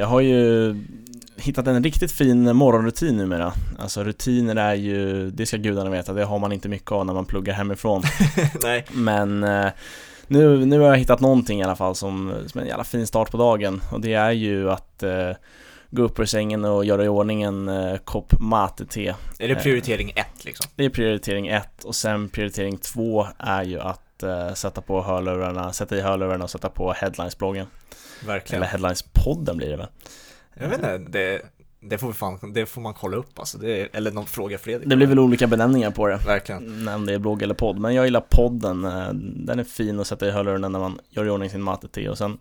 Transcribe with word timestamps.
Jag 0.00 0.06
har 0.06 0.20
ju 0.20 0.74
hittat 1.36 1.66
en 1.66 1.84
riktigt 1.84 2.12
fin 2.12 2.56
morgonrutin 2.56 3.16
numera. 3.16 3.52
Alltså 3.78 4.04
rutiner 4.04 4.56
är 4.56 4.74
ju, 4.74 5.30
det 5.30 5.46
ska 5.46 5.56
gudarna 5.56 5.90
veta, 5.90 6.12
det 6.12 6.24
har 6.24 6.38
man 6.38 6.52
inte 6.52 6.68
mycket 6.68 6.92
av 6.92 7.06
när 7.06 7.14
man 7.14 7.24
pluggar 7.24 7.54
hemifrån. 7.54 8.02
Nej. 8.62 8.84
Men 8.92 9.44
eh, 9.44 9.66
nu, 10.26 10.66
nu 10.66 10.80
har 10.80 10.88
jag 10.88 10.96
hittat 10.96 11.20
någonting 11.20 11.60
i 11.60 11.64
alla 11.64 11.76
fall 11.76 11.94
som, 11.94 12.32
som 12.46 12.60
en 12.60 12.66
jävla 12.66 12.84
fin 12.84 13.06
start 13.06 13.30
på 13.30 13.36
dagen 13.36 13.82
och 13.92 14.00
det 14.00 14.14
är 14.14 14.30
ju 14.30 14.70
att 14.70 15.02
eh, 15.02 15.30
gå 15.90 16.02
upp 16.02 16.18
ur 16.18 16.24
sängen 16.24 16.64
och 16.64 16.84
göra 16.84 17.04
i 17.04 17.08
ordning 17.08 17.42
en 17.42 17.68
eh, 17.68 17.96
kopp 17.96 18.32
mate-te. 18.38 19.14
Är 19.38 19.48
det 19.48 19.54
prioritering 19.54 20.12
ett 20.16 20.44
liksom? 20.44 20.66
Det 20.76 20.84
är 20.84 20.90
prioritering 20.90 21.48
ett 21.48 21.84
och 21.84 21.94
sen 21.94 22.28
prioritering 22.28 22.78
två 22.78 23.26
är 23.38 23.62
ju 23.62 23.80
att 23.80 24.22
eh, 24.22 24.52
sätta 24.54 24.80
på 24.80 25.02
hörlurarna, 25.02 25.72
sätta 25.72 25.96
i 25.96 26.00
hörlurarna 26.00 26.44
och 26.44 26.50
sätta 26.50 26.68
på 26.68 26.92
headlines-bloggen. 26.92 27.66
Verkligen. 28.26 28.62
Eller 28.62 28.72
headlines-podden 28.72 29.56
blir 29.56 29.70
det 29.70 29.76
väl? 29.76 29.86
Jag 30.54 30.68
vet 30.68 30.78
inte, 30.78 30.98
det, 30.98 31.42
det, 31.80 31.98
får, 31.98 32.06
vi 32.08 32.12
fan, 32.14 32.52
det 32.52 32.66
får 32.66 32.80
man 32.80 32.94
kolla 32.94 33.16
upp 33.16 33.38
alltså. 33.38 33.58
Det 33.58 33.88
eller 33.96 34.10
någon 34.10 34.26
fråga 34.26 34.58
Fredrik. 34.58 34.88
Det 34.88 34.96
blir 34.96 35.06
väl 35.06 35.18
olika 35.18 35.46
benämningar 35.46 35.90
på 35.90 36.06
det. 36.06 36.16
Verkligen. 36.26 36.88
Om 36.88 37.06
det 37.06 37.14
är 37.14 37.18
blogg 37.18 37.42
eller 37.42 37.54
podd. 37.54 37.78
Men 37.78 37.94
jag 37.94 38.04
gillar 38.04 38.24
podden. 38.28 38.84
eh, 38.84 39.12
Den 39.46 39.58
är 39.58 39.64
fin 39.64 40.00
att 40.00 40.06
sätta 40.06 40.28
i 40.28 40.30
hörlurarna 40.30 40.68
när 40.68 40.78
man 40.78 40.98
gör 41.10 41.24
i 41.24 41.30
ordning 41.30 41.50
sin 41.50 41.62
mate-te 41.62 42.08
och 42.08 42.18
sen 42.18 42.38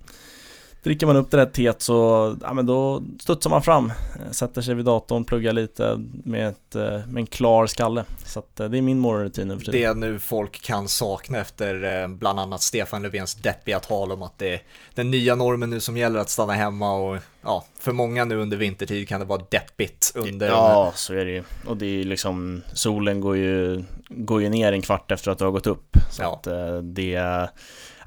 Dricker 0.83 1.05
man 1.07 1.15
upp 1.15 1.31
det 1.31 1.37
där 1.37 1.45
teet 1.45 1.81
så, 1.81 2.35
ja 2.41 2.53
men 2.53 2.65
då 2.65 3.03
studsar 3.19 3.49
man 3.49 3.61
fram, 3.63 3.85
eh, 4.15 4.31
sätter 4.31 4.61
sig 4.61 4.75
vid 4.75 4.85
datorn, 4.85 5.23
pluggar 5.25 5.53
lite 5.53 5.95
med, 6.23 6.47
ett, 6.49 6.75
eh, 6.75 6.81
med 7.07 7.17
en 7.21 7.25
klar 7.27 7.67
skalle. 7.67 8.03
Så 8.25 8.39
att 8.39 8.59
eh, 8.59 8.69
det 8.69 8.77
är 8.77 8.81
min 8.81 8.99
morgonrutin 8.99 9.47
nu 9.47 9.57
för 9.59 9.71
tiden. 9.71 9.99
Det 9.99 10.07
nu 10.07 10.19
folk 10.19 10.61
kan 10.61 10.87
sakna 10.87 11.37
efter 11.39 12.07
bland 12.07 12.39
annat 12.39 12.61
Stefan 12.61 13.01
Löfvens 13.01 13.35
deppiga 13.35 13.79
tal 13.79 14.11
om 14.11 14.21
att 14.23 14.37
det 14.37 14.53
är 14.53 14.61
den 14.93 15.11
nya 15.11 15.35
normen 15.35 15.69
nu 15.69 15.79
som 15.79 15.97
gäller 15.97 16.19
att 16.19 16.29
stanna 16.29 16.53
hemma 16.53 16.93
och 16.93 17.17
ja, 17.41 17.65
för 17.79 17.91
många 17.91 18.25
nu 18.25 18.35
under 18.35 18.57
vintertid 18.57 19.07
kan 19.09 19.19
det 19.19 19.25
vara 19.25 19.41
deppigt 19.49 20.11
under 20.15 20.47
Ja, 20.47 20.91
så 20.95 21.13
är 21.13 21.25
det 21.25 21.31
ju. 21.31 21.43
Och 21.65 21.77
det 21.77 21.85
är 21.85 21.89
ju 21.89 22.03
liksom, 22.03 22.61
solen 22.73 23.21
går 23.21 23.37
ju, 23.37 23.83
går 24.09 24.41
ju 24.41 24.49
ner 24.49 24.71
en 24.73 24.81
kvart 24.81 25.11
efter 25.11 25.31
att 25.31 25.37
du 25.37 25.43
har 25.43 25.51
gått 25.51 25.67
upp. 25.67 25.97
Så 26.11 26.21
Ja. 26.23 26.33
att 26.33 26.47
det, 26.95 27.49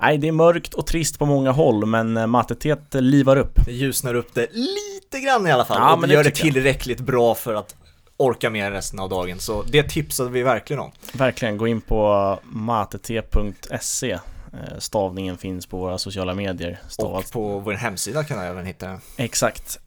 nej 0.03 0.19
det 0.19 0.29
är 0.29 0.33
mörkt 0.33 0.75
och 0.75 0.87
trist 0.87 1.19
på 1.19 1.27
många 1.27 1.51
håll 1.51 1.87
men 1.87 2.17
eh, 2.17 2.27
matetet 2.27 2.81
livar 2.95 3.37
upp. 3.37 3.59
Det 3.67 3.73
ljusnar 3.73 4.15
upp 4.15 4.35
det 4.35 4.47
lite 4.53 5.21
grann 5.25 5.47
i 5.47 5.53
alla 5.53 5.65
fall 5.65 5.77
Ja, 5.81 5.93
och 5.93 5.99
men 6.01 6.09
det 6.09 6.15
gör 6.15 6.25
det 6.25 6.31
tycker 6.31 6.47
jag. 6.47 6.55
tillräckligt 6.55 7.01
bra 7.01 7.35
för 7.35 7.55
att 7.55 7.77
orka 8.17 8.51
med 8.51 8.73
resten 8.73 8.99
av 9.01 9.09
dagen. 9.09 9.39
Så 9.39 9.63
det 9.63 9.83
tipsade 9.83 10.31
vi 10.31 10.43
verkligen 10.43 10.81
om. 10.81 10.91
Verkligen, 11.13 11.57
gå 11.57 11.67
in 11.67 11.81
på 11.81 12.39
matete.se 12.43 14.19
Eh, 14.55 14.79
Stavningen 14.79 15.39
finns 15.39 15.67
på 15.67 15.77
våra 15.77 15.99
sociala 15.99 16.35
medier. 16.35 16.79
Stavat 16.89 17.25
Och 17.27 17.33
på 17.33 17.59
vår 17.59 17.73
hemsida 17.73 18.25
kan 18.25 18.39
jag 18.39 18.47
även 18.47 18.67
hitta 18.67 18.87
den. 18.87 19.01
exakt. 19.17 19.79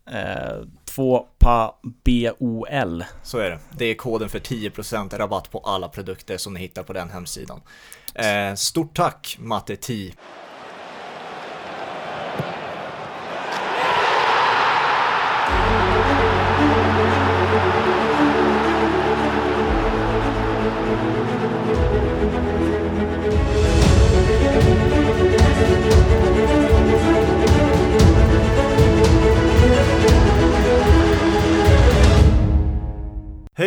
Eh, 0.98 1.26
pa 1.38 1.76
BOL. 1.82 3.04
Så 3.24 3.38
är 3.38 3.50
det. 3.50 3.60
Det 3.78 3.86
är 3.86 3.96
koden 3.96 4.30
för 4.30 4.40
10% 4.40 5.18
rabatt 5.18 5.52
på 5.52 5.60
alla 5.60 5.88
produkter 5.88 6.38
som 6.38 6.54
ni 6.54 6.60
hittar 6.60 6.84
på 6.84 6.94
den 6.94 7.10
hemsidan. 7.10 7.62
Eh, 8.16 8.56
stort 8.56 8.96
tack 8.96 9.38
Matte 9.40 9.76
10. 9.76 10.14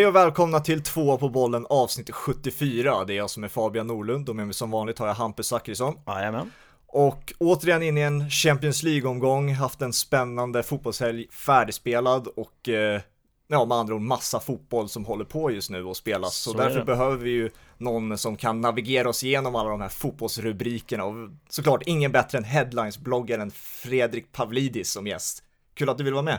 Och 0.09 0.17
välkomna 0.17 0.61
till 0.61 0.83
två 0.83 1.19
på 1.19 1.29
bollen 1.29 1.67
avsnitt 1.69 2.11
74. 2.11 3.05
Det 3.05 3.15
är 3.15 3.17
jag 3.17 3.31
som 3.31 3.45
är 3.45 3.49
Fabian 3.49 3.87
Norlund 3.87 4.29
och 4.29 4.37
med 4.37 4.47
mig 4.47 4.55
som 4.55 4.71
vanligt 4.71 4.99
har 4.99 5.07
jag 5.07 5.15
Hampus 5.15 5.47
Zachrisson. 5.47 5.99
Jajamän. 6.07 6.53
Och 6.87 7.33
återigen 7.39 7.83
in 7.83 7.99
i 7.99 8.01
en 8.01 8.31
Champions 8.31 8.83
League-omgång, 8.83 9.55
haft 9.55 9.83
en 9.83 9.93
spännande 9.93 10.63
fotbollshelg 10.63 11.29
färdigspelad 11.31 12.27
och 12.27 12.69
eh, 12.69 13.01
ja, 13.49 13.65
med 13.65 13.77
andra 13.77 13.95
ord 13.95 14.01
massa 14.01 14.41
fotboll 14.41 14.89
som 14.89 15.05
håller 15.05 15.25
på 15.25 15.51
just 15.51 15.71
nu 15.71 15.85
och 15.85 15.97
spelas. 15.97 16.37
Så, 16.37 16.51
Så 16.51 16.59
är 16.59 16.63
därför 16.63 16.85
behöver 16.85 17.17
vi 17.17 17.31
ju 17.31 17.51
någon 17.79 18.19
som 18.19 18.37
kan 18.37 18.61
navigera 18.61 19.09
oss 19.09 19.25
igenom 19.25 19.55
alla 19.55 19.71
de 19.71 19.81
här 19.81 19.89
fotbollsrubrikerna 19.89 21.05
och 21.05 21.15
såklart 21.49 21.83
ingen 21.87 22.13
bättre 22.13 22.39
än 22.39 22.45
headlines-bloggaren 22.45 23.51
Fredrik 23.55 24.33
Pavlidis 24.33 24.93
som 24.93 25.07
gäst. 25.07 25.43
Kul 25.75 25.89
att 25.89 25.99
du 25.99 26.05
vill 26.05 26.15
vara 26.15 26.25
med. 26.25 26.39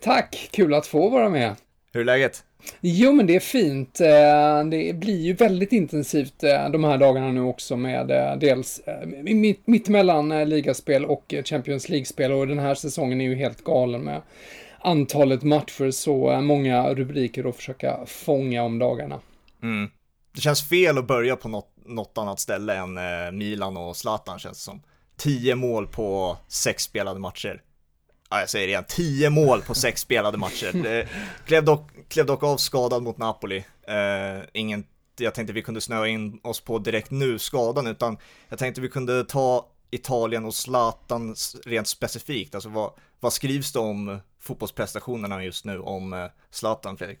Tack, 0.00 0.48
kul 0.52 0.74
att 0.74 0.86
få 0.86 1.08
vara 1.08 1.28
med. 1.28 1.56
Hur 1.96 2.00
är 2.00 2.04
läget? 2.04 2.44
Jo, 2.80 3.12
men 3.12 3.26
det 3.26 3.36
är 3.36 3.40
fint. 3.40 4.00
Eh, 4.00 4.64
Det 4.70 4.96
blir 4.96 5.20
ju 5.20 5.32
väldigt 5.32 5.72
intensivt 5.72 6.42
eh, 6.44 6.70
de 6.70 6.84
här 6.84 6.98
dagarna 6.98 7.32
nu 7.32 7.40
också 7.40 7.76
med 7.76 8.10
eh, 8.10 8.38
dels 8.38 8.80
mitt, 9.22 9.66
mitt 9.66 9.88
mellan 9.88 10.48
ligaspel 10.48 11.04
och 11.04 11.34
Champions 11.44 11.88
League-spel 11.88 12.32
och 12.32 12.46
den 12.46 12.58
här 12.58 12.74
säsongen 12.74 13.20
är 13.20 13.24
ju 13.24 13.34
helt 13.34 13.64
galen 13.64 14.00
med 14.04 14.22
antalet 14.80 15.42
matcher 15.42 15.90
så 15.90 16.40
många 16.40 16.94
rubriker 16.94 17.48
att 17.48 17.56
försöka 17.56 18.06
fånga 18.06 18.62
om 18.62 18.78
dagarna. 18.78 19.20
Mm. 19.62 19.90
Det 20.34 20.40
känns 20.40 20.68
fel 20.68 20.98
att 20.98 21.06
börja 21.06 21.36
på 21.36 21.48
något, 21.48 21.70
något 21.86 22.18
annat 22.18 22.40
ställe 22.40 22.74
än 22.74 22.98
Milan 23.38 23.76
och 23.76 23.96
Zlatan 23.96 24.38
känns 24.38 24.58
det 24.58 24.64
som. 24.64 24.82
10 25.16 25.54
mål 25.54 25.86
på 25.86 26.36
sex 26.48 26.82
spelade 26.82 27.20
matcher. 27.20 27.62
Ja, 28.30 28.40
jag 28.40 28.50
säger 28.50 28.66
det 28.66 28.70
igen, 28.70 28.84
10 28.88 29.30
mål 29.30 29.62
på 29.62 29.74
sex 29.74 30.00
spelade 30.00 30.38
matcher. 30.38 31.08
Klev 31.46 31.64
dock, 31.64 31.90
klev 32.08 32.26
dock 32.26 32.42
av 32.42 32.56
skadad 32.56 33.02
mot 33.02 33.18
Napoli. 33.18 33.64
Eh, 33.88 34.42
ingen, 34.52 34.84
jag 35.18 35.34
tänkte 35.34 35.52
vi 35.52 35.62
kunde 35.62 35.80
snöa 35.80 36.08
in 36.08 36.40
oss 36.42 36.60
på 36.60 36.78
direkt 36.78 37.10
nu 37.10 37.38
skadan, 37.38 37.86
utan 37.86 38.18
jag 38.48 38.58
tänkte 38.58 38.80
vi 38.80 38.88
kunde 38.88 39.24
ta 39.24 39.66
Italien 39.90 40.44
och 40.44 40.54
Zlatan 40.54 41.34
rent 41.64 41.88
specifikt. 41.88 42.54
Alltså 42.54 42.68
vad, 42.68 42.90
vad 43.20 43.32
skrivs 43.32 43.72
det 43.72 43.78
om 43.78 44.18
fotbollsprestationerna 44.40 45.44
just 45.44 45.64
nu 45.64 45.80
om 45.80 46.12
eh, 46.12 46.26
Zlatan, 46.50 46.96
Fredrik? 46.96 47.18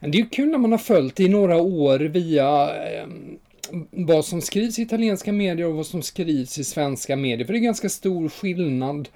Det 0.00 0.06
är 0.06 0.22
ju 0.22 0.28
kul 0.28 0.48
när 0.48 0.58
man 0.58 0.72
har 0.72 0.78
följt 0.78 1.20
i 1.20 1.28
några 1.28 1.56
år 1.56 1.98
via 1.98 2.76
eh, 2.86 3.06
vad 3.90 4.24
som 4.24 4.40
skrivs 4.40 4.78
i 4.78 4.82
italienska 4.82 5.32
medier 5.32 5.66
och 5.66 5.74
vad 5.74 5.86
som 5.86 6.02
skrivs 6.02 6.58
i 6.58 6.64
svenska 6.64 7.16
medier. 7.16 7.46
För 7.46 7.52
det 7.52 7.58
är 7.58 7.60
ganska 7.60 7.88
stor 7.88 8.28
skillnad 8.28 9.08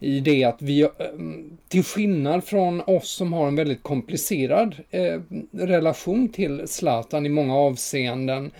i 0.00 0.20
det 0.20 0.44
att 0.44 0.62
vi, 0.62 0.82
eh, 0.82 0.88
till 1.68 1.84
skillnad 1.84 2.44
från 2.44 2.80
oss 2.80 3.10
som 3.10 3.32
har 3.32 3.48
en 3.48 3.56
väldigt 3.56 3.82
komplicerad 3.82 4.76
eh, 4.90 5.20
relation 5.52 6.28
till 6.28 6.68
Zlatan 6.68 7.26
i 7.26 7.28
många 7.28 7.56
avseenden, 7.56 8.50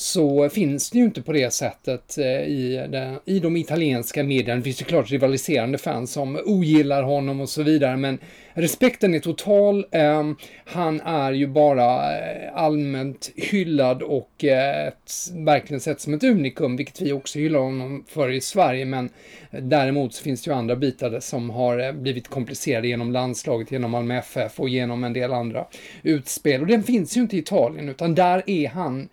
så 0.00 0.48
finns 0.48 0.90
det 0.90 0.98
ju 0.98 1.04
inte 1.04 1.22
på 1.22 1.32
det 1.32 1.52
sättet 1.52 2.18
eh, 2.18 2.24
i, 2.26 2.86
det, 2.90 3.18
i 3.24 3.38
de 3.38 3.56
italienska 3.56 4.24
medierna. 4.24 4.56
Det 4.56 4.62
finns 4.62 4.80
ju 4.80 4.84
klart 4.84 5.10
rivaliserande 5.10 5.78
fans 5.78 6.12
som 6.12 6.38
ogillar 6.44 7.02
honom 7.02 7.40
och 7.40 7.48
så 7.48 7.62
vidare, 7.62 7.96
men 7.96 8.18
respekten 8.52 9.14
är 9.14 9.20
total. 9.20 9.86
Ehm, 9.92 10.36
han 10.64 11.00
är 11.00 11.32
ju 11.32 11.46
bara 11.46 12.18
eh, 12.18 12.54
allmänt 12.54 13.32
hyllad 13.36 14.02
och 14.02 14.44
eh, 14.44 14.86
ett, 14.86 15.12
verkligen 15.32 15.80
sett 15.80 16.00
som 16.00 16.14
ett 16.14 16.24
unikum, 16.24 16.76
vilket 16.76 17.00
vi 17.00 17.12
också 17.12 17.38
hyllar 17.38 17.60
honom 17.60 18.04
för 18.08 18.30
i 18.30 18.40
Sverige, 18.40 18.84
men 18.84 19.10
däremot 19.50 20.14
så 20.14 20.22
finns 20.22 20.42
det 20.42 20.50
ju 20.50 20.56
andra 20.56 20.76
bitar 20.76 21.20
som 21.20 21.50
har 21.50 21.92
blivit 21.92 22.28
komplicerade 22.28 22.88
genom 22.88 23.12
landslaget, 23.12 23.72
genom 23.72 23.90
Malmö 23.90 24.18
FF 24.18 24.60
och 24.60 24.68
genom 24.68 25.04
en 25.04 25.12
del 25.12 25.32
andra 25.32 25.66
utspel. 26.02 26.60
Och 26.60 26.66
den 26.66 26.82
finns 26.82 27.16
ju 27.16 27.20
inte 27.20 27.36
i 27.36 27.38
Italien, 27.38 27.88
utan 27.88 28.14
där 28.14 28.42
är 28.46 28.68
han 28.68 29.08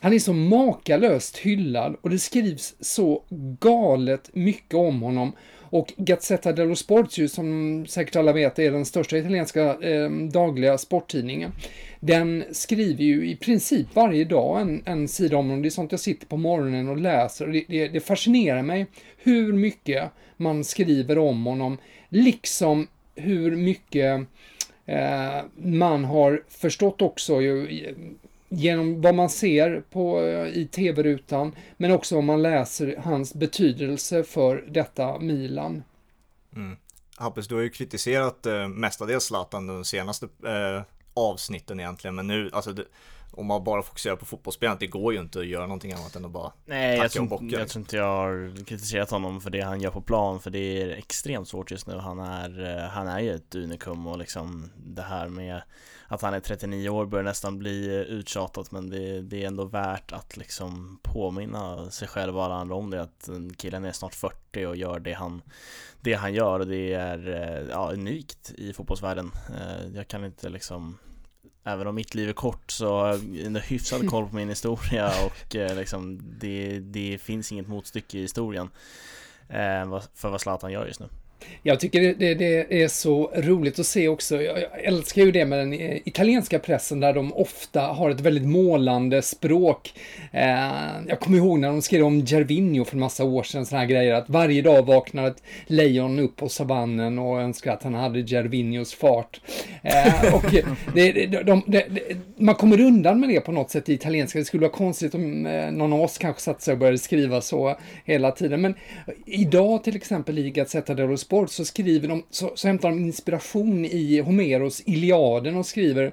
han 0.00 0.12
är 0.12 0.18
så 0.18 0.32
makalöst 0.32 1.38
hyllad 1.38 1.96
och 2.00 2.10
det 2.10 2.18
skrivs 2.18 2.74
så 2.80 3.24
galet 3.60 4.30
mycket 4.32 4.74
om 4.74 5.02
honom. 5.02 5.32
Och 5.72 5.92
Gazzetta 5.96 6.52
dello 6.52 6.76
Sport, 6.76 7.12
som 7.30 7.86
säkert 7.88 8.16
alla 8.16 8.32
vet, 8.32 8.58
är 8.58 8.70
den 8.70 8.84
största 8.84 9.18
italienska 9.18 9.62
eh, 9.62 10.10
dagliga 10.10 10.78
sporttidningen. 10.78 11.52
Den 12.00 12.44
skriver 12.52 13.04
ju 13.04 13.30
i 13.30 13.36
princip 13.36 13.86
varje 13.94 14.24
dag 14.24 14.60
en, 14.60 14.82
en 14.84 15.08
sida 15.08 15.36
om 15.36 15.46
honom. 15.46 15.62
Det 15.62 15.68
är 15.68 15.70
sånt 15.70 15.92
jag 15.92 16.00
sitter 16.00 16.26
på 16.26 16.36
morgonen 16.36 16.88
och 16.88 16.96
läser. 16.96 17.46
Och 17.46 17.52
det, 17.52 17.64
det, 17.68 17.88
det 17.88 18.00
fascinerar 18.00 18.62
mig 18.62 18.86
hur 19.16 19.52
mycket 19.52 20.10
man 20.36 20.64
skriver 20.64 21.18
om 21.18 21.46
honom, 21.46 21.78
liksom 22.08 22.86
hur 23.14 23.56
mycket 23.56 24.20
eh, 24.86 25.38
man 25.56 26.04
har 26.04 26.42
förstått 26.48 27.02
också 27.02 27.40
ju, 27.40 27.84
genom 28.52 29.00
vad 29.00 29.14
man 29.14 29.30
ser 29.30 29.82
på, 29.90 30.20
eh, 30.20 30.46
i 30.48 30.68
tv-rutan, 30.72 31.54
men 31.76 31.92
också 31.92 32.14
vad 32.14 32.24
man 32.24 32.42
läser 32.42 32.96
hans 33.04 33.34
betydelse 33.34 34.24
för 34.24 34.64
detta 34.68 35.18
Milan. 35.18 35.82
Hampus, 37.16 37.48
du 37.48 37.54
har 37.54 37.62
ju 37.62 37.70
kritiserat 37.70 38.46
eh, 38.46 38.68
mestadels 38.68 39.24
Zlatan 39.24 39.66
de 39.66 39.84
senaste 39.84 40.28
eh, 40.46 40.82
avsnitten 41.14 41.80
egentligen, 41.80 42.14
men 42.14 42.26
nu, 42.26 42.50
alltså 42.52 42.72
det, 42.72 42.84
om 43.32 43.46
man 43.46 43.64
bara 43.64 43.82
fokuserar 43.82 44.16
på 44.16 44.24
fotbollsspelandet, 44.24 44.80
det 44.80 44.86
går 44.86 45.12
ju 45.12 45.20
inte 45.20 45.38
att 45.38 45.46
göra 45.46 45.62
någonting 45.66 45.92
annat 45.92 46.16
än 46.16 46.24
att 46.24 46.30
bara 46.30 46.52
Nej, 46.66 46.98
jag 46.98 47.10
tror, 47.10 47.22
och 47.22 47.28
bocka, 47.28 47.44
inte- 47.44 47.56
jag 47.58 47.68
tror 47.68 47.80
inte 47.80 47.96
jag 47.96 48.04
har 48.04 48.64
kritiserat 48.64 49.10
honom 49.10 49.40
för 49.40 49.50
det 49.50 49.60
han 49.60 49.80
gör 49.80 49.90
på 49.90 50.00
plan 50.00 50.40
för 50.40 50.50
det 50.50 50.82
är 50.82 50.88
extremt 50.88 51.48
svårt 51.48 51.70
just 51.70 51.86
nu. 51.86 51.96
Han 51.96 52.18
är, 52.20 52.78
eh, 52.78 52.88
han 52.88 53.08
är 53.08 53.20
ju 53.20 53.34
ett 53.34 53.54
unikum 53.54 54.06
och 54.06 54.18
liksom 54.18 54.70
det 54.76 55.02
här 55.02 55.28
med 55.28 55.62
att 56.10 56.22
han 56.22 56.34
är 56.34 56.40
39 56.40 56.88
år 56.88 57.06
börjar 57.06 57.24
nästan 57.24 57.58
bli 57.58 57.86
eh, 57.86 58.00
uttjatat 58.00 58.70
men 58.70 58.90
det, 58.90 59.20
det 59.20 59.42
är 59.42 59.46
ändå 59.46 59.64
värt 59.64 60.12
att 60.12 60.36
liksom 60.36 60.98
påminna 61.02 61.90
sig 61.90 62.08
själv 62.08 62.36
och 62.36 62.44
alla 62.44 62.54
andra 62.54 62.74
om 62.74 62.90
det 62.90 63.02
att 63.02 63.28
killen 63.56 63.84
är 63.84 63.92
snart 63.92 64.14
40 64.14 64.66
och 64.66 64.76
gör 64.76 64.98
det 64.98 65.12
han, 65.12 65.42
det 66.00 66.14
han 66.14 66.34
gör 66.34 66.60
och 66.60 66.66
det 66.66 66.92
är 66.92 67.28
eh, 67.28 67.68
ja, 67.70 67.90
unikt 67.92 68.52
i 68.56 68.72
fotbollsvärlden. 68.72 69.30
Eh, 69.48 69.96
Jag 69.96 70.08
kan 70.08 70.24
inte 70.24 70.48
liksom 70.48 70.98
Även 71.64 71.86
om 71.86 71.94
mitt 71.94 72.14
liv 72.14 72.28
är 72.28 72.32
kort 72.32 72.70
så 72.70 72.98
har 72.98 73.08
jag 73.08 73.60
hyfsad 73.60 74.10
koll 74.10 74.28
på 74.28 74.34
min 74.34 74.48
historia 74.58 75.12
och 75.26 75.54
liksom 75.54 76.20
det, 76.38 76.78
det 76.78 77.18
finns 77.22 77.52
inget 77.52 77.68
motstycke 77.68 78.18
i 78.18 78.22
historien 78.22 78.70
för 80.14 80.28
vad 80.28 80.40
Zlatan 80.40 80.72
gör 80.72 80.86
just 80.86 81.00
nu. 81.00 81.08
Jag 81.62 81.80
tycker 81.80 82.00
det, 82.00 82.12
det, 82.12 82.34
det 82.34 82.82
är 82.82 82.88
så 82.88 83.30
roligt 83.34 83.78
att 83.78 83.86
se 83.86 84.08
också. 84.08 84.42
Jag, 84.42 84.58
jag 84.58 84.84
älskar 84.84 85.22
ju 85.22 85.32
det 85.32 85.44
med 85.44 85.58
den 85.58 85.72
eh, 85.72 85.96
italienska 86.04 86.58
pressen 86.58 87.00
där 87.00 87.12
de 87.12 87.32
ofta 87.32 87.80
har 87.80 88.10
ett 88.10 88.20
väldigt 88.20 88.46
målande 88.46 89.22
språk. 89.22 89.92
Eh, 90.32 91.00
jag 91.08 91.20
kommer 91.20 91.38
ihåg 91.38 91.58
när 91.58 91.68
de 91.68 91.82
skrev 91.82 92.04
om 92.04 92.20
Gervinho 92.26 92.84
för 92.84 92.94
en 92.94 93.00
massa 93.00 93.24
år 93.24 93.42
sedan, 93.42 93.66
såna 93.66 93.80
här 93.80 93.88
grejer 93.88 94.14
att 94.14 94.28
varje 94.28 94.62
dag 94.62 94.86
vaknar 94.86 95.26
ett 95.26 95.42
lejon 95.66 96.18
upp 96.18 96.36
på 96.36 96.48
savannen 96.48 97.18
och 97.18 97.40
önskar 97.40 97.72
att 97.72 97.82
han 97.82 97.94
hade 97.94 98.20
Gervinhos 98.20 98.94
fart. 98.94 99.40
Eh, 99.82 100.34
och 100.34 100.44
det, 100.94 101.26
de, 101.26 101.62
de, 101.66 101.82
man 102.36 102.54
kommer 102.54 102.80
undan 102.80 103.20
med 103.20 103.28
det 103.28 103.40
på 103.40 103.52
något 103.52 103.70
sätt 103.70 103.88
i 103.88 103.92
italienska. 103.92 104.38
Det 104.38 104.44
skulle 104.44 104.60
vara 104.60 104.72
konstigt 104.72 105.14
om 105.14 105.46
eh, 105.46 105.70
någon 105.70 105.92
av 105.92 106.00
oss 106.00 106.18
kanske 106.18 106.42
satte 106.42 106.62
sig 106.62 106.72
och 106.72 106.78
började 106.78 106.98
skriva 106.98 107.40
så 107.40 107.76
hela 108.04 108.30
tiden. 108.30 108.60
Men 108.60 108.74
idag 109.26 109.84
till 109.84 109.96
exempel 109.96 110.38
i 110.38 110.50
Gazzetta 110.50 110.94
dello 110.94 111.16
Sport 111.30 111.50
så 111.50 111.64
skriver 111.64 112.08
de, 112.08 112.22
så, 112.30 112.52
så 112.54 112.68
hämtar 112.68 112.88
de 112.88 112.98
inspiration 112.98 113.84
i 113.84 114.20
Homeros 114.20 114.82
Iliaden 114.86 115.56
och 115.56 115.66
skriver 115.66 116.12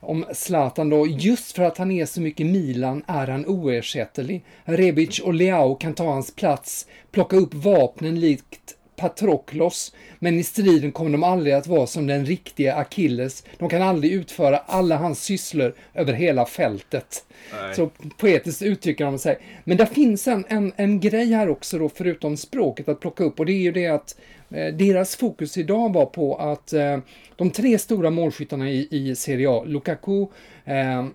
om 0.00 0.24
Zlatan 0.34 0.90
då, 0.90 1.06
just 1.06 1.52
för 1.56 1.62
att 1.62 1.78
han 1.78 1.90
är 1.90 2.06
så 2.06 2.20
mycket 2.20 2.46
Milan 2.46 3.02
är 3.06 3.26
han 3.26 3.46
oersättlig. 3.46 4.44
Rebic 4.64 5.18
och 5.18 5.34
Leao 5.34 5.74
kan 5.74 5.94
ta 5.94 6.04
hans 6.04 6.34
plats, 6.34 6.86
plocka 7.10 7.36
upp 7.36 7.54
vapnen 7.54 8.20
likt 8.20 8.76
Patroklos, 8.98 9.94
men 10.18 10.38
i 10.38 10.42
striden 10.42 10.92
kommer 10.92 11.10
de 11.10 11.22
aldrig 11.22 11.54
att 11.54 11.66
vara 11.66 11.86
som 11.86 12.06
den 12.06 12.26
riktiga 12.26 12.74
Achilles. 12.74 13.44
De 13.58 13.68
kan 13.68 13.82
aldrig 13.82 14.12
utföra 14.12 14.58
alla 14.58 14.96
hans 14.96 15.22
sysslor 15.22 15.74
över 15.94 16.12
hela 16.12 16.46
fältet. 16.46 17.24
Nej. 17.52 17.74
Så 17.74 17.90
poetiskt 18.18 18.62
uttrycker 18.62 19.04
de 19.04 19.18
sig. 19.18 19.38
Men 19.64 19.76
det 19.76 19.86
finns 19.86 20.28
en, 20.28 20.44
en, 20.48 20.72
en 20.76 21.00
grej 21.00 21.32
här 21.32 21.48
också 21.48 21.78
då, 21.78 21.88
förutom 21.88 22.36
språket 22.36 22.88
att 22.88 23.00
plocka 23.00 23.24
upp 23.24 23.40
och 23.40 23.46
det 23.46 23.52
är 23.52 23.62
ju 23.62 23.72
det 23.72 23.86
att 23.86 24.16
eh, 24.50 24.74
deras 24.74 25.16
fokus 25.16 25.56
idag 25.58 25.92
var 25.92 26.06
på 26.06 26.36
att 26.36 26.72
eh, 26.72 26.98
de 27.36 27.50
tre 27.50 27.78
stora 27.78 28.10
målskyttarna 28.10 28.70
i, 28.70 28.88
i 28.90 29.16
Serie 29.16 29.50
A, 29.50 29.64
Lukaku, 29.66 30.26
eh, 30.64 31.06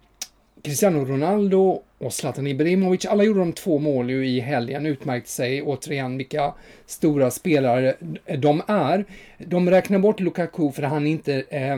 Cristiano 0.65 1.05
Ronaldo 1.05 1.81
och 1.97 2.13
Zlatan 2.13 2.47
Ibrahimovic, 2.47 3.05
alla 3.05 3.23
gjorde 3.23 3.39
de 3.39 3.53
två 3.53 3.79
mål 3.79 4.09
ju 4.09 4.27
i 4.27 4.39
helgen, 4.39 4.85
utmärkte 4.85 5.29
sig 5.29 5.61
återigen 5.61 6.17
vilka 6.17 6.53
stora 6.85 7.31
spelare 7.31 7.95
de 8.37 8.61
är. 8.67 9.05
De 9.37 9.69
räknar 9.69 9.99
bort 9.99 10.19
Lukaku 10.19 10.71
för 10.71 10.83
han 10.83 11.07
är 11.07 11.11
inte 11.11 11.43
eh, 11.49 11.77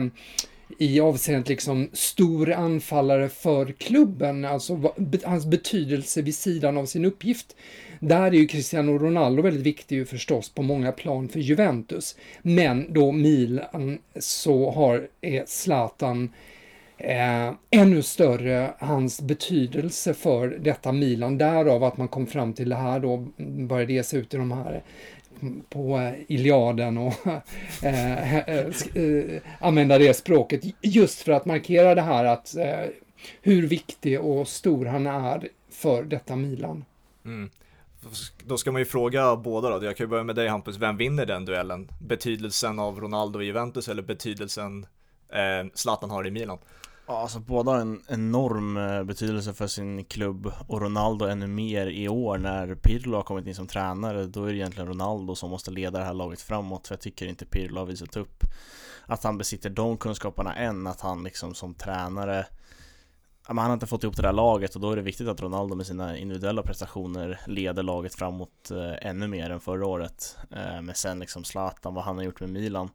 i 0.78 1.00
avseendet 1.00 1.48
liksom 1.48 1.88
stor 1.92 2.52
anfallare 2.52 3.28
för 3.28 3.72
klubben, 3.72 4.44
alltså 4.44 4.92
hans 5.24 5.46
betydelse 5.46 6.22
vid 6.22 6.34
sidan 6.34 6.76
av 6.76 6.86
sin 6.86 7.04
uppgift. 7.04 7.56
Där 8.00 8.26
är 8.26 8.32
ju 8.32 8.46
Cristiano 8.46 8.98
Ronaldo 8.98 9.42
väldigt 9.42 9.66
viktig 9.66 9.96
ju 9.96 10.04
förstås 10.04 10.48
på 10.50 10.62
många 10.62 10.92
plan 10.92 11.28
för 11.28 11.40
Juventus. 11.40 12.16
Men 12.42 12.92
då 12.92 13.12
Milan 13.12 13.98
så 14.20 14.70
har 14.70 15.08
är 15.20 15.44
Zlatan 15.46 16.30
eh, 16.98 17.52
ännu 17.70 18.02
större 18.02 18.74
hans 18.78 19.20
betydelse 19.20 20.14
för 20.14 20.48
detta 20.48 20.92
Milan. 20.92 21.38
Därav 21.38 21.84
att 21.84 21.96
man 21.96 22.08
kom 22.08 22.26
fram 22.26 22.52
till 22.52 22.68
det 22.68 22.76
här 22.76 23.00
då, 23.00 23.26
började 23.68 23.92
ge 23.92 24.02
sig 24.02 24.20
ut 24.20 24.34
i 24.34 24.36
de 24.36 24.52
här 24.52 24.82
på 25.68 26.12
Iliaden 26.28 26.98
och 26.98 27.14
eh, 27.82 28.38
eh, 28.38 29.42
använda 29.60 29.98
det 29.98 30.14
språket 30.14 30.60
just 30.82 31.22
för 31.22 31.32
att 31.32 31.44
markera 31.44 31.94
det 31.94 32.02
här 32.02 32.24
att 32.24 32.56
eh, 32.56 32.86
hur 33.42 33.66
viktig 33.66 34.20
och 34.20 34.48
stor 34.48 34.86
han 34.86 35.06
är 35.06 35.48
för 35.70 36.02
detta 36.02 36.36
Milan. 36.36 36.84
Mm. 37.24 37.50
Då 38.44 38.56
ska 38.56 38.72
man 38.72 38.80
ju 38.80 38.84
fråga 38.84 39.36
båda 39.36 39.78
då, 39.78 39.84
jag 39.84 39.96
kan 39.96 40.04
ju 40.04 40.08
börja 40.08 40.24
med 40.24 40.36
dig 40.36 40.48
Hampus, 40.48 40.76
vem 40.76 40.96
vinner 40.96 41.26
den 41.26 41.44
duellen? 41.44 41.88
Betydelsen 42.00 42.78
av 42.78 43.00
Ronaldo 43.00 43.42
i 43.42 43.46
Juventus 43.46 43.88
eller 43.88 44.02
betydelsen 44.02 44.86
eh, 45.28 45.70
Zlatan 45.74 46.10
har 46.10 46.26
i 46.26 46.30
Milan? 46.30 46.58
Ja, 47.06 47.18
alltså 47.18 47.38
båda 47.38 47.70
har 47.70 47.78
en 47.78 48.02
enorm 48.08 48.76
eh, 48.76 49.04
betydelse 49.04 49.54
för 49.54 49.66
sin 49.66 50.04
klubb 50.04 50.52
och 50.66 50.80
Ronaldo 50.80 51.26
ännu 51.26 51.46
mer 51.46 51.86
i 51.86 52.08
år 52.08 52.38
när 52.38 52.74
Pirlo 52.74 53.16
har 53.16 53.22
kommit 53.22 53.46
in 53.46 53.54
som 53.54 53.66
tränare. 53.66 54.26
Då 54.26 54.44
är 54.44 54.52
det 54.52 54.58
egentligen 54.58 54.88
Ronaldo 54.88 55.34
som 55.34 55.50
måste 55.50 55.70
leda 55.70 55.98
det 55.98 56.04
här 56.04 56.14
laget 56.14 56.40
framåt 56.40 56.86
för 56.86 56.94
jag 56.94 57.00
tycker 57.00 57.26
inte 57.26 57.46
Pirlo 57.46 57.78
har 57.78 57.86
visat 57.86 58.16
upp 58.16 58.44
att 59.06 59.24
han 59.24 59.38
besitter 59.38 59.70
de 59.70 59.96
kunskaperna 59.96 60.54
än, 60.54 60.86
att 60.86 61.00
han 61.00 61.24
liksom 61.24 61.54
som 61.54 61.74
tränare 61.74 62.46
Ja, 63.48 63.54
men 63.54 63.62
han 63.62 63.70
har 63.70 63.74
inte 63.74 63.86
fått 63.86 64.02
ihop 64.02 64.16
det 64.16 64.22
där 64.22 64.32
laget 64.32 64.74
och 64.74 64.80
då 64.80 64.92
är 64.92 64.96
det 64.96 65.02
viktigt 65.02 65.28
att 65.28 65.40
Ronaldo 65.40 65.74
med 65.74 65.86
sina 65.86 66.16
individuella 66.16 66.62
prestationer 66.62 67.40
leder 67.46 67.82
laget 67.82 68.14
framåt 68.14 68.70
eh, 68.70 69.08
ännu 69.08 69.26
mer 69.26 69.50
än 69.50 69.60
förra 69.60 69.86
året. 69.86 70.36
Eh, 70.50 70.82
men 70.82 70.94
sen 70.94 71.18
liksom 71.18 71.44
Zlatan, 71.44 71.94
vad 71.94 72.04
han 72.04 72.16
har 72.16 72.24
gjort 72.24 72.40
med 72.40 72.50
Milan. 72.50 72.90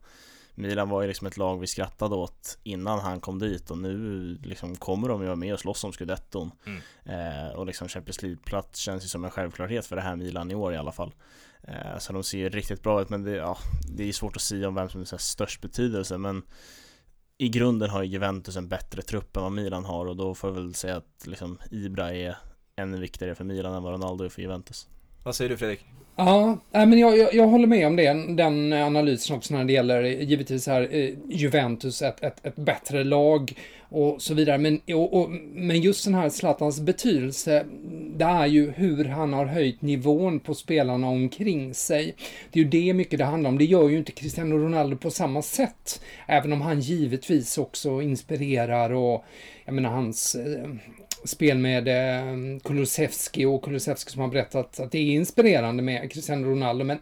Milan 0.55 0.89
var 0.89 1.01
ju 1.01 1.07
liksom 1.07 1.27
ett 1.27 1.37
lag 1.37 1.59
vi 1.59 1.67
skrattade 1.67 2.15
åt 2.15 2.57
innan 2.63 2.99
han 2.99 3.19
kom 3.19 3.39
dit 3.39 3.71
och 3.71 3.77
nu 3.77 4.37
liksom 4.43 4.75
kommer 4.75 5.09
de 5.09 5.21
ju 5.21 5.27
vara 5.27 5.35
med 5.35 5.53
och 5.53 5.59
slåss 5.59 5.83
om 5.83 5.91
scudetton. 5.91 6.51
Mm. 6.65 6.81
Eh, 7.05 7.53
och 7.53 7.65
liksom 7.65 7.87
Champions 7.87 8.21
League-plats 8.21 8.79
känns 8.79 9.03
ju 9.03 9.07
som 9.07 9.25
en 9.25 9.31
självklarhet 9.31 9.85
för 9.85 9.95
det 9.95 10.01
här 10.01 10.15
Milan 10.15 10.51
i 10.51 10.55
år 10.55 10.73
i 10.73 10.77
alla 10.77 10.91
fall. 10.91 11.13
Eh, 11.63 11.97
så 11.99 12.13
de 12.13 12.23
ser 12.23 12.37
ju 12.37 12.49
riktigt 12.49 12.83
bra 12.83 13.01
ut 13.01 13.09
men 13.09 13.23
det, 13.23 13.31
ja, 13.31 13.57
det 13.89 14.09
är 14.09 14.13
svårt 14.13 14.35
att 14.35 14.41
säga 14.41 14.67
om 14.67 14.75
vem 14.75 14.89
som 14.89 14.99
har 14.99 15.17
störst 15.17 15.61
betydelse 15.61 16.17
men 16.17 16.43
i 17.37 17.49
grunden 17.49 17.89
har 17.89 18.03
ju 18.03 18.09
Juventus 18.09 18.55
en 18.55 18.67
bättre 18.67 19.01
trupp 19.01 19.37
än 19.37 19.43
vad 19.43 19.51
Milan 19.51 19.85
har 19.85 20.05
och 20.05 20.15
då 20.15 20.35
får 20.35 20.49
jag 20.49 20.55
väl 20.55 20.73
säga 20.73 20.97
att 20.97 21.23
liksom 21.27 21.59
Ibra 21.71 22.13
är 22.13 22.37
ännu 22.75 22.99
viktigare 22.99 23.35
för 23.35 23.43
Milan 23.43 23.73
än 23.73 23.83
vad 23.83 23.93
Ronaldo 23.93 24.23
är 24.23 24.29
för 24.29 24.41
Juventus. 24.41 24.89
Vad 25.23 25.35
säger 25.35 25.49
du 25.49 25.57
Fredrik? 25.57 25.85
Ja, 26.15 26.57
men 26.71 26.99
jag, 26.99 27.17
jag, 27.17 27.33
jag 27.33 27.47
håller 27.47 27.67
med 27.67 27.87
om 27.87 27.95
det, 27.95 28.35
den 28.35 28.73
analysen 28.73 29.35
också 29.35 29.53
när 29.53 29.65
det 29.65 29.73
gäller 29.73 30.03
givetvis 30.03 30.67
här 30.67 30.87
eh, 30.91 31.09
Juventus, 31.29 32.01
ett, 32.01 32.23
ett, 32.23 32.45
ett 32.45 32.55
bättre 32.55 33.03
lag 33.03 33.53
och 33.89 34.21
så 34.21 34.33
vidare. 34.33 34.57
Men, 34.57 34.81
och, 34.93 35.13
och, 35.13 35.29
men 35.53 35.81
just 35.81 36.05
den 36.05 36.15
här 36.15 36.29
Zlatans 36.29 36.79
betydelse, 36.79 37.65
det 38.17 38.25
är 38.25 38.45
ju 38.45 38.71
hur 38.71 39.05
han 39.05 39.33
har 39.33 39.45
höjt 39.45 39.81
nivån 39.81 40.39
på 40.39 40.53
spelarna 40.53 41.07
omkring 41.07 41.73
sig. 41.73 42.15
Det 42.51 42.59
är 42.59 42.63
ju 42.63 42.69
det 42.69 42.93
mycket 42.93 43.19
det 43.19 43.25
handlar 43.25 43.49
om. 43.49 43.57
Det 43.57 43.65
gör 43.65 43.89
ju 43.89 43.97
inte 43.97 44.11
Cristiano 44.11 44.57
Ronaldo 44.57 44.97
på 44.97 45.11
samma 45.11 45.41
sätt. 45.41 46.01
Även 46.27 46.53
om 46.53 46.61
han 46.61 46.79
givetvis 46.79 47.57
också 47.57 48.01
inspirerar 48.01 48.89
och 48.89 49.25
jag 49.65 49.73
menar 49.75 49.89
hans 49.89 50.35
eh, 50.35 50.69
spel 51.23 51.57
med 51.57 51.87
eh, 51.87 52.59
Kulusevski 52.63 53.45
och 53.45 53.63
Kulusevski 53.63 54.11
som 54.11 54.21
har 54.21 54.27
berättat 54.27 54.79
att 54.79 54.91
det 54.91 54.97
är 54.97 55.13
inspirerande 55.13 55.83
med 55.83 56.11
Cristiano 56.11 56.47
Ronaldo, 56.47 56.85
men 56.85 56.97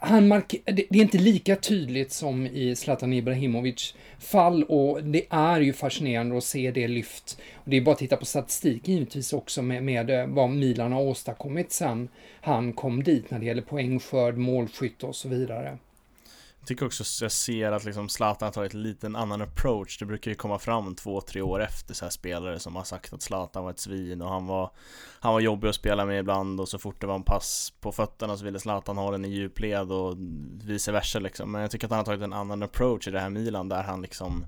han 0.00 0.28
mark- 0.28 0.62
det, 0.64 0.90
är 0.90 0.96
inte 0.96 1.18
lika 1.18 1.56
tydligt 1.56 2.12
som 2.12 2.46
i 2.46 2.76
Zlatan 2.76 3.12
Ibrahimovic 3.12 3.94
fall 4.18 4.62
och 4.62 5.04
det 5.04 5.26
är 5.30 5.60
ju 5.60 5.72
fascinerande 5.72 6.38
att 6.38 6.44
se 6.44 6.70
det 6.70 6.88
lyft. 6.88 7.38
Och 7.54 7.70
det 7.70 7.76
är 7.76 7.80
bara 7.80 7.92
att 7.92 7.98
titta 7.98 8.16
på 8.16 8.24
statistik 8.24 8.88
givetvis 8.88 9.32
också 9.32 9.62
med, 9.62 9.82
med 9.82 10.10
eh, 10.10 10.26
vad 10.26 10.50
Milan 10.50 10.92
har 10.92 11.02
åstadkommit 11.02 11.72
sen 11.72 12.08
han 12.40 12.72
kom 12.72 13.02
dit 13.02 13.30
när 13.30 13.38
det 13.38 13.46
gäller 13.46 13.62
poängskörd, 13.62 14.36
målskytte 14.36 15.06
och 15.06 15.16
så 15.16 15.28
vidare. 15.28 15.78
Jag 16.66 16.68
tycker 16.68 16.86
också 16.86 17.02
att 17.02 17.20
jag 17.22 17.32
ser 17.32 17.72
att 17.72 17.84
liksom 17.84 18.08
Zlatan 18.08 18.46
har 18.46 18.52
tagit 18.52 18.74
lite 18.74 19.06
en 19.06 19.16
annan 19.16 19.42
approach. 19.42 19.98
Det 19.98 20.04
brukar 20.04 20.30
ju 20.30 20.34
komma 20.34 20.58
fram 20.58 20.94
två, 20.94 21.20
tre 21.20 21.42
år 21.42 21.62
efter 21.62 21.94
så 21.94 22.04
här 22.04 22.10
spelare 22.10 22.58
som 22.58 22.76
har 22.76 22.84
sagt 22.84 23.12
att 23.12 23.22
Zlatan 23.22 23.64
var 23.64 23.70
ett 23.70 23.78
svin 23.78 24.22
och 24.22 24.30
han 24.30 24.46
var 24.46 24.70
Han 25.20 25.32
var 25.32 25.40
jobbig 25.40 25.68
att 25.68 25.74
spela 25.74 26.06
med 26.06 26.20
ibland 26.20 26.60
och 26.60 26.68
så 26.68 26.78
fort 26.78 27.00
det 27.00 27.06
var 27.06 27.14
en 27.14 27.22
pass 27.22 27.72
på 27.80 27.92
fötterna 27.92 28.36
så 28.36 28.44
ville 28.44 28.58
Zlatan 28.58 28.96
ha 28.96 29.10
den 29.10 29.24
i 29.24 29.28
djupled 29.28 29.92
och 29.92 30.16
vice 30.64 30.92
versa 30.92 31.18
liksom. 31.18 31.52
Men 31.52 31.60
jag 31.60 31.70
tycker 31.70 31.86
att 31.86 31.90
han 31.90 31.98
har 31.98 32.04
tagit 32.04 32.22
en 32.22 32.32
annan 32.32 32.62
approach 32.62 33.08
i 33.08 33.10
det 33.10 33.20
här 33.20 33.30
Milan 33.30 33.68
där 33.68 33.82
han 33.82 34.02
liksom 34.02 34.46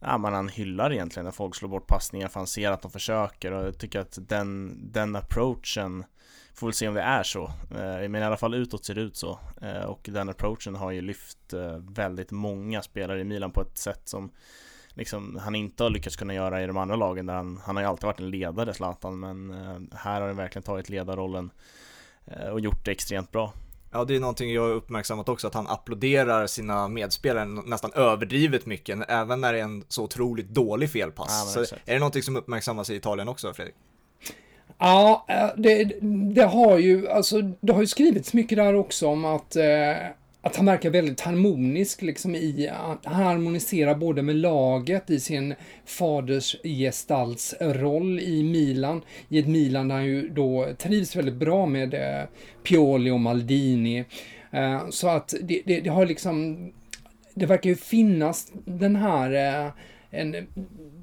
Ja 0.00 0.18
men 0.18 0.34
han 0.34 0.48
hyllar 0.48 0.92
egentligen 0.92 1.24
när 1.24 1.32
folk 1.32 1.54
slår 1.54 1.68
bort 1.68 1.86
passningar 1.86 2.28
för 2.28 2.40
han 2.40 2.46
ser 2.46 2.70
att 2.70 2.82
de 2.82 2.90
försöker 2.90 3.52
och 3.52 3.66
jag 3.66 3.78
tycker 3.78 4.00
att 4.00 4.18
den, 4.28 4.78
den 4.92 5.16
approachen 5.16 6.04
Får 6.58 6.66
väl 6.66 6.74
se 6.74 6.88
om 6.88 6.94
det 6.94 7.02
är 7.02 7.22
så, 7.22 7.44
eh, 7.70 8.08
men 8.08 8.16
i 8.16 8.24
alla 8.24 8.36
fall 8.36 8.54
utåt 8.54 8.84
ser 8.84 8.94
det 8.94 9.00
ut 9.00 9.16
så 9.16 9.38
eh, 9.62 9.82
Och 9.82 10.08
den 10.12 10.28
approachen 10.28 10.74
har 10.74 10.90
ju 10.90 11.00
lyft 11.00 11.52
eh, 11.52 11.76
väldigt 11.76 12.30
många 12.30 12.82
spelare 12.82 13.20
i 13.20 13.24
Milan 13.24 13.50
på 13.50 13.62
ett 13.62 13.78
sätt 13.78 14.00
som 14.04 14.30
liksom, 14.88 15.38
han 15.42 15.54
inte 15.54 15.82
har 15.82 15.90
lyckats 15.90 16.16
kunna 16.16 16.34
göra 16.34 16.62
i 16.62 16.66
de 16.66 16.76
andra 16.76 16.96
lagen 16.96 17.26
där 17.26 17.34
han, 17.34 17.60
han 17.64 17.76
har 17.76 17.82
ju 17.82 17.88
alltid 17.88 18.04
varit 18.04 18.20
en 18.20 18.30
ledare 18.30 18.74
Zlatan 18.74 19.20
men 19.20 19.50
här 19.94 20.20
har 20.20 20.26
han 20.26 20.36
verkligen 20.36 20.62
tagit 20.62 20.88
ledarrollen 20.88 21.50
och 22.52 22.60
gjort 22.60 22.84
det 22.84 22.90
extremt 22.90 23.32
bra. 23.32 23.52
Ja, 23.90 24.04
det 24.04 24.16
är 24.16 24.20
någonting 24.20 24.52
jag 24.52 24.62
har 24.62 24.70
uppmärksammat 24.70 25.28
också, 25.28 25.46
att 25.46 25.54
han 25.54 25.66
applåderar 25.66 26.46
sina 26.46 26.88
medspelare 26.88 27.44
nästan 27.44 27.92
överdrivet 27.92 28.66
mycket, 28.66 28.98
även 29.08 29.40
när 29.40 29.52
det 29.52 29.58
är 29.58 29.64
en 29.64 29.84
så 29.88 30.04
otroligt 30.04 30.48
dålig 30.48 30.90
felpass. 30.90 31.54
Ja, 31.56 31.62
är 31.84 31.92
det 31.92 31.98
någonting 31.98 32.22
som 32.22 32.36
uppmärksammas 32.36 32.90
i 32.90 32.96
Italien 32.96 33.28
också, 33.28 33.54
Fredrik? 33.54 33.74
Ja, 34.78 35.24
eh, 35.28 35.48
det, 35.56 35.84
det, 36.34 36.44
har 36.44 36.78
ju, 36.78 37.08
alltså, 37.08 37.42
det 37.60 37.72
har 37.72 37.80
ju 37.80 37.86
skrivits 37.86 38.32
mycket 38.32 38.58
där 38.58 38.74
också 38.74 39.08
om 39.08 39.24
att 39.24 39.56
eh, 39.56 39.96
att 40.48 40.56
han 40.56 40.66
verkar 40.66 40.90
väldigt 40.90 41.20
harmonisk 41.20 42.02
liksom 42.02 42.34
i 42.34 42.68
att 42.68 43.04
han 43.04 43.22
harmoniserar 43.22 43.94
både 43.94 44.22
med 44.22 44.36
laget 44.36 45.10
i 45.10 45.20
sin 45.20 45.54
faders 45.84 46.56
gestaltsroll 46.62 48.20
i 48.20 48.42
Milan, 48.42 49.02
i 49.28 49.38
ett 49.38 49.48
Milan 49.48 49.88
där 49.88 49.94
han 49.94 50.04
ju 50.04 50.28
då 50.28 50.68
trivs 50.78 51.16
väldigt 51.16 51.34
bra 51.34 51.66
med 51.66 51.94
eh, 51.94 52.28
Pioli 52.62 53.10
och 53.10 53.20
Maldini. 53.20 54.04
Eh, 54.50 54.88
så 54.90 55.08
att 55.08 55.34
det, 55.42 55.62
det, 55.64 55.80
det, 55.80 55.90
har 55.90 56.06
liksom, 56.06 56.58
det 57.34 57.46
verkar 57.46 57.70
ju 57.70 57.76
finnas 57.76 58.52
den 58.64 58.96
här 58.96 59.64
eh, 59.64 59.72
en, 60.10 60.46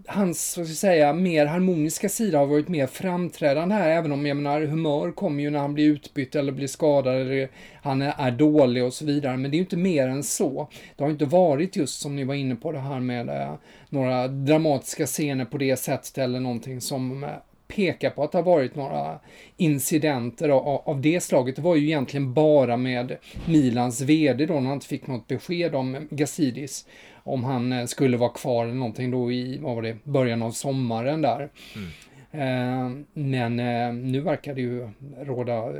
hans, 0.07 0.57
vad 0.57 0.65
ska 0.65 0.71
jag 0.71 0.77
säga, 0.77 1.13
mer 1.13 1.45
harmoniska 1.45 2.09
sida 2.09 2.37
har 2.37 2.45
varit 2.45 2.67
mer 2.67 2.87
framträdande 2.87 3.75
här, 3.75 3.89
även 3.89 4.11
om 4.11 4.25
jag 4.25 4.37
menar 4.37 4.61
humör 4.61 5.11
kommer 5.11 5.43
ju 5.43 5.49
när 5.49 5.59
han 5.59 5.73
blir 5.73 5.85
utbytt 5.85 6.35
eller 6.35 6.51
blir 6.51 6.67
skadad 6.67 7.15
eller 7.15 7.49
han 7.81 8.01
är, 8.01 8.13
är 8.17 8.31
dålig 8.31 8.83
och 8.83 8.93
så 8.93 9.05
vidare, 9.05 9.37
men 9.37 9.51
det 9.51 9.55
är 9.55 9.59
ju 9.59 9.63
inte 9.63 9.77
mer 9.77 10.07
än 10.07 10.23
så. 10.23 10.69
Det 10.95 11.03
har 11.03 11.11
inte 11.11 11.25
varit 11.25 11.75
just 11.75 12.01
som 12.01 12.15
ni 12.15 12.23
var 12.23 12.35
inne 12.35 12.55
på 12.55 12.71
det 12.71 12.79
här 12.79 12.99
med 12.99 13.29
eh, 13.29 13.53
några 13.89 14.27
dramatiska 14.27 15.05
scener 15.05 15.45
på 15.45 15.57
det 15.57 15.75
sättet 15.75 16.17
eller 16.17 16.39
någonting 16.39 16.81
som 16.81 17.23
eh, 17.23 17.29
pekar 17.67 18.09
på 18.09 18.23
att 18.23 18.31
det 18.31 18.37
har 18.37 18.43
varit 18.43 18.75
några 18.75 19.19
incidenter 19.57 20.49
av, 20.49 20.81
av 20.85 21.01
det 21.01 21.23
slaget. 21.23 21.55
Det 21.55 21.61
var 21.61 21.75
ju 21.75 21.85
egentligen 21.85 22.33
bara 22.33 22.77
med 22.77 23.17
Milans 23.45 24.01
VD 24.01 24.45
då, 24.45 24.53
när 24.53 24.61
han 24.61 24.73
inte 24.73 24.87
fick 24.87 25.07
något 25.07 25.27
besked 25.27 25.75
om 25.75 26.07
Gassidis 26.09 26.85
om 27.25 27.43
han 27.43 27.71
eh, 27.71 27.85
skulle 27.85 28.17
vara 28.17 28.29
kvar 28.29 28.63
eller 28.63 28.75
någonting 28.75 29.11
då 29.11 29.31
i, 29.31 29.57
vad 29.57 29.75
var 29.75 29.81
det, 29.81 29.97
början 30.03 30.41
av 30.41 30.51
sommaren 30.51 31.21
där. 31.21 31.49
Mm. 31.75 31.89
Eh, 32.31 33.05
men 33.13 33.59
eh, 33.59 33.93
nu 33.93 34.21
verkar 34.21 34.55
det 34.55 34.61
ju 34.61 34.89
råda 35.17 35.73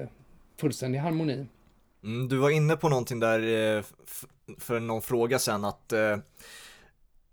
fullständig 0.60 1.00
harmoni. 1.00 1.46
Mm, 2.04 2.28
du 2.28 2.38
var 2.38 2.50
inne 2.50 2.76
på 2.76 2.90
någonting 2.90 3.20
där 3.20 3.84
för 4.60 4.80
någon 4.80 5.02
fråga 5.02 5.40
sen 5.40 5.66
att 5.66 5.90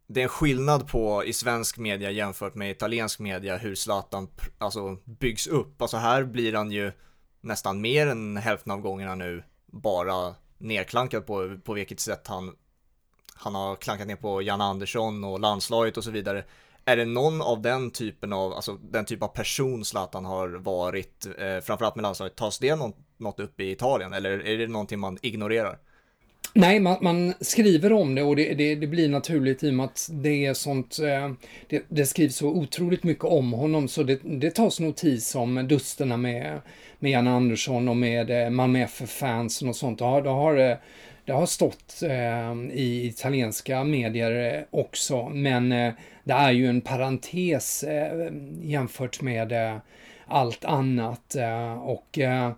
det 0.07 0.21
är 0.21 0.23
en 0.23 0.29
skillnad 0.29 0.89
på 0.89 1.25
i 1.25 1.33
svensk 1.33 1.79
media 1.79 2.11
jämfört 2.11 2.55
med 2.55 2.71
italiensk 2.71 3.19
media 3.19 3.57
hur 3.57 3.75
Zlatan 3.75 4.29
alltså, 4.59 4.97
byggs 5.05 5.47
upp. 5.47 5.83
Alltså 5.83 5.97
här 5.97 6.25
blir 6.25 6.53
han 6.53 6.71
ju 6.71 6.93
nästan 7.41 7.81
mer 7.81 8.07
än 8.07 8.37
hälften 8.37 8.73
av 8.73 8.81
gångerna 8.81 9.15
nu 9.15 9.43
bara 9.67 10.35
nedklankad 10.59 11.27
på, 11.27 11.59
på 11.65 11.73
vilket 11.73 12.01
sätt 12.01 12.27
han 12.27 12.55
han 13.35 13.55
har 13.55 13.77
klankat 13.77 14.07
ner 14.07 14.17
på 14.17 14.43
Jan 14.43 14.61
Andersson 14.61 15.25
och 15.25 15.41
landslaget 15.41 15.97
och 15.97 16.05
så 16.05 16.11
vidare. 16.11 16.45
Är 16.85 16.97
det 16.97 17.05
någon 17.05 17.43
av 17.43 17.63
den 17.63 17.91
typen 17.91 18.33
av, 18.33 18.53
alltså 18.53 18.79
den 18.91 19.05
typ 19.05 19.23
av 19.23 19.29
person 19.29 19.85
Zlatan 19.85 20.25
har 20.25 20.49
varit, 20.49 21.27
eh, 21.39 21.61
framförallt 21.65 21.97
med 21.97 22.03
landslaget, 22.03 22.37
tas 22.37 22.59
det 22.59 22.77
något, 22.77 22.97
något 23.17 23.41
upp 23.41 23.61
i 23.61 23.71
Italien 23.71 24.13
eller 24.13 24.47
är 24.47 24.59
det 24.59 24.67
någonting 24.67 24.99
man 24.99 25.19
ignorerar? 25.23 25.79
Nej, 26.55 26.81
man, 26.81 26.99
man, 27.01 27.35
skriver 27.41 27.93
om 27.93 28.15
det 28.15 28.23
och 28.23 28.37
det, 28.37 28.55
det, 28.55 28.75
det, 28.75 28.87
blir 28.87 29.09
naturligt 29.09 29.63
i 29.63 29.71
och 29.71 29.75
med 29.75 29.85
att 29.85 30.09
det 30.13 30.47
är 30.47 30.55
sånt, 30.55 30.99
eh, 30.99 31.33
det, 31.69 31.83
det, 31.89 32.07
skrivs 32.07 32.37
så 32.37 32.49
otroligt 32.49 33.05
mycket 33.05 33.25
om 33.25 33.53
honom 33.53 33.89
så 33.89 34.03
det, 34.03 34.21
det 34.23 34.51
tas 34.51 34.81
notis 34.81 35.35
om 35.35 35.69
dusterna 35.69 36.17
med, 36.17 36.61
med 36.99 37.11
Jan 37.11 37.29
Andersson 37.29 37.89
och 37.89 37.97
med 37.97 38.31
eh, 38.31 38.51
Malmö 38.51 38.83
FF-fansen 38.83 39.69
och 39.69 39.77
sånt. 39.77 39.99
Då 39.99 40.05
har, 40.05 40.23
då 40.23 40.31
har 40.31 40.79
det 41.33 41.37
har 41.37 41.47
stått 41.47 42.03
eh, 42.03 42.79
i 42.79 43.07
italienska 43.07 43.85
medier 43.85 44.55
eh, 44.55 44.63
också, 44.71 45.29
men 45.29 45.73
eh, 45.73 45.93
det 46.25 46.33
är 46.33 46.51
ju 46.51 46.67
en 46.67 46.81
parentes 46.81 47.83
eh, 47.83 48.33
jämfört 48.63 49.23
med 49.23 49.53
eh, 49.53 49.77
allt 50.27 50.65
annat. 50.65 51.35
Eh, 51.35 51.73
och 51.73 52.19
eh, 52.19 52.53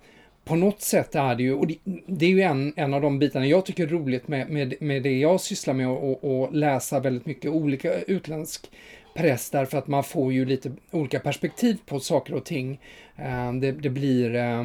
på 0.44 0.56
något 0.56 0.80
sätt 0.80 1.14
är 1.14 1.34
det 1.34 1.42
ju, 1.42 1.54
och 1.54 1.66
det, 1.66 1.76
det, 2.06 2.26
är 2.26 2.30
ju 2.30 2.40
en, 2.40 2.72
en 2.76 2.94
av 2.94 3.00
de 3.00 3.18
bitarna 3.18 3.46
jag 3.46 3.66
tycker 3.66 3.82
är 3.82 3.88
roligt 3.88 4.28
med, 4.28 4.50
med, 4.50 4.74
med 4.80 5.02
det 5.02 5.18
jag 5.18 5.40
sysslar 5.40 5.74
med 5.74 5.88
och, 5.88 6.24
och 6.24 6.54
läsa 6.54 7.00
väldigt 7.00 7.26
mycket 7.26 7.50
olika 7.50 8.00
utländsk 8.00 8.70
press 9.14 9.50
därför 9.50 9.78
att 9.78 9.86
man 9.86 10.04
får 10.04 10.32
ju 10.32 10.44
lite 10.44 10.72
olika 10.90 11.20
perspektiv 11.20 11.78
på 11.86 12.00
saker 12.00 12.34
och 12.34 12.44
ting. 12.44 12.80
Eh, 13.16 13.52
det, 13.52 13.72
det 13.72 13.90
blir 13.90 14.34
eh, 14.34 14.64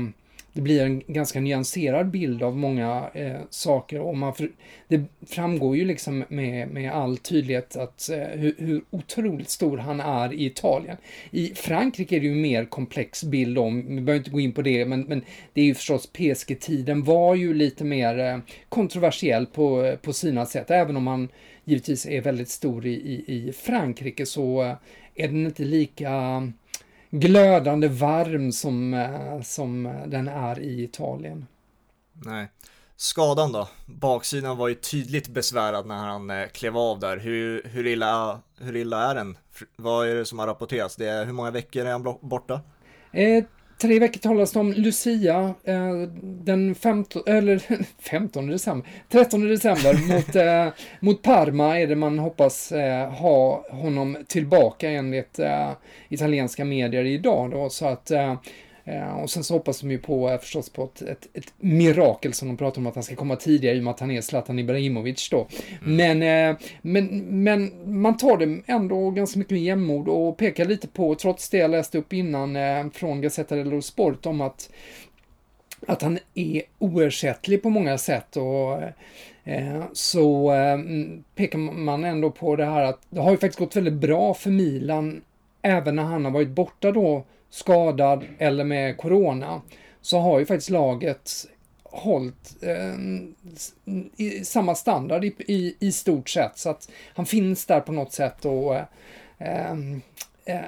det 0.54 0.62
blir 0.62 0.84
en 0.84 1.02
ganska 1.08 1.40
nyanserad 1.40 2.12
bild 2.12 2.44
av 2.44 2.58
många 2.58 3.10
eh, 3.14 3.40
saker 3.50 4.00
och 4.00 4.18
man 4.18 4.34
för, 4.34 4.50
det 4.88 5.04
framgår 5.28 5.78
ju 5.78 5.86
liksom 5.86 6.24
med, 6.30 6.68
med 6.68 6.92
all 6.92 7.18
tydlighet 7.18 7.76
att 7.76 8.10
eh, 8.10 8.18
hur, 8.18 8.56
hur, 8.58 8.82
otroligt 8.90 9.50
stor 9.50 9.78
han 9.78 10.00
är 10.00 10.34
i 10.34 10.46
Italien. 10.46 10.98
I 11.32 11.48
Frankrike 11.56 12.16
är 12.16 12.20
det 12.20 12.26
ju 12.26 12.32
en 12.32 12.42
mer 12.42 12.66
komplex 12.66 13.24
bild 13.24 13.58
om, 13.58 13.96
vi 13.96 14.02
behöver 14.02 14.18
inte 14.18 14.32
gå 14.32 14.40
in 14.40 14.52
på 14.52 14.62
det, 14.62 14.86
men, 14.86 15.02
men 15.02 15.22
det 15.54 15.62
är 15.62 15.66
ju 15.66 15.76
förstås 15.76 16.08
PSG-tiden 16.08 17.04
var 17.04 17.36
ju 17.36 17.54
lite 17.54 17.84
mer 17.84 18.20
eh, 18.20 18.38
kontroversiell 18.70 19.46
på, 19.46 19.84
eh, 19.84 19.96
på 19.96 20.14
sina 20.14 20.46
sätt, 20.46 20.72
även 20.72 20.98
om 20.98 21.08
han 21.08 21.30
givetvis 21.64 22.06
är 22.06 22.22
väldigt 22.22 22.50
stor 22.50 22.86
i, 22.86 22.94
i, 22.94 23.24
i 23.28 23.54
Frankrike 23.54 24.26
så 24.26 24.62
eh, 24.64 24.76
är 25.16 25.28
den 25.28 25.46
inte 25.46 25.64
lika 25.64 26.12
glödande 27.10 27.88
varm 27.88 28.52
som, 28.52 28.94
eh, 28.94 29.42
som 29.42 30.00
den 30.08 30.28
är 30.28 30.60
i 30.60 30.84
Italien. 30.84 31.48
Nej. 32.14 32.48
Skadan 32.96 33.52
då? 33.52 33.68
Baksidan 33.86 34.58
var 34.58 34.68
ju 34.68 34.76
tydligt 34.76 35.28
besvärad 35.28 35.86
när 35.86 35.96
han 35.96 36.30
eh, 36.30 36.48
klev 36.48 36.78
av 36.78 37.00
där. 37.00 37.18
Hur, 37.18 37.64
hur, 37.64 37.88
illa, 37.88 38.40
hur 38.58 38.76
illa 38.76 39.12
är 39.12 39.16
den? 39.16 39.38
Vad 39.76 40.08
är 40.08 40.16
det 40.16 40.26
som 40.26 40.40
har 40.40 40.48
rapporterats? 40.48 40.96
Det 40.96 41.08
är, 41.08 41.26
hur 41.26 41.34
många 41.34 41.52
veckor 41.52 41.86
är 41.86 41.92
han 41.92 42.18
borta? 42.22 42.62
Eh, 43.12 43.44
tre 43.82 44.00
veckor 44.00 44.20
talas 44.20 44.52
det 44.52 44.60
om 44.60 44.74
Lucia 44.74 45.54
eh, 45.64 46.02
den 46.22 46.76
15, 46.76 47.22
eller 47.26 47.62
15 48.00 48.48
december, 48.48 48.90
13 49.10 49.48
december 49.48 49.94
mot, 50.16 50.36
eh, 50.36 50.68
mot 51.00 51.22
Parma 51.22 51.80
är 51.80 51.88
det 51.88 51.96
man 51.96 52.20
hoppas 52.20 52.72
eh, 52.72 53.10
ha 53.10 53.66
honom 53.70 54.18
tillbaka 54.28 54.90
enligt 54.90 55.40
eh, 55.40 55.72
italienska 56.10 56.66
medier 56.66 57.06
idag 57.06 57.52
då. 57.52 57.70
Så 57.70 57.88
att 57.88 58.12
eh, 58.12 58.36
och 59.22 59.30
sen 59.30 59.44
så 59.44 59.54
hoppas 59.54 59.80
de 59.80 59.92
ju 59.92 59.98
på 59.98 60.30
eh, 60.30 60.40
förstås 60.40 60.70
på 60.70 60.84
ett, 60.84 61.02
ett, 61.02 61.28
ett, 61.34 61.54
mirakel 61.58 62.34
som 62.34 62.48
de 62.48 62.58
pratar 62.58 62.82
om 62.82 62.88
att 62.88 62.96
han 62.96 63.04
ska 63.04 63.16
komma 63.16 63.36
tidigare 63.36 63.76
i 63.76 63.80
och 63.80 63.84
med 63.84 63.92
att 63.92 64.00
han 64.00 64.12
är 64.12 64.22
Zlatan 64.22 64.60
Ibrahimovic 64.60 65.30
då. 65.30 65.48
Mm. 65.86 65.96
Men, 65.96 66.50
eh, 66.52 66.58
men, 66.82 67.06
men 67.44 67.72
man 68.02 68.18
tar 68.18 68.38
det 68.38 68.62
ändå 68.68 69.12
ganska 69.12 69.40
mycket 69.40 69.52
med 69.52 69.62
jämnmod 69.62 70.08
och 70.08 70.38
pekar 70.38 70.66
lite 70.66 70.88
på, 70.88 71.16
trots 71.16 71.50
det 71.50 71.58
jag 71.58 71.72
läste 71.72 71.98
upp 71.98 72.14
innan 72.14 72.58
från 72.92 73.22
Gazzetta 73.22 73.56
dello 73.56 73.82
Sport 73.82 74.26
om 74.26 74.42
att 74.42 74.70
att 75.88 76.02
han 76.02 76.20
är 76.34 76.62
oersättlig 76.80 77.64
på 77.64 77.70
många 77.70 77.98
sätt 77.98 78.38
och 78.38 78.82
eh, 79.44 79.84
så 79.94 80.54
eh, 80.54 80.78
pekar 81.36 81.58
man 81.58 82.04
ändå 82.04 82.32
på 82.32 82.56
det 82.56 82.66
här 82.66 82.82
att 82.82 83.00
det 83.10 83.22
har 83.22 83.32
ju 83.32 83.38
faktiskt 83.38 83.60
gått 83.60 83.76
väldigt 83.76 83.94
bra 83.94 84.34
för 84.34 84.50
Milan 84.50 85.22
även 85.62 85.96
när 85.96 86.04
han 86.04 86.26
har 86.26 86.32
varit 86.32 86.50
borta 86.50 86.92
då 86.92 87.24
skadad 87.50 88.26
eller 88.38 88.64
med 88.64 88.98
corona 88.98 89.62
så 90.02 90.20
har 90.20 90.40
ju 90.40 90.46
faktiskt 90.46 90.70
laget 90.70 91.46
hållit 91.84 92.64
eh, 92.64 92.96
i 94.18 94.46
samma 94.46 94.76
standard 94.76 95.26
i, 95.26 95.36
i, 95.38 95.76
i, 95.80 95.92
stort 95.92 96.30
sett. 96.30 96.58
Så 96.58 96.70
att 96.70 96.92
han 97.16 97.26
finns 97.26 97.66
där 97.66 97.80
på 97.80 97.92
något 97.92 98.14
sätt 98.14 98.46
och 98.46 98.76
eh, 98.76 99.72
eh, 100.46 100.62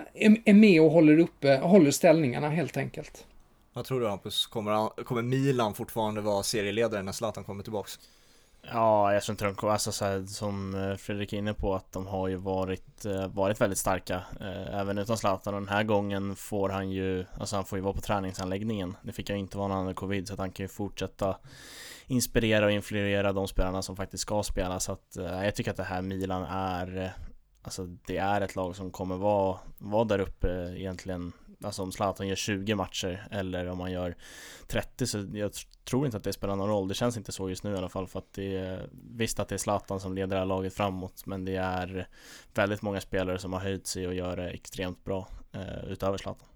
är 0.45 0.53
med 0.53 0.81
och 0.81 0.91
håller 0.91 1.19
uppe, 1.19 1.57
håller 1.57 1.91
ställningarna 1.91 2.49
helt 2.49 2.77
enkelt. 2.77 3.25
Vad 3.73 3.85
tror 3.85 3.99
du 3.99 4.07
Hampus? 4.07 4.45
Kommer, 4.45 5.03
kommer 5.03 5.21
Milan 5.21 5.73
fortfarande 5.73 6.21
vara 6.21 6.43
serieledare 6.43 7.03
när 7.03 7.11
Zlatan 7.11 7.43
kommer 7.43 7.63
tillbaks? 7.63 7.99
Ja, 8.63 9.13
jag 9.13 9.23
tror 9.23 9.33
inte 9.33 9.45
de 9.45 9.55
kommer, 9.55 9.73
alltså 9.73 9.91
så 9.91 10.05
här, 10.05 10.25
som 10.25 10.75
eh, 10.75 10.95
Fredrik 10.95 11.33
är 11.33 11.37
inne 11.37 11.53
på 11.53 11.75
att 11.75 11.91
de 11.91 12.07
har 12.07 12.27
ju 12.27 12.35
varit, 12.35 13.05
eh, 13.05 13.27
varit 13.27 13.61
väldigt 13.61 13.79
starka 13.79 14.23
eh, 14.39 14.79
Även 14.79 14.97
utan 14.97 15.17
Zlatan. 15.17 15.53
Och 15.53 15.61
den 15.61 15.69
här 15.69 15.83
gången 15.83 16.35
får 16.35 16.69
han 16.69 16.91
ju, 16.91 17.25
alltså 17.39 17.55
han 17.55 17.65
får 17.65 17.77
ju 17.77 17.83
vara 17.83 17.93
på 17.93 18.01
träningsanläggningen. 18.01 18.97
Det 19.01 19.11
fick 19.11 19.29
han 19.29 19.39
inte 19.39 19.57
vara 19.57 19.67
när 19.67 19.75
han 19.75 19.83
hade 19.83 19.95
covid 19.95 20.27
så 20.27 20.33
att 20.33 20.39
han 20.39 20.51
kan 20.51 20.63
ju 20.63 20.67
fortsätta 20.67 21.37
Inspirera 22.07 22.65
och 22.65 22.71
influera 22.71 23.33
de 23.33 23.47
spelarna 23.47 23.81
som 23.81 23.95
faktiskt 23.95 24.21
ska 24.21 24.43
spela. 24.43 24.79
Så 24.79 24.91
att 24.91 25.17
jag 25.17 25.55
tycker 25.55 25.71
att 25.71 25.77
det 25.77 25.83
här 25.83 26.01
Milan 26.01 26.43
är 26.43 27.13
Alltså 27.63 27.85
det 27.85 28.17
är 28.17 28.41
ett 28.41 28.55
lag 28.55 28.75
som 28.75 28.91
kommer 28.91 29.17
vara, 29.17 29.57
vara 29.77 30.03
där 30.03 30.19
uppe 30.19 30.73
egentligen 30.77 31.33
Alltså 31.63 31.83
om 31.83 31.91
Zlatan 31.91 32.27
gör 32.27 32.35
20 32.35 32.75
matcher 32.75 33.27
eller 33.31 33.69
om 33.69 33.79
han 33.79 33.91
gör 33.91 34.15
30 34.67 35.07
så 35.07 35.27
jag 35.33 35.51
tror 35.83 36.05
inte 36.05 36.17
att 36.17 36.23
det 36.23 36.33
spelar 36.33 36.55
någon 36.55 36.69
roll. 36.69 36.87
Det 36.87 36.93
känns 36.93 37.17
inte 37.17 37.31
så 37.31 37.49
just 37.49 37.63
nu 37.63 37.73
i 37.73 37.77
alla 37.77 37.89
fall 37.89 38.07
för 38.07 38.19
att 38.19 38.33
det 38.33 38.57
är 38.57 38.89
Visst 38.91 39.39
att 39.39 39.47
det 39.47 39.55
är 39.55 39.57
Zlatan 39.57 39.99
som 39.99 40.13
leder 40.13 40.35
det 40.35 40.39
här 40.39 40.45
laget 40.45 40.73
framåt 40.73 41.25
men 41.25 41.45
det 41.45 41.55
är 41.55 42.07
väldigt 42.53 42.81
många 42.81 43.01
spelare 43.01 43.39
som 43.39 43.53
har 43.53 43.59
höjt 43.59 43.87
sig 43.87 44.07
och 44.07 44.13
gör 44.13 44.37
det 44.37 44.49
extremt 44.49 45.03
bra 45.03 45.27
eh, 45.51 45.83
utöver 45.91 46.17
Zlatan. 46.17 46.47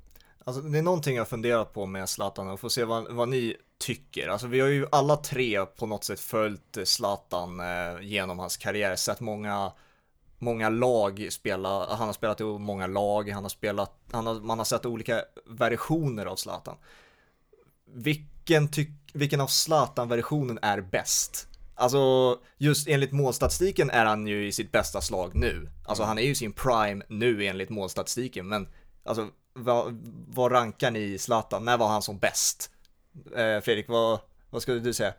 Alltså 0.43 0.61
det 0.61 0.77
är 0.77 0.81
någonting 0.81 1.15
jag 1.15 1.27
funderat 1.27 1.73
på 1.73 1.85
med 1.85 2.09
Zlatan 2.09 2.47
och 2.47 2.59
får 2.59 2.69
se 2.69 2.83
vad, 2.83 3.11
vad 3.11 3.29
ni 3.29 3.55
tycker. 3.77 4.27
Alltså 4.27 4.47
vi 4.47 4.59
har 4.59 4.67
ju 4.67 4.87
alla 4.91 5.15
tre 5.15 5.65
på 5.65 5.85
något 5.85 6.03
sätt 6.03 6.19
följt 6.19 6.77
Zlatan 6.83 7.59
eh, 7.59 8.01
genom 8.01 8.39
hans 8.39 8.57
karriär, 8.57 8.95
sett 8.95 9.19
många 9.19 9.71
många 10.39 10.69
lag 10.69 11.27
spela, 11.31 11.95
han 11.95 12.07
har 12.07 12.13
spelat 12.13 12.41
i 12.41 12.43
många 12.43 12.87
lag, 12.87 13.29
han 13.29 13.43
har 13.43 13.49
spelat, 13.49 13.91
han 14.11 14.27
har, 14.27 14.33
man 14.33 14.57
har 14.57 14.65
sett 14.65 14.85
olika 14.85 15.21
versioner 15.45 16.25
av 16.25 16.35
Zlatan. 16.35 16.75
Vilken, 17.93 18.67
tyck, 18.67 18.89
vilken 19.13 19.41
av 19.41 19.47
Zlatan-versionen 19.47 20.59
är 20.61 20.81
bäst? 20.81 21.47
Alltså, 21.75 21.99
just 22.57 22.87
enligt 22.87 23.11
målstatistiken 23.11 23.89
är 23.89 24.05
han 24.05 24.27
ju 24.27 24.47
i 24.47 24.51
sitt 24.51 24.71
bästa 24.71 25.01
slag 25.01 25.35
nu. 25.35 25.69
Alltså 25.85 26.03
han 26.03 26.17
är 26.17 26.23
ju 26.23 26.35
sin 26.35 26.53
prime 26.53 27.05
nu 27.09 27.45
enligt 27.45 27.69
målstatistiken, 27.69 28.47
men 28.47 28.67
alltså 29.03 29.27
vad, 29.53 30.07
vad 30.27 30.51
rankar 30.51 30.91
ni 30.91 31.17
Zlatan? 31.17 31.65
När 31.65 31.77
var 31.77 31.87
han 31.87 32.01
som 32.01 32.17
bäst? 32.17 32.71
Eh, 33.35 33.61
Fredrik, 33.61 33.89
vad, 33.89 34.19
vad 34.49 34.61
skulle 34.61 34.79
du 34.79 34.93
säga? 34.93 35.13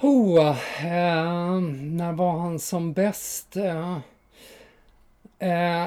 Oh, 0.00 0.48
eh, 0.86 1.60
när 1.60 2.12
var 2.12 2.38
han 2.38 2.58
som 2.58 2.92
bäst? 2.92 3.56
Eh, 3.56 3.98
eh, 5.38 5.86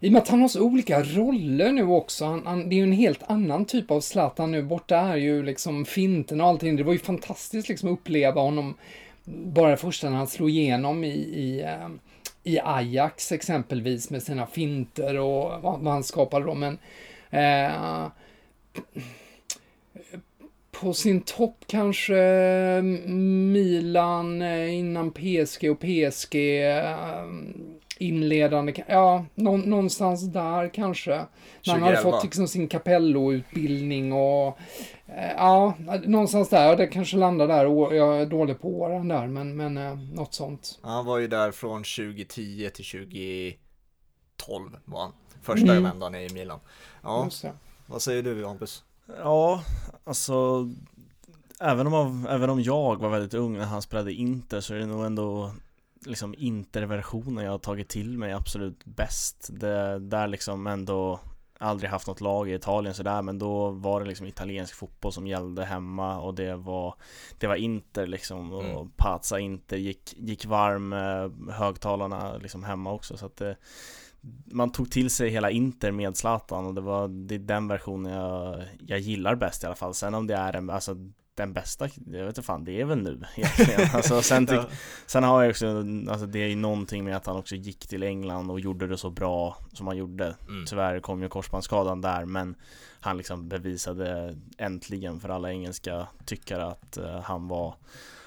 I 0.00 0.08
och 0.08 0.12
med 0.12 0.22
att 0.22 0.28
han 0.28 0.40
har 0.40 0.48
så 0.48 0.62
olika 0.62 1.02
roller 1.02 1.72
nu 1.72 1.84
också. 1.84 2.24
Han, 2.24 2.46
han, 2.46 2.68
det 2.68 2.74
är 2.74 2.76
ju 2.76 2.82
en 2.82 2.92
helt 2.92 3.22
annan 3.26 3.64
typ 3.64 3.90
av 3.90 4.00
Zlatan 4.00 4.50
nu. 4.50 4.62
Borta 4.62 4.96
är 4.96 5.16
ju 5.16 5.42
liksom 5.42 5.84
finten 5.84 6.40
och 6.40 6.46
allting. 6.46 6.76
Det 6.76 6.82
var 6.82 6.92
ju 6.92 6.98
fantastiskt 6.98 7.68
liksom 7.68 7.88
att 7.88 7.98
uppleva 7.98 8.40
honom 8.40 8.74
bara 9.24 9.70
det 9.70 9.76
första 9.76 10.10
när 10.10 10.16
han 10.16 10.26
slog 10.26 10.50
igenom 10.50 11.04
i, 11.04 11.14
i 11.14 11.62
eh, 11.62 11.88
i 12.44 12.60
Ajax 12.60 13.32
exempelvis 13.32 14.10
med 14.10 14.22
sina 14.22 14.46
finter 14.46 15.18
och 15.18 15.62
vad, 15.62 15.80
vad 15.80 15.92
han 15.92 16.04
skapade 16.04 16.46
då. 16.46 16.54
Men 16.54 16.78
eh, 17.30 18.06
på 20.70 20.94
sin 20.94 21.20
topp 21.20 21.64
kanske 21.66 22.22
Milan 22.82 24.42
eh, 24.42 24.74
innan 24.74 25.10
PSG 25.10 25.70
och 25.70 25.80
PSG 25.80 26.34
eh, 26.68 27.26
inledande, 28.08 28.84
ja, 28.88 29.24
någonstans 29.34 30.32
där 30.32 30.74
kanske. 30.74 31.10
När 31.66 31.72
han 31.72 31.82
hade 31.82 31.96
fått 31.96 32.24
liksom 32.24 32.48
sin 32.48 32.68
Capello-utbildning 32.68 34.12
och 34.12 34.58
eh, 35.06 35.32
ja, 35.36 35.74
någonstans 36.04 36.48
där. 36.48 36.76
Det 36.76 36.86
kanske 36.86 37.16
landar 37.16 37.48
där. 37.48 37.94
Jag 37.94 38.20
är 38.20 38.26
dålig 38.26 38.60
på 38.60 38.68
åren 38.68 39.08
där, 39.08 39.26
men, 39.26 39.56
men 39.56 39.74
något 40.14 40.34
sånt. 40.34 40.78
Han 40.82 41.06
var 41.06 41.18
ju 41.18 41.28
där 41.28 41.50
från 41.50 41.82
2010 41.82 42.70
till 42.74 42.84
2012 42.84 44.78
var 44.84 45.00
han. 45.00 45.12
Första 45.42 45.72
mm. 45.72 45.82
vändan 45.82 46.14
i 46.14 46.28
Milan. 46.34 46.60
Ja, 47.02 47.28
vad 47.86 48.02
säger 48.02 48.22
du 48.22 48.46
Hampus? 48.46 48.84
Ja, 49.18 49.64
alltså 50.04 50.68
även 51.62 51.86
om, 51.86 52.26
även 52.26 52.50
om 52.50 52.62
jag 52.62 53.00
var 53.00 53.08
väldigt 53.08 53.34
ung 53.34 53.58
när 53.58 53.64
han 53.64 53.82
spelade 53.82 54.12
Inter 54.12 54.60
så 54.60 54.74
är 54.74 54.78
det 54.78 54.86
nog 54.86 55.04
ändå 55.04 55.52
liksom 56.06 56.34
Inter-versionen 56.38 57.44
jag 57.44 57.52
har 57.52 57.58
tagit 57.58 57.88
till 57.88 58.18
mig 58.18 58.32
absolut 58.32 58.84
bäst. 58.84 59.50
Det, 59.52 59.98
där 59.98 60.26
liksom 60.26 60.66
ändå 60.66 61.20
aldrig 61.58 61.90
haft 61.90 62.06
något 62.06 62.20
lag 62.20 62.48
i 62.48 62.54
Italien 62.54 62.94
sådär 62.94 63.22
men 63.22 63.38
då 63.38 63.70
var 63.70 64.00
det 64.00 64.06
liksom 64.06 64.26
italiensk 64.26 64.74
fotboll 64.74 65.12
som 65.12 65.26
gällde 65.26 65.64
hemma 65.64 66.20
och 66.20 66.34
det 66.34 66.56
var 66.56 66.94
Det 67.38 67.46
var 67.46 67.56
Inter 67.56 68.06
liksom 68.06 68.52
och 68.52 68.64
mm. 68.64 68.90
Pazza 68.96 69.38
Inter 69.38 69.76
gick, 69.76 70.14
gick 70.16 70.46
varm 70.46 70.92
högtalarna 71.50 72.36
liksom 72.36 72.64
hemma 72.64 72.92
också 72.92 73.16
så 73.16 73.26
att 73.26 73.36
det, 73.36 73.56
man 74.44 74.72
tog 74.72 74.90
till 74.90 75.10
sig 75.10 75.30
hela 75.30 75.50
Inter 75.50 75.90
med 75.90 76.16
Zlatan 76.16 76.66
och 76.66 76.74
det 76.74 76.80
var 76.80 77.08
det 77.08 77.34
är 77.34 77.38
den 77.38 77.68
versionen 77.68 78.12
jag, 78.12 78.62
jag 78.80 78.98
gillar 78.98 79.34
bäst 79.34 79.62
i 79.62 79.66
alla 79.66 79.74
fall. 79.76 79.94
Sen 79.94 80.14
om 80.14 80.26
det 80.26 80.34
är 80.34 80.56
en, 80.56 80.70
alltså 80.70 80.96
den 81.34 81.52
bästa, 81.52 81.88
jag 82.06 82.18
vet 82.18 82.28
inte 82.28 82.42
fan, 82.42 82.64
det 82.64 82.80
är 82.80 82.84
väl 82.84 82.98
nu 83.02 83.20
egentligen. 83.36 83.88
Alltså, 83.94 84.22
sen, 84.22 84.46
tyck, 84.46 84.60
sen 85.06 85.24
har 85.24 85.42
jag 85.42 85.50
också, 85.50 85.84
alltså 86.08 86.26
det 86.26 86.38
är 86.38 86.48
ju 86.48 86.56
någonting 86.56 87.04
med 87.04 87.16
att 87.16 87.26
han 87.26 87.36
också 87.36 87.54
gick 87.54 87.86
till 87.86 88.02
England 88.02 88.50
och 88.50 88.60
gjorde 88.60 88.86
det 88.86 88.98
så 88.98 89.10
bra 89.10 89.56
som 89.72 89.86
han 89.86 89.96
gjorde. 89.96 90.36
Mm. 90.48 90.64
Tyvärr 90.66 91.00
kom 91.00 91.22
ju 91.22 91.28
korsbandsskadan 91.28 92.00
där, 92.00 92.24
men 92.24 92.54
han 93.00 93.16
liksom 93.16 93.48
bevisade 93.48 94.36
äntligen 94.58 95.20
för 95.20 95.28
alla 95.28 95.50
engelska 95.50 96.06
tyckare 96.24 96.66
att 96.66 96.98
uh, 96.98 97.20
han 97.20 97.48
var 97.48 97.74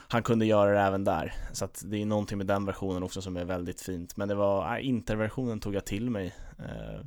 han 0.07 0.23
kunde 0.23 0.45
göra 0.45 0.73
det 0.73 0.79
även 0.79 1.03
där. 1.03 1.33
Så 1.53 1.65
att 1.65 1.83
det 1.85 2.01
är 2.01 2.05
någonting 2.05 2.37
med 2.37 2.47
den 2.47 2.65
versionen 2.65 3.03
också 3.03 3.21
som 3.21 3.37
är 3.37 3.45
väldigt 3.45 3.81
fint. 3.81 4.17
Men 4.17 4.27
det 4.27 4.35
var, 4.35 4.77
äh, 4.77 4.87
Inter-versionen 4.87 5.59
tog 5.59 5.75
jag 5.75 5.85
till 5.85 6.09
mig 6.09 6.35
eh, 6.59 7.05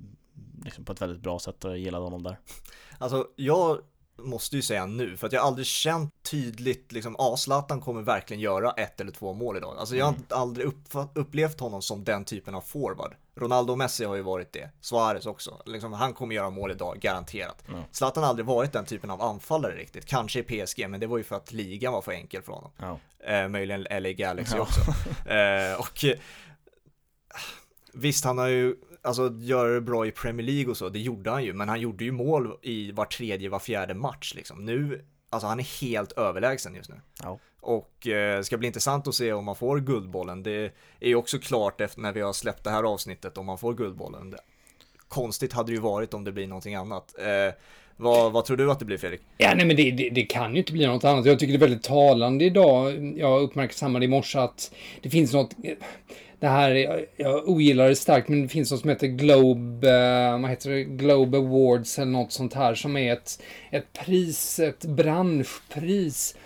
liksom 0.65 0.85
på 0.85 0.93
ett 0.93 1.03
väldigt 1.03 1.23
bra 1.23 1.39
sätt 1.39 1.65
och 1.65 1.71
jag 1.71 1.79
gillade 1.79 2.05
honom 2.05 2.23
där. 2.23 2.39
Alltså 2.99 3.27
jag 3.37 3.79
måste 4.19 4.57
ju 4.57 4.63
säga 4.63 4.87
nu, 4.87 5.17
för 5.17 5.27
att 5.27 5.33
jag 5.33 5.45
aldrig 5.45 5.67
känt 5.67 6.15
tydligt 6.23 6.93
liksom, 6.93 7.17
ja, 7.19 7.37
Zlatan 7.37 7.81
kommer 7.81 8.03
verkligen 8.03 8.41
göra 8.41 8.71
ett 8.71 9.01
eller 9.01 9.13
två 9.13 9.33
mål 9.33 9.57
idag. 9.57 9.77
Alltså 9.79 9.97
jag 9.97 10.05
har 10.05 10.13
mm. 10.13 10.25
aldrig 10.29 10.73
upplevt 11.15 11.61
honom 11.61 11.83
som 11.83 12.05
den 12.05 12.25
typen 12.25 12.55
av 12.55 12.61
forward. 12.61 13.15
Ronaldo 13.35 13.73
och 13.73 13.79
Messi 13.79 14.05
har 14.05 14.15
ju 14.17 14.23
varit 14.23 14.53
det, 14.53 14.71
Suarez 14.81 15.27
också. 15.27 15.63
Liksom, 15.67 15.93
han 15.93 16.13
kommer 16.13 16.35
göra 16.35 16.51
mål 16.51 16.71
idag, 16.71 16.99
garanterat. 17.01 17.69
Mm. 17.69 17.83
Zlatan 17.91 18.23
har 18.23 18.31
aldrig 18.31 18.47
varit 18.47 18.73
den 18.73 18.85
typen 18.85 19.11
av 19.11 19.23
anfallare 19.23 19.77
riktigt, 19.77 20.07
kanske 20.07 20.41
i 20.41 20.43
PSG, 20.43 20.89
men 20.89 21.01
det 21.01 21.07
var 21.07 21.19
ju 21.19 21.25
för 21.25 21.37
att 21.37 21.53
ligan 21.53 21.93
var 21.93 22.03
för 22.03 22.13
enkel 22.13 22.43
för 22.43 22.53
honom. 22.53 22.71
Ja. 22.77 22.99
Eh, 23.33 23.49
möjligen 23.49 23.83
LA 23.83 24.13
Galaxy 24.13 24.57
ja. 24.57 24.63
också. 24.63 24.81
eh, 25.31 25.81
och 25.81 26.05
eh, 26.05 26.19
visst, 27.93 28.25
han 28.25 28.39
har 28.39 28.49
ju 28.49 28.77
alltså 29.03 29.35
göra 29.39 29.69
det 29.69 29.81
bra 29.81 30.07
i 30.07 30.11
Premier 30.11 30.47
League 30.47 30.71
och 30.71 30.77
så, 30.77 30.89
det 30.89 30.99
gjorde 30.99 31.31
han 31.31 31.45
ju, 31.45 31.53
men 31.53 31.69
han 31.69 31.81
gjorde 31.81 32.05
ju 32.05 32.13
mål 32.13 32.59
i 32.63 32.93
var 32.93 33.05
tredje, 33.05 33.49
var 33.49 33.59
fjärde 33.59 33.95
match 33.95 34.35
liksom. 34.35 34.65
Nu, 34.65 35.05
alltså 35.31 35.47
han 35.47 35.61
är 35.61 35.81
helt 35.81 36.13
överlägsen 36.13 36.75
just 36.75 36.91
nu. 36.91 37.01
Ja. 37.23 37.39
Och 37.61 38.07
eh, 38.07 38.43
ska 38.43 38.57
bli 38.59 38.67
intressant 38.67 39.09
att 39.09 39.15
se 39.15 39.33
om 39.33 39.45
man 39.45 39.57
får 39.57 39.81
Guldbollen. 39.81 40.43
Det 40.43 40.73
är 41.01 41.09
ju 41.09 41.15
också 41.15 41.39
klart 41.39 41.81
efter 41.81 42.01
när 42.01 42.13
vi 42.13 42.21
har 42.21 42.33
släppt 42.33 42.65
det 42.65 42.71
här 42.71 42.83
avsnittet 42.83 43.39
om 43.39 43.47
man 43.47 43.59
får 43.59 43.75
Guldbollen. 43.75 44.35
Konstigt 45.09 45.53
hade 45.53 45.71
det 45.71 45.75
ju 45.75 45.81
varit 45.81 46.15
om 46.15 46.25
det 46.25 46.33
blir 46.33 46.47
någonting 46.47 46.75
annat. 46.75 47.15
Eh, 47.19 47.55
vad, 47.97 48.33
vad, 48.33 48.45
tror 48.45 48.57
du 48.57 48.71
att 48.71 48.79
det 48.79 48.85
blir 48.85 48.99
Fredrik? 48.99 49.21
Ja, 49.37 49.55
nej 49.57 49.67
men 49.67 49.77
det, 49.77 49.91
det, 49.91 50.11
det, 50.11 50.23
kan 50.23 50.53
ju 50.53 50.59
inte 50.59 50.73
bli 50.73 50.87
något 50.87 51.05
annat. 51.05 51.27
Jag 51.27 51.39
tycker 51.39 51.53
det 51.53 51.57
är 51.57 51.69
väldigt 51.69 51.83
talande 51.83 52.45
idag. 52.45 53.17
Jag 53.19 53.43
uppmärksammade 53.43 54.05
i 54.05 54.09
morse 54.09 54.39
att 54.39 54.75
det 55.03 55.11
finns 55.11 55.33
något 55.33 55.55
det 56.41 56.49
här, 56.49 56.71
jag, 56.71 57.05
jag 57.17 57.49
ogillar 57.49 57.89
det 57.89 57.97
starkt, 57.97 58.29
men 58.29 58.43
det 58.43 58.49
finns 58.49 58.71
något 58.71 58.81
som 58.81 58.91
heter 58.91 59.07
Globe, 59.07 59.91
eh, 59.91 60.41
vad 60.41 60.51
heter 60.51 60.71
det, 60.71 60.85
Globe 60.85 61.39
Awards 61.39 61.99
eller 61.99 62.13
något 62.13 62.33
sånt 62.33 62.55
här 62.55 62.75
som 62.75 62.97
är 62.97 63.13
ett, 63.13 63.43
ett 63.71 63.93
pris, 63.93 64.59
ett 64.59 64.85
branschpris 64.85 66.37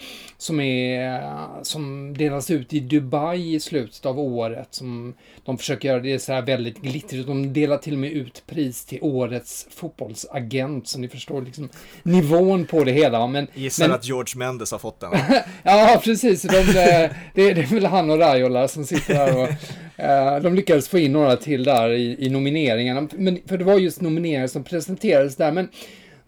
som, 0.42 0.60
är, 0.60 1.22
som 1.62 2.14
delas 2.16 2.50
ut 2.50 2.72
i 2.72 2.80
Dubai 2.80 3.54
i 3.54 3.60
slutet 3.60 4.06
av 4.06 4.20
året. 4.20 4.68
Som 4.70 5.14
de 5.44 5.58
försöker 5.58 5.88
göra 5.88 6.00
det 6.00 6.18
så 6.18 6.32
här 6.32 6.42
väldigt 6.42 6.82
glittrigt. 6.82 7.26
De 7.26 7.52
delar 7.52 7.78
till 7.78 7.92
och 7.92 7.98
med 7.98 8.12
ut 8.12 8.42
pris 8.46 8.84
till 8.84 8.98
årets 9.02 9.66
fotbollsagent. 9.70 10.88
Så 10.88 10.98
ni 10.98 11.08
förstår 11.08 11.42
liksom 11.42 11.68
nivån 12.02 12.66
på 12.66 12.84
det 12.84 12.92
hela. 12.92 13.26
Men, 13.26 13.46
Gissar 13.54 13.88
men... 13.88 13.94
att 13.94 14.08
George 14.08 14.38
Mendes 14.38 14.72
har 14.72 14.78
fått 14.78 15.00
den. 15.00 15.10
ja, 15.62 16.00
precis. 16.04 16.42
De, 16.42 16.48
det, 16.48 17.10
det, 17.34 17.50
är 17.50 17.74
väl 17.74 17.86
han 17.86 18.10
och 18.10 18.18
Raiola 18.18 18.68
som 18.68 18.84
sitter 18.84 19.14
där 19.14 19.42
och 19.42 19.48
uh, 19.48 20.42
de 20.42 20.54
lyckades 20.54 20.88
få 20.88 20.98
in 20.98 21.12
några 21.12 21.36
till 21.36 21.64
där 21.64 21.90
i, 21.90 22.26
i 22.26 22.30
nomineringarna. 22.30 23.08
Men, 23.12 23.38
för 23.46 23.58
det 23.58 23.64
var 23.64 23.78
just 23.78 24.00
nomineringar 24.00 24.46
som 24.46 24.64
presenterades 24.64 25.36
där. 25.36 25.52
Men 25.52 25.68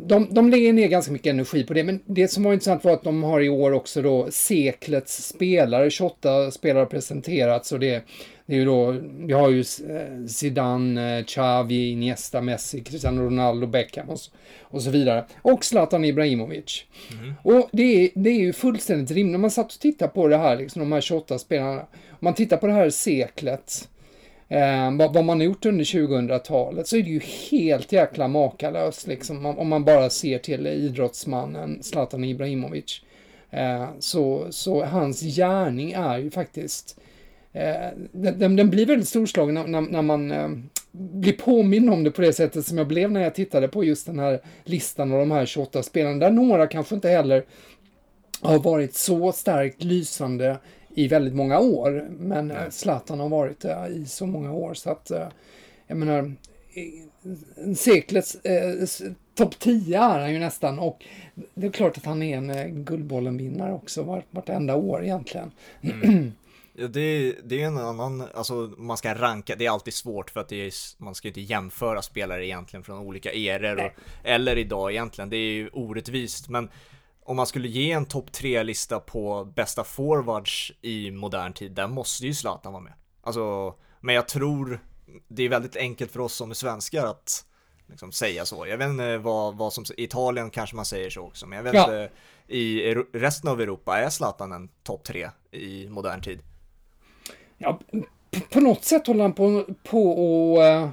de, 0.06 0.28
de 0.30 0.50
lägger 0.50 0.72
ner 0.72 0.88
ganska 0.88 1.12
mycket 1.12 1.30
energi 1.30 1.64
på 1.64 1.74
det, 1.74 1.84
men 1.84 2.00
det 2.06 2.28
som 2.28 2.42
var 2.42 2.52
intressant 2.52 2.84
var 2.84 2.92
att 2.92 3.04
de 3.04 3.22
har 3.22 3.40
i 3.40 3.48
år 3.48 3.72
också 3.72 4.02
då 4.02 4.26
seklets 4.30 5.28
spelare, 5.28 5.90
28 5.90 6.50
spelare 6.50 6.86
presenterats 6.86 7.72
och 7.72 7.80
det, 7.80 8.04
det 8.46 8.54
är 8.54 8.58
ju 8.58 8.64
då, 8.64 8.96
vi 9.26 9.32
har 9.32 9.50
ju 9.50 9.60
eh, 9.60 10.26
Zidane, 10.26 11.18
eh, 11.18 11.24
Xavi, 11.24 11.90
Iniesta, 11.90 12.40
Messi, 12.40 12.80
Cristiano 12.80 13.22
Ronaldo, 13.22 13.66
Beckham 13.66 14.08
och 14.08 14.20
så, 14.20 14.30
och 14.62 14.82
så 14.82 14.90
vidare. 14.90 15.24
Och 15.42 15.64
Zlatan 15.64 16.04
Ibrahimovic. 16.04 16.84
Mm. 17.12 17.34
Och 17.42 17.68
det 17.72 17.82
är, 17.82 18.10
det 18.14 18.30
är 18.30 18.40
ju 18.40 18.52
fullständigt 18.52 19.10
rimligt. 19.10 19.32
När 19.32 19.38
man 19.38 19.50
satt 19.50 19.72
och 19.72 19.80
tittade 19.80 20.10
på 20.10 20.28
det 20.28 20.36
här, 20.36 20.56
liksom 20.56 20.80
de 20.80 20.92
här 20.92 21.00
28 21.00 21.38
spelarna, 21.38 21.80
om 21.80 22.18
man 22.20 22.34
tittar 22.34 22.56
på 22.56 22.66
det 22.66 22.72
här 22.72 22.90
seklet, 22.90 23.88
eh, 24.48 24.96
vad, 24.96 25.14
vad, 25.14 25.24
man 25.24 25.40
har 25.40 25.44
gjort 25.44 25.66
under 25.66 25.84
2000-talet 25.84 26.88
så 26.88 26.96
är 26.96 27.02
det 27.02 27.10
ju 27.10 27.20
helt 27.50 27.92
jäkla 27.92 28.28
makalöst 28.28 29.06
liksom 29.06 29.46
om 29.46 29.68
man 29.68 29.84
bara 29.84 30.10
ser 30.10 30.38
till 30.38 30.66
idrottsmannen 30.66 31.82
Zlatan 31.82 32.24
Ibrahimovic. 32.24 33.00
Eh, 33.50 33.88
så, 33.98 34.46
så 34.50 34.84
hans 34.84 35.20
gärning 35.20 35.92
är 35.92 36.18
ju 36.18 36.30
faktiskt 36.30 37.00
eh, 37.52 37.88
den, 38.12 38.56
den, 38.56 38.70
blir 38.70 38.86
väldigt 38.86 39.08
storslagen 39.08 39.54
när, 39.54 39.66
när, 39.66 39.80
när 39.80 40.02
man 40.02 40.30
eh, 40.30 40.48
påmind 40.92 41.38
påminn 41.38 41.88
om 41.88 42.04
det 42.04 42.10
på 42.10 42.22
det 42.22 42.32
sättet 42.32 42.66
som 42.66 42.78
jag 42.78 42.86
blev 42.86 43.10
när 43.10 43.22
jag 43.22 43.34
tittade 43.34 43.68
på 43.68 43.84
just 43.84 44.06
den 44.06 44.18
här 44.18 44.40
listan 44.64 45.12
av 45.12 45.18
de 45.18 45.30
här 45.30 45.46
28 45.46 45.82
spelarna, 45.82 46.18
där 46.18 46.30
några 46.30 46.66
kanske 46.66 46.94
inte 46.94 47.08
heller 47.08 47.44
har 48.40 48.58
varit 48.58 48.94
så 48.94 49.32
starkt 49.32 49.84
lysande 49.84 50.56
i 50.94 51.08
väldigt 51.08 51.34
många 51.34 51.58
år. 51.58 52.06
Men 52.10 52.50
eh, 52.50 52.70
Zlatan 52.70 53.20
har 53.20 53.28
varit 53.28 53.60
det 53.60 53.88
i 53.90 54.06
så 54.06 54.26
många 54.26 54.52
år 54.52 54.74
så 54.74 54.90
att 54.90 55.10
eh, 55.10 55.28
jag 55.86 55.96
menar 55.96 56.34
seklets 57.76 58.34
eh, 58.34 58.86
topp 59.34 59.58
10 59.58 59.98
är 59.98 60.20
han 60.20 60.32
ju 60.32 60.38
nästan 60.38 60.78
och 60.78 61.04
det 61.54 61.66
är 61.66 61.70
klart 61.70 61.96
att 61.96 62.04
han 62.04 62.22
är 62.22 62.36
en 62.36 62.50
eh, 62.50 62.66
Guldbollen-vinnare 62.66 63.72
också 63.72 64.02
vart, 64.02 64.24
vartenda 64.30 64.76
år 64.76 65.04
egentligen. 65.04 65.50
Mm. 65.80 66.32
Ja, 66.76 66.86
det, 66.86 67.34
det 67.44 67.62
är 67.62 67.66
en 67.66 67.78
annan, 67.78 68.24
alltså 68.34 68.54
man 68.78 68.96
ska 68.96 69.14
ranka, 69.14 69.56
det 69.56 69.66
är 69.66 69.70
alltid 69.70 69.94
svårt 69.94 70.30
för 70.30 70.40
att 70.40 70.48
det 70.48 70.66
är, 70.66 70.72
man 71.02 71.14
ska 71.14 71.28
inte 71.28 71.40
jämföra 71.40 72.02
spelare 72.02 72.46
egentligen 72.46 72.84
från 72.84 72.98
olika 72.98 73.32
eror 73.32 73.84
och, 73.84 73.90
eller 74.22 74.58
idag 74.58 74.90
egentligen, 74.92 75.30
det 75.30 75.36
är 75.36 75.52
ju 75.52 75.68
orättvist 75.68 76.48
men 76.48 76.68
om 77.24 77.36
man 77.36 77.46
skulle 77.46 77.68
ge 77.68 77.92
en 77.92 78.06
topp 78.06 78.30
3-lista 78.30 79.00
på 79.00 79.44
bästa 79.44 79.84
forwards 79.84 80.72
i 80.80 81.10
modern 81.10 81.52
tid, 81.52 81.72
där 81.72 81.88
måste 81.88 82.26
ju 82.26 82.34
Zlatan 82.34 82.72
vara 82.72 82.82
med. 82.82 82.92
Alltså, 83.22 83.74
men 84.00 84.14
jag 84.14 84.28
tror 84.28 84.80
det 85.28 85.42
är 85.42 85.48
väldigt 85.48 85.76
enkelt 85.76 86.12
för 86.12 86.20
oss 86.20 86.34
som 86.34 86.50
är 86.50 86.54
svenskar 86.54 87.06
att 87.06 87.44
liksom 87.86 88.12
säga 88.12 88.46
så. 88.46 88.66
Jag 88.66 88.78
vet 88.78 88.88
inte 88.88 89.18
vad, 89.18 89.56
vad 89.56 89.72
som, 89.72 89.84
i 89.96 90.04
Italien 90.04 90.50
kanske 90.50 90.76
man 90.76 90.84
säger 90.84 91.10
så 91.10 91.20
också, 91.20 91.46
men 91.46 91.56
jag 91.56 91.62
vet 91.64 91.74
ja. 91.74 91.84
inte, 91.84 92.10
i 92.46 92.94
resten 93.12 93.50
av 93.50 93.60
Europa, 93.60 93.98
är 93.98 94.10
Zlatan 94.10 94.52
en 94.52 94.68
topp 94.82 95.04
3 95.04 95.30
i 95.50 95.88
modern 95.88 96.20
tid? 96.22 96.40
Ja, 97.58 97.80
på 98.50 98.60
något 98.60 98.84
sätt 98.84 99.06
håller 99.06 99.22
han 99.22 99.32
på, 99.32 99.64
på 99.82 100.10
och 100.10 100.62
uh... 100.62 100.88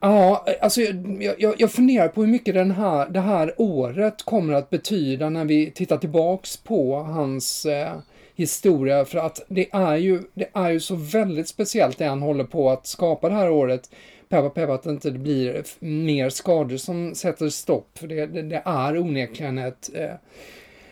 Ja, 0.00 0.46
alltså 0.60 0.80
jag, 0.80 1.40
jag, 1.40 1.54
jag 1.58 1.72
funderar 1.72 2.08
på 2.08 2.20
hur 2.20 2.28
mycket 2.28 2.54
den 2.54 2.70
här, 2.70 3.08
det 3.08 3.20
här 3.20 3.54
året 3.56 4.22
kommer 4.22 4.54
att 4.54 4.70
betyda 4.70 5.30
när 5.30 5.44
vi 5.44 5.70
tittar 5.70 5.96
tillbaks 5.96 6.56
på 6.56 6.96
hans 6.96 7.66
eh, 7.66 7.92
historia. 8.34 9.04
För 9.04 9.18
att 9.18 9.42
det 9.48 9.68
är, 9.72 9.96
ju, 9.96 10.22
det 10.34 10.48
är 10.52 10.70
ju 10.70 10.80
så 10.80 10.94
väldigt 10.94 11.48
speciellt 11.48 11.98
det 11.98 12.06
han 12.06 12.22
håller 12.22 12.44
på 12.44 12.70
att 12.70 12.86
skapa 12.86 13.28
det 13.28 13.34
här 13.34 13.50
året. 13.50 13.90
Peppa 14.28 14.50
peppa 14.50 14.74
att 14.74 14.82
det 14.82 14.90
inte 14.90 15.10
blir 15.10 15.64
mer 15.78 16.30
skador 16.30 16.76
som 16.76 17.14
sätter 17.14 17.48
stopp. 17.48 17.98
För 17.98 18.06
det, 18.06 18.26
det, 18.26 18.42
det 18.42 18.62
är 18.64 18.98
onekligen 18.98 19.58
ett 19.58 19.90
eh, 19.94 20.14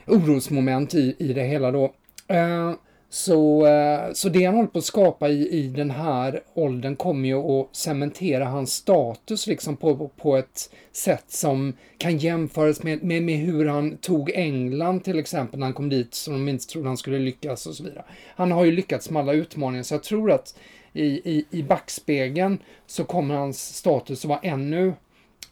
orosmoment 0.06 0.94
i, 0.94 1.16
i 1.18 1.32
det 1.32 1.42
hela 1.42 1.70
då. 1.70 1.84
Eh, 2.28 2.72
så, 3.14 3.66
eh, 3.66 4.12
så 4.12 4.28
det 4.28 4.44
han 4.44 4.54
håller 4.54 4.68
på 4.68 4.78
att 4.78 4.84
skapa 4.84 5.28
i, 5.28 5.48
i 5.48 5.68
den 5.68 5.90
här 5.90 6.42
åldern 6.54 6.96
kommer 6.96 7.28
ju 7.28 7.36
att 7.36 7.76
cementera 7.76 8.44
hans 8.44 8.72
status 8.72 9.46
liksom 9.46 9.76
på, 9.76 10.08
på 10.08 10.36
ett 10.36 10.70
sätt 10.92 11.24
som 11.28 11.72
kan 11.98 12.18
jämföras 12.18 12.82
med, 12.82 13.02
med, 13.02 13.22
med 13.22 13.38
hur 13.38 13.66
han 13.66 13.96
tog 13.96 14.30
England 14.30 15.04
till 15.04 15.18
exempel 15.18 15.60
när 15.60 15.66
han 15.66 15.74
kom 15.74 15.88
dit 15.88 16.14
som 16.14 16.32
de 16.32 16.48
inte 16.48 16.66
trodde 16.66 16.88
han 16.88 16.96
skulle 16.96 17.18
lyckas 17.18 17.66
och 17.66 17.74
så 17.74 17.84
vidare. 17.84 18.04
Han 18.36 18.52
har 18.52 18.64
ju 18.64 18.72
lyckats 18.72 19.10
med 19.10 19.22
alla 19.22 19.32
utmaningar 19.32 19.82
så 19.82 19.94
jag 19.94 20.02
tror 20.02 20.30
att 20.30 20.58
i, 20.92 21.04
i, 21.04 21.46
i 21.50 21.62
backspegeln 21.62 22.58
så 22.86 23.04
kommer 23.04 23.34
hans 23.34 23.76
status 23.76 24.24
att 24.24 24.28
vara 24.28 24.40
ännu 24.42 24.94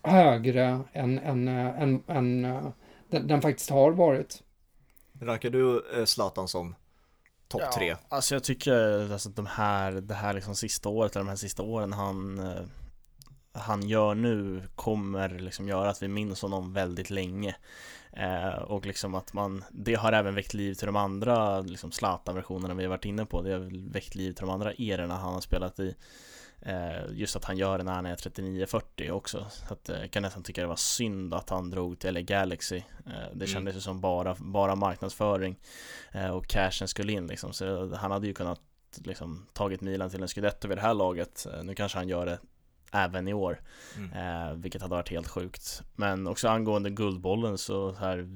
högre 0.02 0.80
än, 0.92 1.18
än, 1.18 1.48
eh, 1.48 1.82
än, 1.82 2.02
än 2.06 2.44
eh, 2.44 2.68
den, 3.10 3.26
den 3.26 3.42
faktiskt 3.42 3.70
har 3.70 3.92
varit. 3.92 4.42
Rankar 5.20 5.50
du 5.50 5.82
Zlatan 6.06 6.48
som 6.48 6.74
topp 7.52 7.62
ja, 7.64 7.72
tre? 7.72 7.96
Alltså 8.08 8.34
jag 8.34 8.44
tycker 8.44 9.12
alltså 9.12 9.28
de 9.28 9.46
här, 9.46 9.92
det 9.92 10.14
här 10.14 10.34
liksom 10.34 10.54
sista 10.56 10.88
året, 10.88 11.16
eller 11.16 11.24
de 11.24 11.28
här 11.28 11.36
sista 11.36 11.62
åren 11.62 11.92
han 11.92 12.38
eh, 12.38 12.62
han 13.54 13.88
gör 13.88 14.14
nu 14.14 14.62
kommer 14.74 15.28
liksom 15.28 15.68
göra 15.68 15.90
att 15.90 16.02
vi 16.02 16.08
minns 16.08 16.42
honom 16.42 16.72
väldigt 16.72 17.10
länge. 17.10 17.56
Eh, 18.12 18.62
Och 18.62 18.86
liksom 18.86 19.14
att 19.14 19.32
man 19.32 19.64
Det 19.70 19.94
har 19.94 20.12
även 20.12 20.34
väckt 20.34 20.54
liv 20.54 20.74
till 20.74 20.86
de 20.86 20.96
andra 20.96 21.60
liksom 21.60 21.92
Zlatan-versionerna 21.92 22.74
vi 22.74 22.82
har 22.82 22.90
varit 22.90 23.04
inne 23.04 23.26
på. 23.26 23.42
Det 23.42 23.52
har 23.52 23.90
väckt 23.92 24.14
liv 24.14 24.32
till 24.32 24.46
de 24.46 24.50
andra 24.50 24.72
erorna 24.72 25.16
han 25.16 25.34
har 25.34 25.40
spelat 25.40 25.80
i 25.80 25.94
just 27.10 27.36
att 27.36 27.44
han 27.44 27.56
gör 27.56 27.78
det 27.78 27.84
när 27.84 27.92
han 27.92 28.06
är 28.06 28.16
39-40 28.16 29.10
också. 29.10 29.46
Så 29.50 29.74
att, 29.74 29.88
jag 29.88 30.02
eh, 30.02 30.08
kan 30.08 30.22
nästan 30.22 30.42
tycka 30.42 30.60
det 30.60 30.66
var 30.66 30.76
synd 30.76 31.34
att 31.34 31.50
han 31.50 31.70
drog 31.70 31.98
till 31.98 32.14
LA 32.14 32.20
Galaxy. 32.20 32.76
Eh, 32.76 32.82
det 33.06 33.44
mm. 33.44 33.46
kändes 33.46 33.76
ju 33.76 33.80
som 33.80 34.00
bara, 34.00 34.36
bara 34.38 34.74
marknadsföring 34.74 35.58
och 36.32 36.46
cashen 36.46 36.88
skulle 36.88 37.12
in 37.12 37.26
liksom. 37.26 37.52
Så 37.52 37.94
han 37.94 38.10
hade 38.10 38.26
ju 38.26 38.34
kunnat 38.34 38.60
liksom 39.04 39.46
tagit 39.52 39.80
Milan 39.80 40.10
till 40.10 40.22
en 40.22 40.28
scudetto 40.28 40.68
vid 40.68 40.76
det 40.76 40.82
här 40.82 40.94
laget. 40.94 41.46
Nu 41.62 41.74
kanske 41.74 41.98
han 41.98 42.08
gör 42.08 42.26
det 42.26 42.38
även 42.92 43.28
i 43.28 43.34
år, 43.34 43.60
mm. 43.96 44.60
vilket 44.60 44.82
hade 44.82 44.94
varit 44.94 45.08
helt 45.08 45.28
sjukt. 45.28 45.82
Men 45.96 46.26
också 46.26 46.48
angående 46.48 46.90
Guldbollen 46.90 47.58
så 47.58 47.92
här 47.92 48.28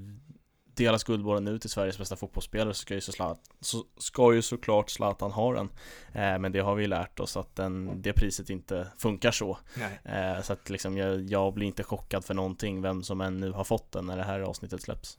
delas 0.76 1.04
Guldbollen 1.04 1.44
nu 1.44 1.58
till 1.58 1.70
Sveriges 1.70 1.98
bästa 1.98 2.16
fotbollsspelare 2.16 2.74
så 2.74 2.80
ska 2.80 2.94
ju, 2.94 3.00
så 3.00 3.12
Zlatan, 3.12 3.42
så 3.60 3.84
ska 3.98 4.34
ju 4.34 4.42
såklart 4.42 4.90
Zlatan 4.90 5.32
ha 5.32 5.52
den. 5.52 5.68
Eh, 6.12 6.38
men 6.38 6.52
det 6.52 6.60
har 6.60 6.74
vi 6.74 6.86
lärt 6.86 7.20
oss 7.20 7.36
att 7.36 7.56
den, 7.56 8.02
det 8.02 8.12
priset 8.12 8.50
inte 8.50 8.86
funkar 8.98 9.30
så. 9.30 9.58
Eh, 10.04 10.42
så 10.42 10.52
att 10.52 10.70
liksom 10.70 10.96
jag, 10.96 11.22
jag 11.22 11.54
blir 11.54 11.66
inte 11.66 11.84
chockad 11.84 12.24
för 12.24 12.34
någonting 12.34 12.82
vem 12.82 13.02
som 13.02 13.20
än 13.20 13.36
nu 13.36 13.50
har 13.50 13.64
fått 13.64 13.92
den 13.92 14.06
när 14.06 14.16
det 14.16 14.24
här 14.24 14.40
avsnittet 14.40 14.82
släpps. 14.82 15.18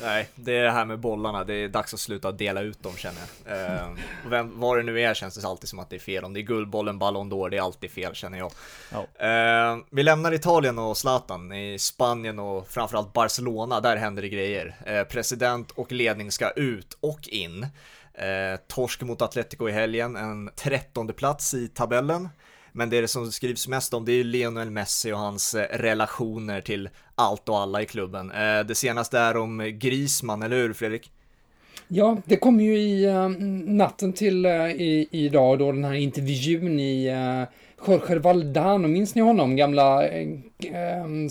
Nej, 0.00 0.28
det 0.34 0.56
är 0.56 0.64
det 0.64 0.70
här 0.70 0.84
med 0.84 0.98
bollarna, 0.98 1.44
det 1.44 1.54
är 1.54 1.68
dags 1.68 1.94
att 1.94 2.00
sluta 2.00 2.32
dela 2.32 2.60
ut 2.60 2.82
dem 2.82 2.96
känner 2.96 3.20
jag. 3.44 3.60
Eh, 3.60 3.88
vem, 4.26 4.60
vad 4.60 4.78
det 4.78 4.82
nu 4.82 5.00
är 5.00 5.14
känns 5.14 5.34
det 5.34 5.48
alltid 5.48 5.68
som 5.68 5.78
att 5.78 5.90
det 5.90 5.96
är 5.96 6.00
fel. 6.00 6.24
Om 6.24 6.32
det 6.32 6.40
är 6.40 6.42
Guldbollen, 6.42 6.98
Ballon 6.98 7.32
d'Or, 7.32 7.50
det 7.50 7.56
är 7.56 7.62
alltid 7.62 7.90
fel 7.90 8.14
känner 8.14 8.38
jag. 8.38 8.52
Oh. 8.92 9.26
Eh, 9.26 9.78
vi 9.90 10.02
lämnar 10.02 10.34
Italien 10.34 10.78
och 10.78 10.96
Zlatan. 10.96 11.52
I 11.52 11.78
Spanien 11.78 12.38
och 12.38 12.68
framförallt 12.68 13.12
Barcelona, 13.12 13.80
där 13.80 13.96
händer 13.96 14.22
det 14.22 14.28
grejer. 14.28 14.76
Eh, 14.86 15.02
president 15.02 15.70
och 15.70 15.92
ledning 15.92 16.32
ska 16.32 16.50
ut 16.50 16.96
och 17.00 17.28
in. 17.28 17.66
Eh, 18.14 18.60
torsk 18.68 19.02
mot 19.02 19.22
Atletico 19.22 19.68
i 19.68 19.72
helgen, 19.72 20.16
en 20.16 20.50
trettonde 20.56 21.12
plats 21.12 21.54
i 21.54 21.68
tabellen. 21.68 22.28
Men 22.78 22.90
det 22.90 23.08
som 23.08 23.32
skrivs 23.32 23.68
mest 23.68 23.94
om 23.94 24.04
det 24.04 24.12
är 24.12 24.24
Lionel 24.24 24.70
Messi 24.70 25.12
och 25.12 25.18
hans 25.18 25.54
eh, 25.54 25.78
relationer 25.78 26.60
till 26.60 26.88
allt 27.14 27.48
och 27.48 27.58
alla 27.58 27.82
i 27.82 27.86
klubben. 27.86 28.30
Eh, 28.30 28.60
det 28.60 28.74
senaste 28.74 29.18
är 29.18 29.36
om 29.36 29.78
Grisman, 29.78 30.42
eller 30.42 30.56
hur 30.56 30.72
Fredrik? 30.72 31.10
Ja, 31.88 32.16
det 32.24 32.36
kom 32.36 32.60
ju 32.60 32.78
i 32.78 33.06
uh, 33.06 33.28
natten 33.66 34.12
till 34.12 34.46
uh, 34.46 34.70
i, 34.70 35.08
idag 35.10 35.58
då 35.58 35.72
den 35.72 35.84
här 35.84 35.94
intervjun 35.94 36.80
i 36.80 37.10
uh, 37.10 37.44
Jorge 37.86 38.18
Valdano, 38.18 38.88
minns 38.88 39.14
ni 39.14 39.22
honom? 39.22 39.56
Gamla 39.56 40.02
uh, 40.02 41.28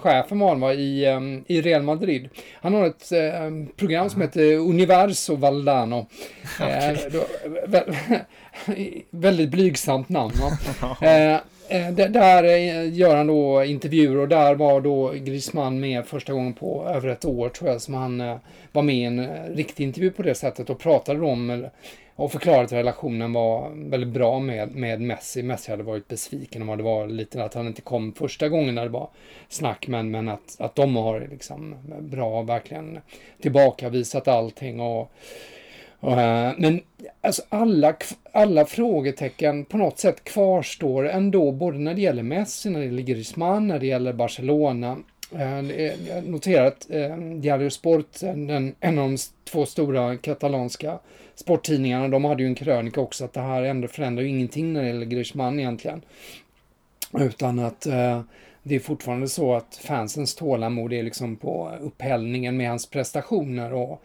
sportchefen 0.00 0.38
var 0.38 0.48
han 0.48 0.60
va, 0.60 0.74
i, 0.74 1.06
um, 1.06 1.44
i 1.46 1.60
Real 1.60 1.82
Madrid. 1.82 2.28
Han 2.54 2.74
har 2.74 2.86
ett 2.86 3.12
uh, 3.12 3.66
program 3.76 4.10
som 4.10 4.20
heter 4.20 4.56
Universo 4.56 5.36
Valdano. 5.36 6.06
Okay. 6.60 6.96
Då, 7.10 7.24
väldigt 9.10 9.50
blygsamt 9.50 10.08
namn. 10.08 10.32
eh, 11.00 11.34
eh 11.68 11.90
där 11.92 12.44
eh, 12.44 12.94
gör 12.94 13.16
han 13.16 13.26
då 13.26 13.64
intervjuer 13.64 14.16
och 14.16 14.28
där 14.28 14.54
var 14.54 14.80
då 14.80 15.12
Grisman 15.12 15.80
med 15.80 16.06
första 16.06 16.32
gången 16.32 16.52
på 16.52 16.88
över 16.88 17.08
ett 17.08 17.24
år 17.24 17.48
tror 17.48 17.70
jag 17.70 17.80
som 17.80 17.94
han 17.94 18.20
eh, 18.20 18.36
var 18.72 18.82
med 18.82 18.96
i 18.96 19.04
en 19.04 19.28
riktig 19.54 19.84
intervju 19.84 20.10
på 20.10 20.22
det 20.22 20.34
sättet 20.34 20.70
och 20.70 20.78
pratade 20.78 21.20
om 21.20 21.66
och 22.20 22.32
förklarade 22.32 22.64
att 22.64 22.72
relationen 22.72 23.32
var 23.32 23.70
väldigt 23.74 24.08
bra 24.10 24.38
med, 24.38 24.74
med 24.74 25.00
Messi. 25.00 25.42
Messi 25.42 25.70
hade 25.70 25.82
varit 25.82 26.08
besviken 26.08 26.68
om 26.68 26.76
det 26.76 26.82
var 26.82 27.06
lite 27.06 27.44
att 27.44 27.54
han 27.54 27.66
inte 27.66 27.82
kom 27.82 28.12
första 28.12 28.48
gången 28.48 28.74
när 28.74 28.82
det 28.82 28.88
var 28.88 29.08
snack 29.48 29.86
men, 29.88 30.10
men 30.10 30.28
att, 30.28 30.56
att 30.58 30.74
de 30.74 30.96
har 30.96 31.28
liksom 31.30 31.74
bra 32.00 32.42
verkligen 32.42 32.98
tillbakavisat 33.42 34.28
allting 34.28 34.80
och 34.80 35.12
och, 36.00 36.20
eh, 36.20 36.52
men 36.58 36.80
alltså 37.20 37.42
alla, 37.48 37.96
alla 38.32 38.64
frågetecken 38.66 39.64
på 39.64 39.76
något 39.76 39.98
sätt 39.98 40.24
kvarstår 40.24 41.08
ändå, 41.08 41.52
både 41.52 41.78
när 41.78 41.94
det 41.94 42.00
gäller 42.00 42.22
Messi, 42.22 42.70
när 42.70 42.80
det 42.80 42.86
gäller 42.86 43.02
Griezmann, 43.02 43.68
när 43.68 43.78
det 43.78 43.86
gäller 43.86 44.12
Barcelona. 44.12 44.96
Eh, 45.34 45.60
jag 46.08 46.28
noterar 46.28 46.66
att 46.66 46.90
eh, 46.90 47.16
Diario 47.16 47.70
Sport, 47.70 48.22
en, 48.22 48.74
en 48.80 48.98
av 48.98 49.08
de 49.08 49.16
två 49.44 49.66
stora 49.66 50.16
katalanska 50.16 50.98
sporttidningarna, 51.40 52.08
de 52.08 52.24
hade 52.24 52.42
ju 52.42 52.48
en 52.48 52.54
krönika 52.54 53.00
också 53.00 53.24
att 53.24 53.32
det 53.32 53.40
här 53.40 53.62
ändå 53.62 53.88
förändrar 53.88 54.22
ju 54.22 54.28
ingenting 54.28 54.72
när 54.72 54.82
det 54.82 54.86
gäller 54.86 55.06
Griezmann 55.06 55.60
egentligen. 55.60 56.02
Utan 57.18 57.58
att 57.58 57.86
eh, 57.86 58.22
det 58.62 58.74
är 58.74 58.80
fortfarande 58.80 59.28
så 59.28 59.54
att 59.54 59.80
fansens 59.84 60.34
tålamod 60.34 60.92
är 60.92 61.02
liksom 61.02 61.36
på 61.36 61.72
upphällningen 61.80 62.56
med 62.56 62.68
hans 62.68 62.86
prestationer 62.86 63.72
och 63.72 64.02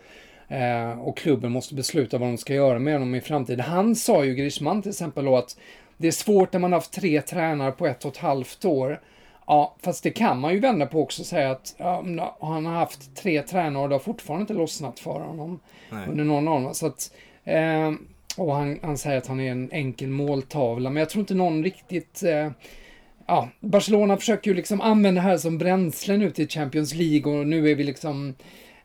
Eh, 0.47 0.99
och 0.99 1.17
klubben 1.17 1.51
måste 1.51 1.75
besluta 1.75 2.17
vad 2.17 2.29
de 2.29 2.37
ska 2.37 2.53
göra 2.53 2.79
med 2.79 2.93
honom 2.93 3.15
i 3.15 3.21
framtiden. 3.21 3.59
Han 3.59 3.95
sa 3.95 4.25
ju, 4.25 4.35
Griezmann 4.35 4.81
till 4.81 4.89
exempel 4.89 5.25
då, 5.25 5.37
att 5.37 5.57
det 5.97 6.07
är 6.07 6.11
svårt 6.11 6.53
när 6.53 6.59
man 6.59 6.71
har 6.71 6.79
haft 6.79 6.93
tre 6.93 7.21
tränare 7.21 7.71
på 7.71 7.87
ett 7.87 8.05
och 8.05 8.11
ett 8.11 8.17
halvt 8.17 8.65
år. 8.65 9.01
Ja, 9.47 9.75
fast 9.81 10.03
det 10.03 10.11
kan 10.11 10.39
man 10.39 10.53
ju 10.53 10.59
vända 10.59 10.85
på 10.85 11.01
också 11.01 11.21
och 11.21 11.25
säga 11.25 11.51
att 11.51 11.75
ja, 11.77 12.03
han 12.41 12.65
har 12.65 12.73
haft 12.73 13.15
tre 13.15 13.41
tränare 13.41 13.83
och 13.83 13.89
det 13.89 13.95
har 13.95 13.99
fortfarande 13.99 14.41
inte 14.41 14.53
lossnat 14.53 14.99
för 14.99 15.19
honom 15.19 15.59
Nej. 15.89 16.07
under 16.09 16.23
någon 16.23 16.47
av 16.47 16.61
dem. 16.61 16.73
Så 16.73 16.87
att, 16.87 17.13
eh, 17.43 17.91
och 18.37 18.55
han, 18.55 18.79
han 18.81 18.97
säger 18.97 19.17
att 19.17 19.27
han 19.27 19.39
är 19.39 19.51
en 19.51 19.71
enkel 19.71 20.09
måltavla, 20.09 20.89
men 20.89 20.99
jag 20.99 21.09
tror 21.09 21.19
inte 21.19 21.35
någon 21.35 21.63
riktigt 21.63 22.23
eh, 22.23 22.49
Ja, 23.27 23.49
Barcelona 23.59 24.17
försöker 24.17 24.51
ju 24.51 24.55
liksom 24.55 24.81
använda 24.81 25.21
det 25.21 25.27
här 25.27 25.37
som 25.37 25.57
bränsle 25.57 26.17
nu 26.17 26.31
till 26.31 26.49
Champions 26.49 26.93
League 26.93 27.39
och 27.39 27.47
nu 27.47 27.69
är 27.71 27.75
vi 27.75 27.83
liksom 27.83 28.33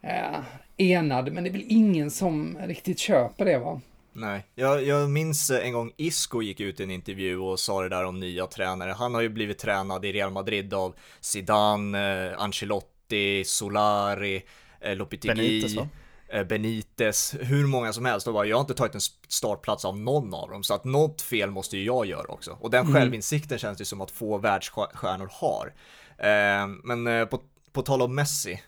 eh, 0.01 0.41
enade, 0.77 1.31
men 1.31 1.45
det 1.45 1.51
är 1.51 1.53
väl 1.53 1.65
ingen 1.69 2.11
som 2.11 2.59
riktigt 2.67 2.99
köper 2.99 3.45
det 3.45 3.59
va? 3.59 3.81
Nej, 4.13 4.47
jag, 4.55 4.85
jag 4.85 5.11
minns 5.11 5.51
en 5.51 5.73
gång 5.73 5.93
Isco 5.97 6.43
gick 6.43 6.61
ut 6.61 6.81
i 6.81 6.83
en 6.83 6.91
intervju 6.91 7.39
och 7.39 7.61
sa 7.61 7.83
det 7.83 7.89
där 7.89 8.05
om 8.05 8.21
nya 8.21 8.47
tränare. 8.47 8.91
Han 8.91 9.15
har 9.15 9.21
ju 9.21 9.29
blivit 9.29 9.59
tränad 9.59 10.05
i 10.05 10.13
Real 10.13 10.31
Madrid 10.31 10.75
av 10.75 10.95
Zidane, 11.21 12.29
eh, 12.29 12.43
Ancelotti, 12.43 13.45
Solari, 13.45 14.43
eh, 14.81 14.97
Lopetegui. 14.97 15.61
Benitez, 15.61 15.77
va? 15.77 15.89
Eh, 16.33 16.45
Benitez, 16.45 17.35
hur 17.41 17.67
många 17.67 17.93
som 17.93 18.05
helst 18.05 18.27
och 18.27 18.35
bara 18.35 18.47
jag 18.47 18.57
har 18.57 18.61
inte 18.61 18.75
tagit 18.75 18.95
en 18.95 19.01
startplats 19.29 19.85
av 19.85 19.99
någon 19.99 20.35
av 20.35 20.51
dem 20.51 20.63
så 20.63 20.75
att 20.75 20.85
något 20.85 21.23
fel 21.23 21.51
måste 21.51 21.77
ju 21.77 21.85
jag 21.85 22.07
göra 22.07 22.27
också 22.27 22.59
och 22.61 22.71
den 22.71 22.81
mm. 22.81 22.95
självinsikten 22.95 23.59
känns 23.59 23.79
det 23.79 23.85
som 23.85 24.01
att 24.01 24.11
få 24.11 24.39
världsstjärnor 24.39 25.29
har. 25.33 25.73
Eh, 26.19 26.69
men 26.85 27.07
eh, 27.07 27.25
på, 27.25 27.41
på 27.73 27.83
tal 27.83 28.03
om 28.03 28.15
Messi, 28.15 28.63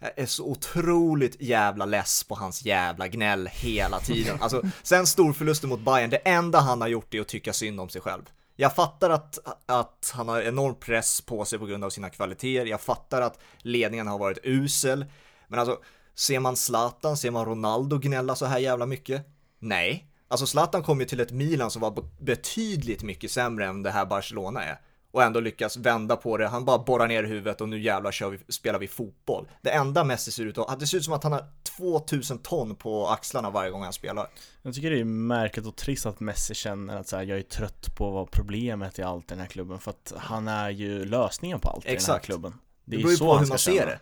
jag 0.00 0.10
är 0.16 0.26
så 0.26 0.44
otroligt 0.44 1.36
jävla 1.40 1.84
less 1.84 2.24
på 2.24 2.34
hans 2.34 2.64
jävla 2.64 3.08
gnäll 3.08 3.48
hela 3.52 4.00
tiden. 4.00 4.38
Alltså, 4.40 4.62
sen 4.82 5.06
storförlusten 5.06 5.68
mot 5.68 5.80
Bayern, 5.80 6.10
det 6.10 6.16
enda 6.16 6.60
han 6.60 6.80
har 6.80 6.88
gjort 6.88 7.14
är 7.14 7.20
att 7.20 7.28
tycka 7.28 7.52
synd 7.52 7.80
om 7.80 7.88
sig 7.88 8.00
själv. 8.00 8.22
Jag 8.56 8.74
fattar 8.74 9.10
att, 9.10 9.38
att 9.66 10.12
han 10.14 10.28
har 10.28 10.42
enorm 10.42 10.74
press 10.74 11.20
på 11.20 11.44
sig 11.44 11.58
på 11.58 11.66
grund 11.66 11.84
av 11.84 11.90
sina 11.90 12.10
kvaliteter, 12.10 12.66
jag 12.66 12.80
fattar 12.80 13.22
att 13.22 13.38
ledningen 13.58 14.06
har 14.06 14.18
varit 14.18 14.38
usel, 14.42 15.04
men 15.48 15.58
alltså 15.58 15.78
Ser 16.20 16.40
man 16.40 16.56
Zlatan, 16.56 17.16
ser 17.16 17.30
man 17.30 17.44
Ronaldo 17.44 17.98
gnälla 17.98 18.34
så 18.34 18.46
här 18.46 18.58
jävla 18.58 18.86
mycket? 18.86 19.26
Nej. 19.58 20.06
Alltså 20.28 20.46
Zlatan 20.46 20.82
kom 20.82 21.00
ju 21.00 21.06
till 21.06 21.20
ett 21.20 21.30
Milan 21.30 21.70
som 21.70 21.82
var 21.82 22.04
betydligt 22.20 23.02
mycket 23.02 23.30
sämre 23.30 23.66
än 23.66 23.82
det 23.82 23.90
här 23.90 24.06
Barcelona 24.06 24.64
är. 24.64 24.80
Och 25.12 25.22
ändå 25.22 25.40
lyckas 25.40 25.76
vända 25.76 26.16
på 26.16 26.36
det, 26.36 26.48
han 26.48 26.64
bara 26.64 26.78
borrar 26.78 27.08
ner 27.08 27.24
huvudet 27.24 27.60
och 27.60 27.68
nu 27.68 27.80
jävlar 27.80 28.12
kör 28.12 28.30
vi, 28.30 28.38
spelar 28.52 28.78
vi 28.78 28.88
fotboll. 28.88 29.48
Det 29.62 29.70
enda 29.70 30.04
Messi 30.04 30.30
ser 30.30 30.44
ut 30.44 30.58
att, 30.58 30.80
det 30.80 30.86
ser 30.86 30.98
ut 30.98 31.04
som 31.04 31.14
att 31.14 31.22
han 31.24 31.32
har 31.32 31.44
2000 31.76 32.38
ton 32.38 32.76
på 32.76 33.08
axlarna 33.08 33.50
varje 33.50 33.70
gång 33.70 33.82
han 33.82 33.92
spelar. 33.92 34.28
Jag 34.62 34.74
tycker 34.74 34.90
det 34.90 35.00
är 35.00 35.04
märkligt 35.04 35.66
och 35.66 35.76
trist 35.76 36.06
att 36.06 36.20
Messi 36.20 36.54
känner 36.54 36.96
att 36.96 37.08
så 37.08 37.16
här, 37.16 37.22
jag 37.22 37.38
är 37.38 37.42
trött 37.42 37.96
på 37.96 38.10
vad 38.10 38.30
problemet 38.30 38.98
i 38.98 39.02
allt 39.02 39.24
i 39.24 39.28
den 39.28 39.38
här 39.38 39.46
klubben. 39.46 39.78
För 39.78 39.90
att 39.90 40.12
han 40.16 40.48
är 40.48 40.70
ju 40.70 41.04
lösningen 41.04 41.60
på 41.60 41.68
allt 41.68 41.86
Exakt. 41.86 42.02
i 42.02 42.06
den 42.06 42.14
här 42.14 42.20
klubben. 42.20 42.54
Det, 42.84 42.96
det 42.96 43.02
beror 43.02 43.12
ju 43.12 43.18
på 43.18 43.38
hur 43.38 43.46
man 43.46 43.58
ser 43.58 43.86
det. 43.86 43.98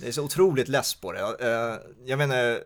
Det 0.00 0.08
är 0.08 0.12
så 0.12 0.24
otroligt 0.24 0.68
less 0.68 0.94
på 0.94 1.12
det. 1.12 1.20
Eh, 1.20 1.76
jag 2.06 2.18
menar, 2.18 2.60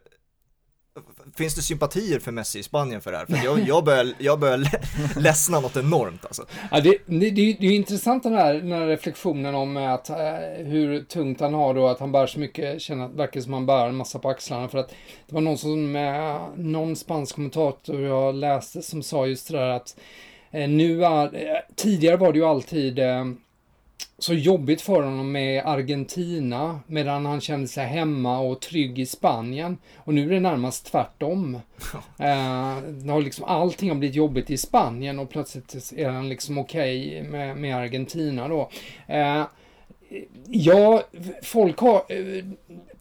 Finns 1.37 1.55
det 1.55 1.63
sympatier 1.63 2.19
för 2.19 2.33
Messi 2.33 2.59
i 2.59 2.63
Spanien 2.63 3.01
för 3.01 3.13
det 3.13 3.19
här? 3.19 3.27
För 3.27 3.45
jag, 3.45 3.61
jag 3.69 3.85
börjar, 3.85 4.13
jag 4.19 4.39
börjar 4.41 4.69
ledsna 5.21 5.61
något 5.61 5.77
enormt 5.77 6.25
alltså. 6.25 6.45
Ja, 6.71 6.81
det, 6.81 6.99
det, 7.07 7.31
det 7.31 7.41
är 7.41 7.63
ju 7.63 7.75
intressant 7.75 8.23
den 8.23 8.35
här, 8.35 8.55
den 8.55 8.73
här 8.73 8.87
reflektionen 8.87 9.55
om 9.55 9.77
att, 9.77 10.11
uh, 10.11 10.17
hur 10.67 11.05
tungt 11.05 11.41
han 11.41 11.55
har 11.55 11.75
då, 11.75 11.89
att 11.89 12.01
han 12.01 12.13
bär 12.13 12.27
så 12.27 12.39
mycket, 12.39 12.83
känner, 12.83 13.09
verkar 13.09 13.41
som 13.41 13.53
han 13.53 13.67
bär 13.67 13.87
en 13.87 13.97
massa 13.97 14.19
på 14.19 14.29
axlarna. 14.29 14.69
För 14.69 14.79
att 14.79 14.89
det 15.27 15.35
var 15.35 15.41
någon 15.41 15.59
som, 15.59 15.97
uh, 15.97 16.41
någon 16.57 16.97
spansk 16.97 17.35
kommentator 17.35 18.03
jag 18.03 18.35
läste 18.35 18.83
som 18.83 19.03
sa 19.03 19.27
just 19.27 19.49
det 19.49 19.59
där 19.59 19.69
att 19.69 19.97
nu 20.53 21.05
är, 21.05 21.65
tidigare 21.77 22.17
var 22.17 22.33
det 22.33 22.39
ju 22.39 22.45
alltid 22.45 22.99
så 24.19 24.35
jobbigt 24.35 24.81
för 24.81 25.03
honom 25.03 25.33
med 25.33 25.67
Argentina 25.67 26.81
medan 26.87 27.27
han 27.27 27.41
kände 27.41 27.69
sig 27.69 27.87
hemma 27.87 28.39
och 28.39 28.61
trygg 28.61 28.99
i 28.99 29.07
Spanien. 29.07 29.79
Och 29.97 30.15
nu 30.15 30.27
är 30.27 30.35
det 30.35 30.41
närmast 30.41 30.87
tvärtom. 30.87 31.55
eh, 32.19 33.11
har 33.13 33.23
liksom, 33.23 33.45
allting 33.45 33.89
har 33.89 33.97
blivit 33.97 34.17
jobbigt 34.17 34.51
i 34.51 34.57
Spanien 34.57 35.19
och 35.19 35.31
plötsligt 35.31 35.93
är 35.97 36.09
han 36.09 36.29
liksom 36.29 36.59
okej 36.59 37.21
okay 37.21 37.31
med, 37.31 37.57
med 37.57 37.77
Argentina 37.77 38.49
då. 38.49 38.71
Eh, 39.07 39.45
Ja, 40.49 41.03
folk 41.43 41.79
har 41.79 41.95
eh, 42.09 42.45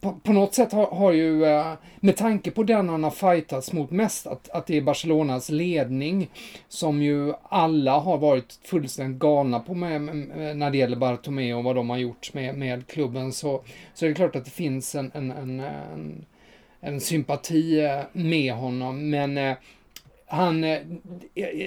på, 0.00 0.12
på 0.12 0.32
något 0.32 0.54
sätt 0.54 0.72
har, 0.72 0.86
har, 0.86 1.12
ju, 1.12 1.44
eh, 1.44 1.72
med 2.00 2.16
tanke 2.16 2.50
på 2.50 2.62
den 2.62 2.88
han 2.88 3.04
har 3.04 3.10
fightats 3.10 3.72
mot 3.72 3.90
mest, 3.90 4.26
att, 4.26 4.50
att 4.50 4.66
det 4.66 4.76
är 4.76 4.80
Barcelonas 4.80 5.48
ledning 5.48 6.30
som 6.68 7.02
ju 7.02 7.32
alla 7.42 7.98
har 7.98 8.18
varit 8.18 8.58
fullständigt 8.64 9.20
galna 9.20 9.60
på 9.60 9.74
med, 9.74 10.00
med, 10.00 10.56
när 10.56 10.70
det 10.70 10.78
gäller 10.78 10.96
Bartomeu 10.96 11.54
och 11.54 11.64
vad 11.64 11.76
de 11.76 11.90
har 11.90 11.96
gjort 11.96 12.34
med, 12.34 12.54
med 12.54 12.86
klubben, 12.86 13.32
så, 13.32 13.62
så 13.94 14.04
är 14.04 14.08
det 14.08 14.14
klart 14.14 14.36
att 14.36 14.44
det 14.44 14.50
finns 14.50 14.94
en, 14.94 15.10
en, 15.14 15.30
en, 15.30 15.60
en, 15.60 16.24
en 16.80 17.00
sympati 17.00 17.80
eh, 17.84 18.00
med 18.12 18.52
honom, 18.52 19.10
men 19.10 19.56
han, 20.32 20.64
eh, 20.64 20.78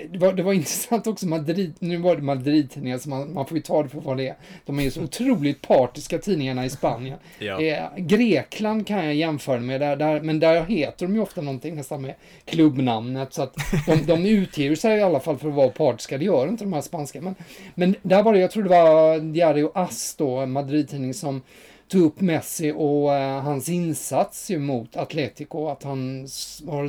det 0.10 0.18
var, 0.18 0.34
det 0.34 0.44
var 0.44 0.54
intressant 0.64 1.08
också, 1.08 1.28
Madrid, 1.28 1.74
nu 1.80 1.98
var 1.98 2.16
det 2.16 2.22
Madrid-tidningar, 2.22 2.98
så 2.98 3.10
man, 3.10 3.34
man 3.34 3.46
får 3.46 3.58
ju 3.58 3.64
ta 3.64 3.84
det 3.84 3.90
för 3.90 4.02
vad 4.02 4.18
det 4.18 4.28
är. 4.28 4.36
De 4.66 4.80
är 4.80 4.84
ju 4.84 4.92
så 4.92 5.02
otroligt 5.04 5.62
partiska 5.62 6.18
tidningarna 6.18 6.66
i 6.66 6.70
Spanien. 6.70 7.18
Ja. 7.40 7.62
Eh, 7.62 7.84
Grekland 7.98 8.88
kan 8.88 9.06
jag 9.06 9.16
jämföra 9.16 9.60
med, 9.60 9.82
där, 9.82 9.96
där, 9.96 10.22
men 10.22 10.40
där 10.40 10.64
heter 10.64 11.06
de 11.06 11.16
ju 11.16 11.22
ofta 11.22 11.42
någonting 11.42 11.76
nästan 11.76 12.02
med 12.02 12.14
klubbnamnet, 12.46 13.34
så 13.34 13.42
att 13.42 13.56
de, 13.86 14.06
de 14.06 14.26
utger 14.26 14.76
sig 14.76 14.98
i 14.98 15.02
alla 15.02 15.20
fall 15.20 15.38
för 15.38 15.48
att 15.48 15.56
vara 15.56 15.70
partiska, 15.70 16.18
det 16.18 16.26
gör 16.26 16.48
inte 16.48 16.64
de 16.64 16.74
här 16.74 16.82
spanska. 16.82 17.22
Men, 17.22 17.36
men 17.76 17.96
där 18.02 18.24
var 18.24 18.34
det, 18.34 18.40
jag 18.40 18.52
tror 18.52 18.64
det 18.64 18.70
var 18.70 19.20
Diario 19.20 19.72
As 19.76 20.16
då, 20.16 20.46
Madrid-tidning 20.46 21.14
som 21.14 21.42
tog 21.88 22.02
upp 22.02 22.22
Messi 22.22 22.72
och 22.72 23.10
uh, 23.10 23.40
hans 23.40 23.70
insats 23.70 24.52
ju 24.52 24.60
mot 24.60 24.98
Atletico, 24.98 25.68
att 25.68 25.84
han 25.84 26.28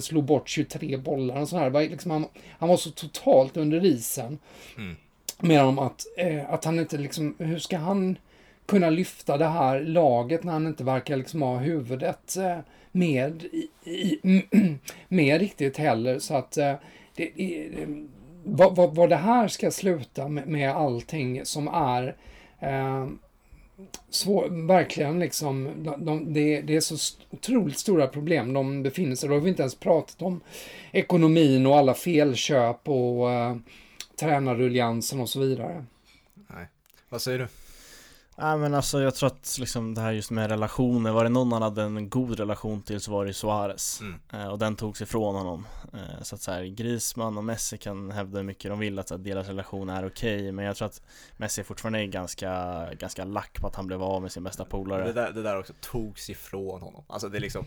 slog 0.01 0.25
bort 0.25 0.49
23 0.49 0.97
bollar 0.97 1.41
och 1.41 1.49
sådär. 1.49 1.89
Liksom 1.89 2.11
han, 2.11 2.27
han 2.59 2.69
var 2.69 2.77
så 2.77 2.91
totalt 2.91 3.57
under 3.57 3.85
isen. 3.85 4.39
Mm. 4.77 4.97
Med 5.39 5.63
om 5.63 5.79
att, 5.79 6.07
uh, 6.25 6.53
att 6.53 6.65
han 6.65 6.79
inte 6.79 6.99
liksom, 6.99 7.35
hur 7.39 7.59
ska 7.59 7.77
han 7.77 8.19
kunna 8.67 8.91
lyfta 8.91 9.37
det 9.37 9.47
här 9.47 9.81
laget 9.81 10.45
när 10.45 10.53
han 10.53 10.67
inte 10.67 10.85
verkar 10.85 11.17
liksom 11.17 11.43
ha 11.43 11.57
huvudet 11.57 12.37
uh, 12.39 12.59
med, 12.93 13.45
i, 13.85 14.19
med 15.09 15.41
riktigt 15.41 15.77
heller. 15.77 16.19
Så 16.19 16.35
att 16.35 16.53
det, 17.15 17.31
vad, 18.45 18.77
vad, 18.77 18.95
vad 18.95 19.11
det 19.11 19.17
här 19.17 19.49
ska 19.49 19.71
sluta 19.71 20.29
med, 20.29 20.49
med 20.49 20.71
allting 20.71 21.45
som 21.45 21.69
är 21.69 22.17
svår, 24.11 24.67
verkligen 24.67 25.19
liksom, 25.19 25.71
de, 25.77 26.05
de, 26.05 26.33
det, 26.33 26.61
det, 26.61 26.77
är 26.77 26.81
så 26.81 27.17
otroligt 27.31 27.79
stora 27.79 28.07
problem 28.07 28.53
de 28.53 28.83
befinner 28.83 29.15
sig 29.15 29.27
i. 29.27 29.29
Då 29.29 29.35
har 29.35 29.41
vi 29.41 29.49
inte 29.49 29.62
ens 29.62 29.75
pratat 29.75 30.23
om 30.23 30.41
ekonomin 30.93 31.67
och 31.67 31.77
alla 31.77 31.95
felköp 31.95 32.89
och 32.89 33.29
uh, 33.29 33.57
tränarruljansen 34.21 35.21
och 35.21 35.29
så 35.29 35.41
vidare. 35.41 35.85
Nej, 36.35 36.67
vad 37.09 37.23
säger 37.23 37.39
du? 37.39 37.49
Nej 38.38 38.57
men 38.59 38.75
alltså 38.75 39.03
jag 39.03 39.14
tror 39.14 39.27
att 39.27 39.57
liksom 39.61 39.94
det 39.94 40.01
här 40.01 40.12
just 40.12 40.31
med 40.31 40.51
relationer, 40.51 41.12
var 41.12 41.25
det 41.25 41.31
någon 41.31 41.53
han 41.53 41.62
hade 41.62 41.83
en 41.83 42.11
god 42.11 42.38
relation 42.38 42.83
till 42.83 43.01
så 43.01 43.12
var 43.12 43.27
det 43.27 43.35
Suarez. 43.35 44.01
Mm. 44.01 44.20
eh, 44.33 44.49
Och 44.49 44.59
den 44.59 44.77
togs 44.77 45.03
ifrån 45.03 45.35
honom. 45.35 45.66
Eh, 45.92 46.22
Så 46.22 46.35
att 46.35 46.40
så 46.42 46.51
här, 46.53 46.64
Griezmann 46.64 47.38
och 47.38 47.44
Messi 47.44 47.79
kan 47.79 48.11
hävda 48.11 48.38
hur 48.38 48.44
mycket 48.44 48.70
de 48.70 48.79
vill 48.79 48.99
att, 48.99 49.11
att 49.11 49.25
deras 49.25 49.46
relation 49.46 49.88
är 49.88 50.07
okej 50.07 50.37
okay, 50.37 50.53
Men 50.53 50.64
jag 50.64 50.77
tror 50.77 50.87
att 50.87 51.03
Messi 51.37 51.64
fortfarande 51.64 51.99
är 51.99 52.07
ganska, 52.07 52.85
ganska 52.99 53.25
lack 53.25 53.61
på 53.61 53.66
att 53.66 53.77
han 53.77 53.87
blev 53.87 54.03
av 54.03 54.22
med 54.22 54.33
sin 54.33 54.44
bästa 54.44 54.64
polare. 54.64 55.05
Det 55.05 55.12
där, 55.12 55.33
det 55.33 55.42
där 55.42 55.59
också 55.59 55.72
togs 55.81 56.31
ifrån 56.31 56.83
honom. 56.83 57.05
Alltså 57.07 57.29
det 57.29 57.38
är 57.38 57.40
liksom, 57.40 57.64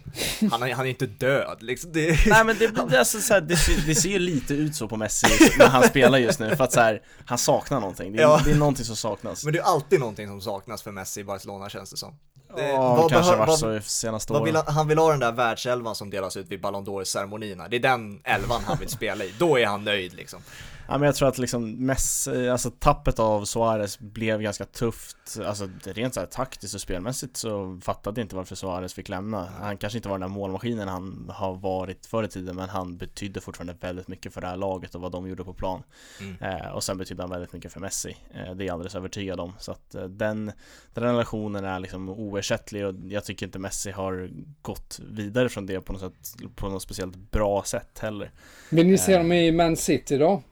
han, 0.52 0.64
är, 0.64 0.74
han 0.74 0.86
är 0.86 0.90
inte 0.90 1.06
död 1.06 1.58
liksom. 1.64 1.92
Det... 1.92 2.28
Nej 2.28 2.46
men 2.46 2.58
det, 2.58 2.68
det, 2.90 3.00
alltså, 3.00 3.20
så 3.20 3.34
här, 3.34 3.42
det, 3.42 3.56
ser, 3.56 3.88
det 3.88 3.96
ser 3.96 4.20
lite 4.20 4.54
ut 4.54 4.76
så 4.76 4.88
på 4.88 4.98
Messi 4.98 5.28
när 5.60 5.68
han 5.68 5.84
spelar 5.84 6.18
just 6.18 6.40
nu 6.40 6.56
För 6.56 6.64
att 6.64 6.74
så 6.74 6.80
här, 6.80 7.02
han 7.26 7.38
saknar 7.38 7.80
någonting, 7.80 8.14
det 8.14 8.20
är, 8.20 8.22
ja. 8.22 8.42
det 8.46 8.52
är 8.52 8.56
någonting 8.56 8.86
som 8.86 8.96
saknas. 8.96 9.44
Men 9.44 9.54
det 9.54 9.60
är 9.60 9.64
alltid 9.64 10.00
någonting 10.00 10.28
som 10.28 10.42
saknas 10.42 10.59
saknas 10.60 10.82
för 10.82 10.92
Messi 10.92 11.20
i 11.20 11.24
Barcelona 11.24 11.70
känns 11.70 11.90
det 11.90 11.98
som. 11.98 12.14
Det, 12.56 12.72
vad 12.72 13.12
kanske 13.12 13.36
varit 13.36 13.60
så 13.60 13.74
i 13.74 13.82
senaste 13.82 14.34
åren. 14.34 14.46
Vill 14.46 14.56
han, 14.56 14.66
han, 14.68 14.88
vill 14.88 14.98
ha 14.98 15.12
den 15.12 15.20
där 15.20 15.32
världselvan 15.32 15.96
som 15.96 16.10
delas 16.10 16.38
ut 16.38 16.48
vid 16.48 16.62
Ballon 16.62 16.86
d'Or-ceremonierna. 16.86 17.68
Det 17.68 17.76
är 17.76 17.80
den 17.80 18.22
elvan 18.24 18.62
han 18.66 18.78
vill 18.80 18.90
spela 18.90 19.24
i. 19.24 19.34
Då 19.40 19.60
är 19.60 19.66
han 19.66 19.84
nöjd 19.84 20.14
liksom. 20.14 20.42
Ja, 20.90 20.98
men 20.98 21.06
jag 21.06 21.16
tror 21.16 21.28
att 21.28 21.38
liksom 21.38 21.86
Messi, 21.86 22.50
alltså 22.50 22.72
tappet 22.72 23.20
av 23.20 23.46
Suarez 23.46 24.00
blev 24.00 24.42
ganska 24.42 24.66
tufft. 24.66 25.18
Alltså 25.46 25.70
rent 25.84 26.14
så 26.14 26.20
här 26.20 26.28
taktiskt 26.28 26.76
och 26.76 26.82
spelmässigt 26.82 27.38
så 27.38 27.80
fattade 27.84 28.22
jag 28.22 28.26
inte 28.26 28.36
varför 28.36 28.56
Suarez 28.56 28.94
fick 28.94 29.10
lämna. 29.10 29.50
Han 29.60 29.78
kanske 29.78 29.98
inte 29.98 30.10
var 30.10 30.20
den 30.20 30.30
där 30.30 30.36
målmaskinen 30.36 30.88
han 30.88 31.32
har 31.36 31.56
varit 31.56 32.06
förr 32.06 32.24
i 32.24 32.28
tiden 32.28 32.56
Men 32.56 32.70
han 32.70 32.98
betydde 32.98 33.42
fortfarande 33.42 33.76
väldigt 33.80 34.08
mycket 34.08 34.34
för 34.34 34.42
det 34.42 34.48
här 34.48 34.56
laget 34.58 34.96
och 34.96 35.02
vad 35.02 35.12
de 35.12 35.28
gjorde 35.28 35.44
på 35.44 35.54
plan. 35.54 35.84
Mm. 36.22 36.36
eh, 36.42 36.68
Och 36.72 36.84
sen 36.84 36.98
betydde 36.98 37.24
han 37.24 37.30
väldigt 37.30 37.54
mycket 37.54 37.74
för 37.74 37.80
Messi. 37.80 38.18
Eh, 38.34 38.56
Det 38.56 38.64
är 38.64 38.68
jag 38.68 38.74
alldeles 38.74 38.96
övertygad 38.96 39.40
om. 39.40 39.54
Så 39.60 39.72
att 39.72 39.96
eh, 39.96 40.04
den, 40.04 40.52
den 40.94 41.04
relationen 41.04 41.66
är 41.66 41.80
liksom 41.80 42.10
oersättlig 42.10 42.86
och 42.86 42.96
jag 43.10 43.26
tycker 43.26 43.46
inte 43.46 43.60
Messi 43.60 43.92
har 43.92 44.30
gått 44.62 45.00
vidare 45.10 45.50
från 45.50 45.66
det 45.66 45.82
på 45.82 45.94
något, 45.94 46.02
sätt, 46.02 46.36
på 46.56 46.70
något 46.70 46.82
speciellt 46.82 47.16
bra 47.16 47.64
sätt 47.64 48.00
heller. 48.00 48.32
Vill 48.70 48.88
ni 48.88 48.98
se 48.98 49.18
dem 49.18 49.32
i 49.32 49.52
Man 49.52 49.76
City 49.76 50.18
då? 50.18 50.44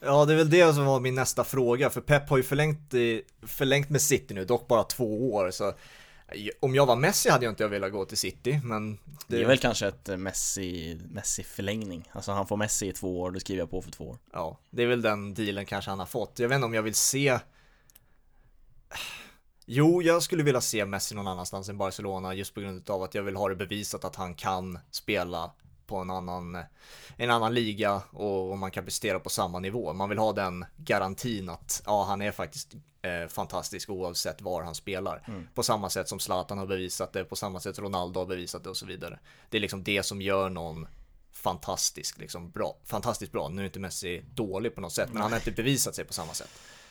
Ja, 0.00 0.24
det 0.24 0.32
är 0.32 0.36
väl 0.36 0.50
det 0.50 0.74
som 0.74 0.84
var 0.84 1.00
min 1.00 1.14
nästa 1.14 1.44
fråga, 1.44 1.90
för 1.90 2.00
Pep 2.00 2.28
har 2.30 2.36
ju 2.36 2.42
förlängt, 2.42 2.94
förlängt 3.42 3.90
med 3.90 4.00
City 4.00 4.34
nu, 4.34 4.44
dock 4.44 4.68
bara 4.68 4.84
två 4.84 5.32
år, 5.34 5.50
så 5.50 5.72
Om 6.60 6.74
jag 6.74 6.86
var 6.86 6.96
Messi 6.96 7.30
hade 7.30 7.44
jag 7.44 7.52
inte 7.52 7.68
velat 7.68 7.92
gå 7.92 8.04
till 8.04 8.16
City, 8.16 8.60
men 8.64 8.92
det... 8.92 8.98
det 9.26 9.42
är 9.42 9.46
väl 9.46 9.58
kanske 9.58 9.86
ett 9.86 10.18
Messi, 10.18 11.00
Messi-förlängning. 11.10 12.08
Alltså 12.12 12.32
han 12.32 12.46
får 12.46 12.56
Messi 12.56 12.88
i 12.88 12.92
två 12.92 13.20
år, 13.20 13.30
då 13.30 13.40
skriver 13.40 13.62
jag 13.62 13.70
på 13.70 13.82
för 13.82 13.90
två 13.90 14.04
år. 14.04 14.18
Ja, 14.32 14.58
det 14.70 14.82
är 14.82 14.86
väl 14.86 15.02
den 15.02 15.34
dealen 15.34 15.66
kanske 15.66 15.90
han 15.90 15.98
har 15.98 16.06
fått. 16.06 16.38
Jag 16.38 16.48
vet 16.48 16.56
inte 16.56 16.66
om 16.66 16.74
jag 16.74 16.82
vill 16.82 16.94
se 16.94 17.38
Jo, 19.66 20.02
jag 20.02 20.22
skulle 20.22 20.42
vilja 20.42 20.60
se 20.60 20.86
Messi 20.86 21.14
någon 21.14 21.28
annanstans 21.28 21.68
än 21.68 21.78
Barcelona 21.78 22.34
just 22.34 22.54
på 22.54 22.60
grund 22.60 22.90
av 22.90 23.02
att 23.02 23.14
jag 23.14 23.22
vill 23.22 23.36
ha 23.36 23.48
det 23.48 23.56
bevisat 23.56 24.04
att 24.04 24.16
han 24.16 24.34
kan 24.34 24.78
spela 24.90 25.50
på 25.86 25.96
en 25.96 26.10
annan, 26.10 26.58
en 27.16 27.30
annan 27.30 27.54
liga 27.54 28.02
och, 28.10 28.50
och 28.50 28.58
man 28.58 28.70
kan 28.70 28.84
prestera 28.84 29.20
på 29.20 29.30
samma 29.30 29.58
nivå. 29.58 29.92
Man 29.92 30.08
vill 30.08 30.18
ha 30.18 30.32
den 30.32 30.64
garantin 30.76 31.48
att 31.48 31.82
ja, 31.86 32.04
han 32.04 32.22
är 32.22 32.32
faktiskt 32.32 32.74
eh, 33.02 33.28
fantastisk 33.28 33.90
oavsett 33.90 34.42
var 34.42 34.62
han 34.62 34.74
spelar. 34.74 35.24
Mm. 35.28 35.48
På 35.54 35.62
samma 35.62 35.90
sätt 35.90 36.08
som 36.08 36.18
Zlatan 36.18 36.58
har 36.58 36.66
bevisat 36.66 37.12
det, 37.12 37.24
på 37.24 37.36
samma 37.36 37.60
sätt 37.60 37.78
Ronaldo 37.78 38.20
har 38.20 38.26
bevisat 38.26 38.64
det 38.64 38.70
och 38.70 38.76
så 38.76 38.86
vidare. 38.86 39.18
Det 39.50 39.56
är 39.56 39.60
liksom 39.60 39.84
det 39.84 40.02
som 40.02 40.22
gör 40.22 40.50
någon 40.50 40.86
fantastisk, 41.32 42.18
liksom 42.18 42.50
bra, 42.50 42.76
fantastiskt 42.84 43.32
bra. 43.32 43.48
Nu 43.48 43.62
är 43.62 43.66
inte 43.66 43.80
Messi 43.80 44.24
dålig 44.34 44.74
på 44.74 44.80
något 44.80 44.92
sätt, 44.92 45.08
men 45.12 45.22
han 45.22 45.32
har 45.32 45.38
inte 45.38 45.52
bevisat 45.52 45.94
sig 45.94 46.04
på 46.04 46.12
samma 46.12 46.32
sätt. 46.34 46.50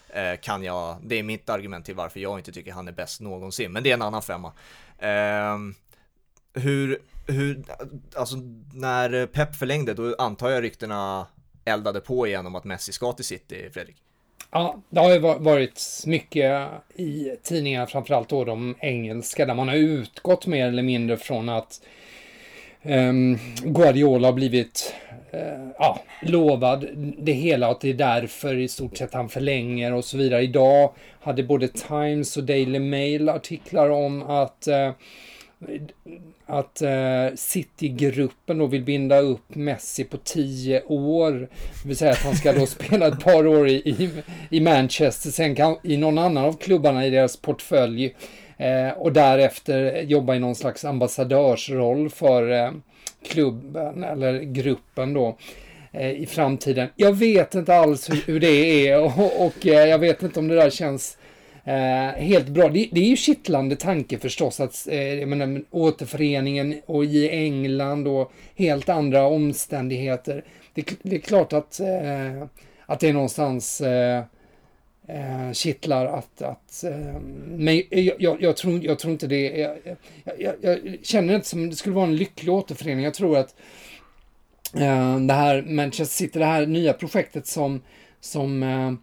Eh, 0.10 0.40
kan 0.42 0.64
jag, 0.64 0.98
det 1.04 1.20
är 1.20 1.24
mitt 1.24 1.50
argument 1.50 1.86
till 1.86 1.96
varför 1.96 2.20
jag 2.20 2.40
inte 2.40 2.52
tycker 2.52 2.72
han 2.72 2.88
är 2.88 2.92
bäst 2.92 3.22
någonsin, 3.22 3.72
men 3.72 3.84
det 3.84 3.90
är 3.90 3.94
en 3.94 4.02
annan 4.02 4.22
femma. 4.22 4.54
Eh, 4.98 5.58
hur, 6.56 6.98
hur, 7.28 7.64
alltså 8.16 8.36
när 8.74 9.26
Pep 9.26 9.56
förlängde, 9.56 9.94
då 9.94 10.16
antar 10.18 10.50
jag 10.50 10.64
ryktena 10.64 11.28
eldade 11.66 12.00
på 12.00 12.28
igen 12.28 12.46
om 12.46 12.56
att 12.56 12.64
Messi 12.64 12.92
ska 12.92 13.12
till 13.12 13.26
City, 13.26 13.70
Fredrik? 13.74 13.96
Ja, 14.52 14.82
det 14.90 15.00
har 15.00 15.14
ju 15.14 15.20
varit 15.20 16.04
mycket 16.06 16.70
i 16.96 17.36
tidningar, 17.44 17.86
framförallt 17.86 18.30
då 18.30 18.44
de 18.44 18.76
engelska, 18.80 19.46
där 19.46 19.54
man 19.54 19.68
har 19.68 19.76
utgått 19.76 20.48
mer 20.48 20.68
eller 20.68 20.84
mindre 20.84 21.18
från 21.18 21.50
att 21.50 21.82
um, 22.84 23.38
Guardiola 23.64 24.28
har 24.28 24.34
blivit 24.34 24.94
uh, 25.34 25.70
ja, 25.80 26.00
lovad 26.22 26.88
det 27.18 27.32
hela 27.32 27.68
och 27.68 27.72
att 27.72 27.82
det 27.82 27.90
är 27.90 27.94
därför 27.94 28.58
i 28.58 28.68
stort 28.68 28.98
sett 28.98 29.14
han 29.14 29.30
förlänger 29.30 29.94
och 29.94 30.06
så 30.06 30.18
vidare. 30.18 30.42
Idag 30.42 30.94
hade 31.22 31.44
både 31.44 31.68
Times 31.68 32.38
och 32.38 32.44
Daily 32.44 32.80
Mail 32.80 33.30
artiklar 33.30 33.90
om 33.90 34.24
att 34.24 34.68
uh, 34.70 34.92
att 36.46 36.82
eh, 36.82 37.36
City-gruppen 37.36 38.58
då 38.58 38.66
vill 38.66 38.84
binda 38.84 39.20
upp 39.20 39.56
Messi 39.56 40.04
på 40.04 40.18
tio 40.18 40.84
år. 40.84 41.32
Det 41.32 41.88
vill 41.88 41.98
säga 41.98 42.12
att 42.12 42.24
han 42.24 42.36
ska 42.36 42.54
då 42.54 42.66
spela 42.66 43.08
ett 43.08 43.24
par 43.24 43.48
år 43.48 43.68
i, 43.68 43.74
i, 43.74 44.10
i 44.50 44.60
Manchester, 44.60 45.30
sen 45.30 45.56
kan, 45.56 45.78
i 45.84 45.98
någon 45.98 46.18
annan 46.18 46.46
av 46.46 46.54
klubbarna 46.54 47.06
i 47.06 47.10
deras 47.10 47.38
portfölj. 47.38 48.16
eh, 48.58 48.90
och 48.90 49.14
därefter 49.14 50.02
jobba 50.02 50.36
i 50.36 50.40
någon 50.40 50.56
slags 50.56 50.86
ambassadörsroll 50.86 52.10
för 52.10 52.52
eh, 52.52 52.72
klubben 53.28 54.04
eller 54.04 54.40
gruppen 54.40 55.14
då 55.14 55.38
eh, 55.92 56.12
i 56.12 56.26
framtiden. 56.26 56.90
Jag 56.96 57.14
vet 57.14 57.56
inte 57.56 57.76
alls 57.76 58.10
hur, 58.10 58.24
hur 58.26 58.40
det 58.40 58.88
är 58.88 59.00
och, 59.02 59.46
och 59.46 59.68
eh, 59.68 59.90
jag 59.90 60.00
vet 60.00 60.24
inte 60.24 60.40
om 60.40 60.48
det 60.48 60.56
där 60.56 60.70
känns 60.70 61.18
Eh, 61.68 62.24
helt 62.24 62.48
bra. 62.48 62.70
Det, 62.70 62.90
det, 62.92 63.00
är 63.00 63.10
ju 63.10 63.16
kittlande 63.16 63.76
tanke 63.76 64.18
förstås 64.18 64.60
att 64.60 64.88
eh, 64.88 65.14
jag 65.14 65.30
menar, 65.30 65.64
återföreningen 65.72 66.82
och 66.86 67.06
i 67.06 67.30
England 67.30 68.08
och 68.08 68.32
helt 68.56 68.90
andra 68.90 69.28
omständigheter. 69.28 70.44
Det, 70.74 70.90
det 71.02 71.16
är 71.16 71.20
klart 71.20 71.54
att, 71.54 71.80
eh, 71.80 72.44
att 72.86 73.00
det 73.00 73.10
är 73.10 73.14
någonstans 73.14 73.82
eh, 73.82 74.24
eh, 75.08 75.52
kittlar 75.54 76.06
att, 76.06 76.42
att 76.42 76.84
eh, 76.84 77.20
men 77.48 77.84
jag, 77.90 78.16
jag, 78.20 78.42
jag, 78.42 78.58
tror, 78.58 78.86
jag 78.86 79.00
tror 79.00 79.14
inte 79.14 79.28
det. 79.28 79.58
Jag, 79.58 79.78
jag, 80.38 80.56
jag 80.62 80.98
känner 81.04 81.36
inte 81.36 81.48
som 81.48 81.70
det 81.70 81.76
skulle 81.76 81.96
vara 81.96 82.08
en 82.08 82.16
lycklig 82.16 82.54
återförening. 82.54 83.04
Jag 83.04 83.14
tror 83.14 83.38
att 83.38 83.56
eh, 84.74 85.20
det 85.20 85.34
här 85.34 85.62
Manchester 85.62 86.16
City, 86.16 86.40
det 86.40 86.46
här 86.46 86.66
nya 86.66 86.94
projektet 86.94 87.48
som, 87.48 87.82
som 88.20 88.64
eh, 88.64 88.94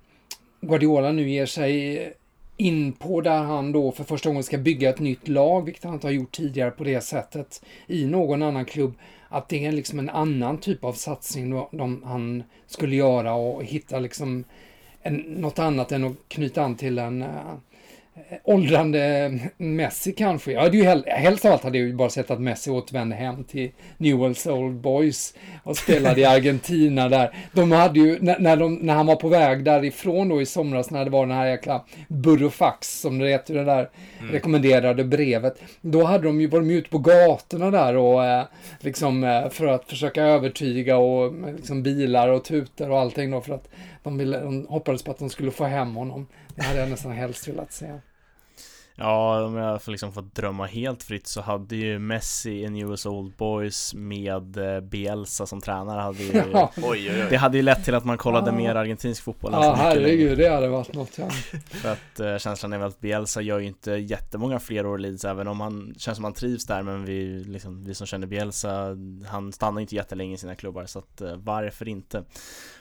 Guardiola 0.61 1.13
nu 1.13 1.31
ger 1.31 1.47
sig 1.47 2.13
in 2.57 2.93
på 2.93 3.21
där 3.21 3.43
han 3.43 3.73
då 3.73 3.93
för 3.93 4.05
första 4.05 4.29
gången 4.29 4.43
ska 4.43 4.59
bygga 4.59 4.91
ett 4.91 4.99
nytt 4.99 5.29
lag, 5.29 5.65
vilket 5.65 5.85
han 5.85 5.95
inte 5.95 6.07
har 6.07 6.13
gjort 6.13 6.33
tidigare 6.33 6.71
på 6.71 6.85
det 6.85 7.01
sättet 7.01 7.65
i 7.87 8.07
någon 8.07 8.43
annan 8.43 8.65
klubb. 8.65 8.95
Att 9.29 9.49
det 9.49 9.67
är 9.67 9.73
liksom 9.73 9.99
en 9.99 10.11
annan 10.11 10.59
typ 10.59 10.85
av 10.85 10.93
satsning 10.93 11.51
då, 11.51 11.69
de, 11.73 12.03
han 12.03 12.43
skulle 12.67 12.97
göra 12.97 13.35
och 13.35 13.65
hitta 13.65 13.99
liksom 13.99 14.45
en, 15.03 15.15
något 15.17 15.59
annat 15.59 15.93
än 15.93 16.05
att 16.05 16.17
knyta 16.29 16.63
an 16.63 16.77
till 16.77 16.99
en 16.99 17.23
uh, 17.23 17.29
åldrande 18.45 19.39
Messi 19.57 20.13
kanske. 20.13 20.53
Jag 20.53 20.61
hade 20.61 20.77
ju 20.77 20.83
hel 20.83 21.05
helst 21.07 21.45
av 21.45 21.53
allt 21.53 21.63
hade 21.63 21.79
jag 21.79 21.87
ju 21.87 21.95
bara 21.95 22.11
sett 22.11 22.31
att 22.31 22.41
Messi 22.41 22.71
återvände 22.71 23.17
hem 23.17 23.45
till 23.45 23.71
Newells 23.97 24.47
Old 24.47 24.75
Boys 24.75 25.35
och 25.65 25.77
spelade 25.77 26.21
i 26.21 26.25
Argentina 26.25 27.09
där. 27.09 27.35
De 27.53 27.73
hade 27.73 28.01
ju, 28.01 28.19
när, 28.21 28.39
när, 28.39 28.57
de, 28.57 28.75
när 28.75 28.95
han 28.95 29.07
var 29.07 29.17
på 29.17 29.29
väg 29.29 29.65
därifrån 29.65 30.29
då 30.29 30.43
i 30.43 30.47
somras 30.47 30.91
när 30.91 31.05
det 31.05 31.11
var 31.11 31.27
den 31.27 31.37
här 31.37 31.47
jäkla 31.47 31.85
Burofax 32.09 33.01
som 33.01 33.19
det 33.19 33.29
heter, 33.29 33.55
det 33.55 33.65
där 33.65 33.91
mm. 34.21 34.33
rekommenderade 34.33 35.05
brevet. 35.05 35.63
Då 35.81 36.05
hade 36.05 36.25
de 36.25 36.41
ju 36.41 36.47
varit 36.47 36.71
ute 36.71 36.91
på 36.91 36.99
gatorna 36.99 37.71
där 37.71 37.97
och 37.97 38.25
eh, 38.25 38.45
liksom 38.81 39.25
eh, 39.25 39.49
för 39.49 39.67
att 39.67 39.85
försöka 39.85 40.23
övertyga 40.23 40.97
och 40.97 41.35
liksom 41.57 41.83
bilar 41.83 42.29
och 42.29 42.45
tutor 42.45 42.91
och 42.91 42.99
allting 42.99 43.31
då 43.31 43.41
för 43.41 43.55
att 43.55 43.69
de, 44.03 44.19
ville, 44.19 44.41
de 44.41 44.67
hoppades 44.69 45.03
på 45.03 45.11
att 45.11 45.19
de 45.19 45.31
skulle 45.31 45.51
få 45.51 45.65
hem 45.65 45.95
honom. 45.95 46.27
Det 46.55 46.63
hade 46.63 46.81
jag 46.81 46.91
nästan 46.91 47.13
helst 47.13 47.49
velat 47.49 47.73
se. 47.73 47.93
Ja, 48.95 49.45
om 49.45 49.57
jag 49.57 49.83
får 49.83 49.93
liksom 49.93 50.13
få 50.13 50.21
drömma 50.21 50.67
helt 50.67 51.03
fritt 51.03 51.27
så 51.27 51.41
hade 51.41 51.77
ju 51.77 51.99
Messi 51.99 52.51
i 52.51 52.81
US 52.81 53.07
Old 53.07 53.33
Boys 53.37 53.95
med 53.95 54.57
eh, 54.57 54.81
Bielsa 54.81 55.47
som 55.47 55.61
tränare 55.61 56.01
hade 56.01 56.23
ju, 56.23 56.43
ja. 56.53 56.73
oj, 56.77 56.85
oj, 56.87 57.11
oj. 57.11 57.27
Det 57.31 57.37
hade 57.37 57.57
ju 57.57 57.63
lett 57.63 57.85
till 57.85 57.95
att 57.95 58.05
man 58.05 58.19
kollade 58.19 58.51
ja. 58.51 58.57
mer 58.57 58.75
argentinsk 58.75 59.23
fotboll 59.23 59.53
Ja, 59.53 59.75
herregud, 59.79 60.39
det 60.39 60.49
hade 60.49 60.69
varit 60.69 60.95
något 60.95 61.19
ja. 61.19 61.31
För 61.71 61.93
att 61.93 62.21
uh, 62.21 62.39
känslan 62.39 62.73
är 62.73 62.79
väl 62.79 62.89
att 62.89 63.01
Bielsa 63.01 63.41
gör 63.41 63.59
ju 63.59 63.67
inte 63.67 63.91
jättemånga 63.93 64.59
fler 64.59 64.87
år 64.87 64.99
Leeds 64.99 65.25
även 65.25 65.49
om 65.49 65.61
han 65.61 65.95
känns 65.99 66.17
som 66.17 66.25
han 66.25 66.35
trivs 66.35 66.67
där 66.67 66.83
men 66.83 67.05
vi, 67.05 67.45
liksom, 67.45 67.85
vi 67.85 67.95
som 67.95 68.07
känner 68.07 68.27
Bielsa 68.27 68.97
han 69.29 69.53
stannar 69.53 69.81
inte 69.81 69.95
jättelänge 69.95 70.35
i 70.35 70.39
sina 70.39 70.55
klubbar 70.55 70.87
så 70.87 70.99
att 70.99 71.23
uh, 71.23 71.37
varför 71.37 71.89
inte? 71.89 72.25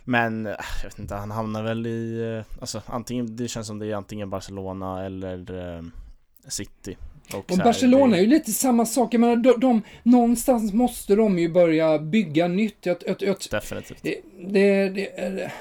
Men 0.04 0.48
uh, 0.48 0.54
jag 0.84 0.90
vet 0.90 1.00
inte, 1.00 1.16
han 1.16 1.32
hamnar 1.32 1.64
väl 1.64 1.88
i, 1.88 2.44
alltså 2.62 2.82
antingen, 2.86 3.36
det 3.36 3.48
känns 3.48 3.68
som 3.68 3.80
det 3.80 3.88
är 3.88 3.96
antingen 3.96 4.30
Barcelona 4.30 5.06
eller 5.06 5.84
City. 6.48 6.98
Och, 7.34 7.52
och 7.52 7.58
Barcelona 7.58 8.18
är 8.18 8.22
ju 8.22 8.28
lite 8.28 8.52
samma 8.52 8.86
sak. 8.86 9.14
Jag 9.14 9.22
menar, 9.22 9.36
de, 9.36 9.60
de, 9.60 9.82
någonstans 10.04 10.74
måste 10.74 11.16
de 11.16 11.40
ju 11.40 11.50
börja 11.50 12.00
bygga 12.00 12.48
nytt. 12.48 12.86
Jag, 12.86 12.98
jag, 13.06 13.16
jag, 13.20 13.36
Definitivt. 13.52 14.04
Det, 14.04 14.22
det, 14.48 14.90
det, 14.90 15.52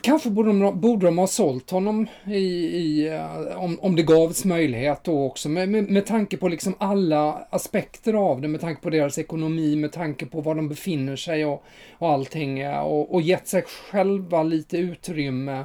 kanske 0.00 0.30
borde 0.30 0.48
de, 0.48 0.80
borde 0.80 1.06
de 1.06 1.18
ha 1.18 1.26
sålt 1.26 1.70
honom 1.70 2.06
i, 2.26 2.36
i, 2.36 3.08
eh, 3.08 3.64
om, 3.64 3.78
om 3.80 3.96
det 3.96 4.02
gavs 4.02 4.44
möjlighet 4.44 5.04
då 5.04 5.24
också. 5.24 5.48
Med, 5.48 5.68
med, 5.68 5.90
med 5.90 6.06
tanke 6.06 6.36
på 6.36 6.48
liksom 6.48 6.74
alla 6.78 7.46
aspekter 7.50 8.14
av 8.14 8.40
det, 8.40 8.48
med 8.48 8.60
tanke 8.60 8.82
på 8.82 8.90
deras 8.90 9.18
ekonomi, 9.18 9.76
med 9.76 9.92
tanke 9.92 10.26
på 10.26 10.40
var 10.40 10.54
de 10.54 10.68
befinner 10.68 11.16
sig 11.16 11.44
och, 11.44 11.64
och 11.98 12.10
allting. 12.10 12.58
Eh, 12.58 12.80
och, 12.80 13.14
och 13.14 13.22
gett 13.22 13.48
sig 13.48 13.62
själva 13.62 14.42
lite 14.42 14.78
utrymme. 14.78 15.64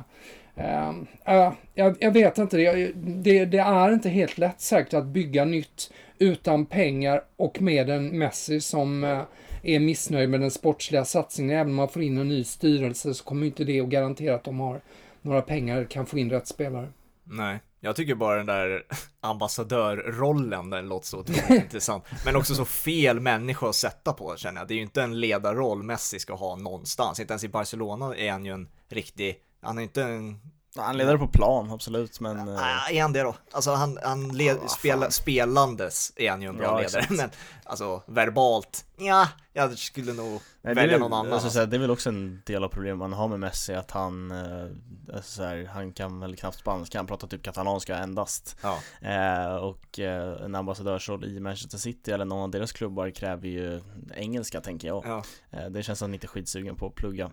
Uh, 0.58 1.54
jag, 1.74 1.96
jag, 2.00 2.12
vet 2.12 2.38
inte, 2.38 2.58
det, 2.58 2.92
det, 2.96 3.46
det, 3.46 3.58
är 3.58 3.94
inte 3.94 4.10
helt 4.10 4.38
lätt 4.38 4.62
säkert 4.62 4.94
att 4.94 5.06
bygga 5.06 5.46
nytt 5.46 5.92
utan 6.20 6.66
pengar 6.66 7.24
och 7.38 7.62
med 7.62 7.90
en 7.90 8.18
Messi 8.20 8.62
som 8.62 9.04
uh, 9.04 9.22
är 9.64 9.80
missnöjd 9.80 10.30
med 10.30 10.42
den 10.42 10.52
sportsliga 10.52 11.06
satsningen. 11.06 11.58
Även 11.58 11.70
om 11.70 11.76
man 11.76 11.90
får 11.90 12.02
in 12.02 12.18
en 12.18 12.30
ny 12.30 12.44
styrelse 12.44 13.14
så 13.14 13.24
kommer 13.24 13.46
inte 13.46 13.64
det 13.64 13.82
att 13.82 13.88
garantera 13.88 14.36
att 14.36 14.44
de 14.44 14.60
har 14.60 14.82
några 15.22 15.42
pengar 15.42 15.86
kan 15.86 16.06
få 16.06 16.18
in 16.18 16.30
rätt 16.30 16.48
spelare. 16.48 16.88
Nej, 17.24 17.60
jag 17.80 17.96
tycker 17.96 18.16
bara 18.16 18.38
den 18.38 18.46
där 18.46 18.84
ambassadörrollen, 19.20 20.70
den 20.70 20.88
låter 20.88 21.08
så 21.08 21.24
intressant. 21.54 22.04
Men 22.26 22.36
också 22.36 22.56
så 22.56 22.66
fel 22.66 23.20
människa 23.20 23.70
att 23.70 23.76
sätta 23.76 24.14
på 24.14 24.36
känner 24.38 24.62
jag. 24.62 24.68
Det 24.68 24.74
är 24.74 24.76
ju 24.76 24.82
inte 24.82 25.04
en 25.04 25.20
ledarroll 25.20 25.84
Messi 25.84 26.20
ska 26.20 26.34
ha 26.34 26.56
någonstans. 26.56 27.20
Inte 27.20 27.34
ens 27.34 27.44
i 27.44 27.50
Barcelona 27.50 28.16
är 28.16 28.32
han 28.32 28.46
ju 28.46 28.52
en 28.52 28.68
riktig 28.90 29.40
han 29.64 29.78
är 29.78 29.82
inte 29.82 30.04
en 30.04 30.40
han 30.76 30.98
leder 30.98 31.18
på 31.18 31.28
plan, 31.28 31.72
absolut, 31.72 32.20
men... 32.20 32.48
Ja, 32.48 32.90
är 32.90 33.02
han 33.02 33.14
det 33.14 33.22
då? 33.22 33.36
Alltså 33.52 33.72
han, 33.72 34.00
han 34.04 34.28
led, 34.28 34.58
ja, 34.62 34.68
spela, 34.68 35.12
spelandes 35.12 36.14
är 36.16 36.30
han 36.30 36.42
ju 36.42 36.48
en 36.48 36.58
bra 36.58 36.66
ja, 36.66 36.78
ledare, 36.78 37.02
exakt. 37.02 37.10
men 37.10 37.30
alltså 37.64 38.02
verbalt, 38.06 38.86
ja, 39.06 39.28
jag 39.54 39.78
skulle 39.78 40.14
nog 40.14 40.42
Nej, 40.62 40.76
välja 40.76 40.98
någon 40.98 41.14
annan. 41.14 41.34
Alltså, 41.34 41.50
säga, 41.50 41.66
det 41.66 41.78
är 41.78 41.80
väl 41.80 41.92
också 41.92 42.10
en 42.10 42.42
del 42.46 42.64
av 42.64 42.68
problemet 42.68 42.98
man 42.98 43.14
har 43.14 43.28
med 43.28 43.40
Messi, 43.40 43.74
att 43.74 43.92
han, 43.92 44.32
eh, 44.32 45.16
alltså, 45.16 45.32
så 45.32 45.44
här, 45.44 45.66
han 45.66 45.94
kan 45.94 46.20
väl 46.20 46.36
knappt 46.36 46.58
spanska, 46.60 47.00
han 47.00 47.08
pratar 47.08 47.28
typ 47.28 47.44
katalanska 47.44 47.98
endast. 47.98 48.58
Ja. 48.62 48.80
Eh, 49.02 49.56
och 49.56 50.00
eh, 50.00 50.44
en 50.46 50.56
ambassadörsroll 50.56 51.26
i 51.26 51.40
Manchester 51.40 51.78
City 51.78 52.12
eller 52.12 52.26
någon 52.26 52.44
av 52.44 52.52
deras 52.52 52.72
klubbar 52.72 53.10
kräver 53.10 53.48
ju 53.48 53.82
engelska 54.16 54.62
tänker 54.62 54.88
jag. 54.88 55.06
Ja. 55.06 55.24
Eh, 55.52 55.70
det 55.70 55.84
känns 55.84 56.00
som 56.00 56.06
han 56.06 56.14
inte 56.14 56.26
är 56.26 56.30
skitsugen 56.30 56.76
på 56.76 56.88
att 56.88 56.96
plugga. 56.96 57.32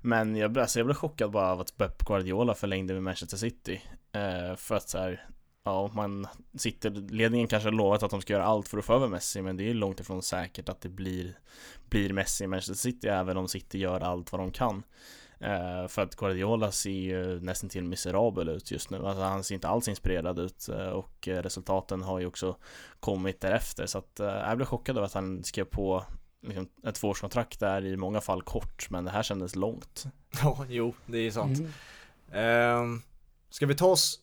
Men 0.00 0.36
jag, 0.36 0.58
alltså, 0.58 0.78
jag 0.78 0.86
blev 0.86 0.96
chockad 0.96 1.30
bara 1.30 1.52
av 1.52 1.60
att 1.60 1.76
Pep 1.76 2.04
Guardiola 2.04 2.54
förlängde 2.54 2.94
med 2.94 3.02
Manchester 3.02 3.36
City. 3.36 3.82
Eh, 4.12 4.56
för 4.56 4.74
att 4.74 4.88
så 4.88 4.98
här, 4.98 5.28
Ja, 5.64 5.90
man 5.94 6.26
sitter, 6.54 6.90
ledningen 6.90 7.48
kanske 7.48 7.66
har 7.66 7.72
lovat 7.72 8.02
att 8.02 8.10
de 8.10 8.20
ska 8.20 8.32
göra 8.32 8.44
allt 8.44 8.68
för 8.68 8.78
att 8.78 8.84
få 8.84 8.94
över 8.94 9.08
Messi 9.08 9.42
Men 9.42 9.56
det 9.56 9.62
är 9.62 9.68
ju 9.68 9.74
långt 9.74 10.00
ifrån 10.00 10.22
säkert 10.22 10.68
att 10.68 10.80
det 10.80 10.88
blir, 10.88 11.38
blir 11.88 12.12
Messi. 12.12 12.44
I 12.44 12.46
Manchester 12.46 12.74
City 12.74 13.08
Även 13.08 13.36
om 13.36 13.48
City 13.48 13.78
gör 13.78 14.00
allt 14.00 14.32
vad 14.32 14.40
de 14.40 14.50
kan. 14.50 14.82
Eh, 15.40 15.88
För 15.88 16.02
att 16.02 16.16
Guardiola 16.16 16.72
ser 16.72 16.90
ju 16.90 17.40
nästan 17.40 17.70
till 17.70 17.84
miserabel 17.84 18.48
ut 18.48 18.70
just 18.70 18.90
nu. 18.90 19.06
Alltså 19.06 19.22
han 19.22 19.44
ser 19.44 19.54
inte 19.54 19.68
alls 19.68 19.88
inspirerad 19.88 20.38
ut 20.38 20.68
eh, 20.68 20.88
Och 20.88 21.28
resultaten 21.28 22.02
har 22.02 22.18
ju 22.18 22.26
också 22.26 22.56
kommit 23.00 23.40
därefter. 23.40 23.86
Så 23.86 23.98
att 23.98 24.20
eh, 24.20 24.26
jag 24.26 24.56
blev 24.56 24.66
chockad 24.66 24.96
över 24.96 25.06
att 25.06 25.14
han 25.14 25.44
skrev 25.44 25.64
på 25.64 26.04
liksom, 26.46 26.68
ett 26.86 26.94
tvåårskontrakt 26.94 27.60
där 27.60 27.84
i 27.84 27.96
många 27.96 28.20
fall 28.20 28.42
kort 28.42 28.90
Men 28.90 29.04
det 29.04 29.10
här 29.10 29.22
kändes 29.22 29.56
långt. 29.56 30.04
Ja, 30.42 30.66
jo, 30.68 30.94
det 31.06 31.18
är 31.18 31.30
sant. 31.30 31.58
Mm. 32.32 32.80
um, 32.80 33.02
Ska 33.50 33.66
vi 33.66 33.74
ta 33.74 33.86
oss 33.86 34.20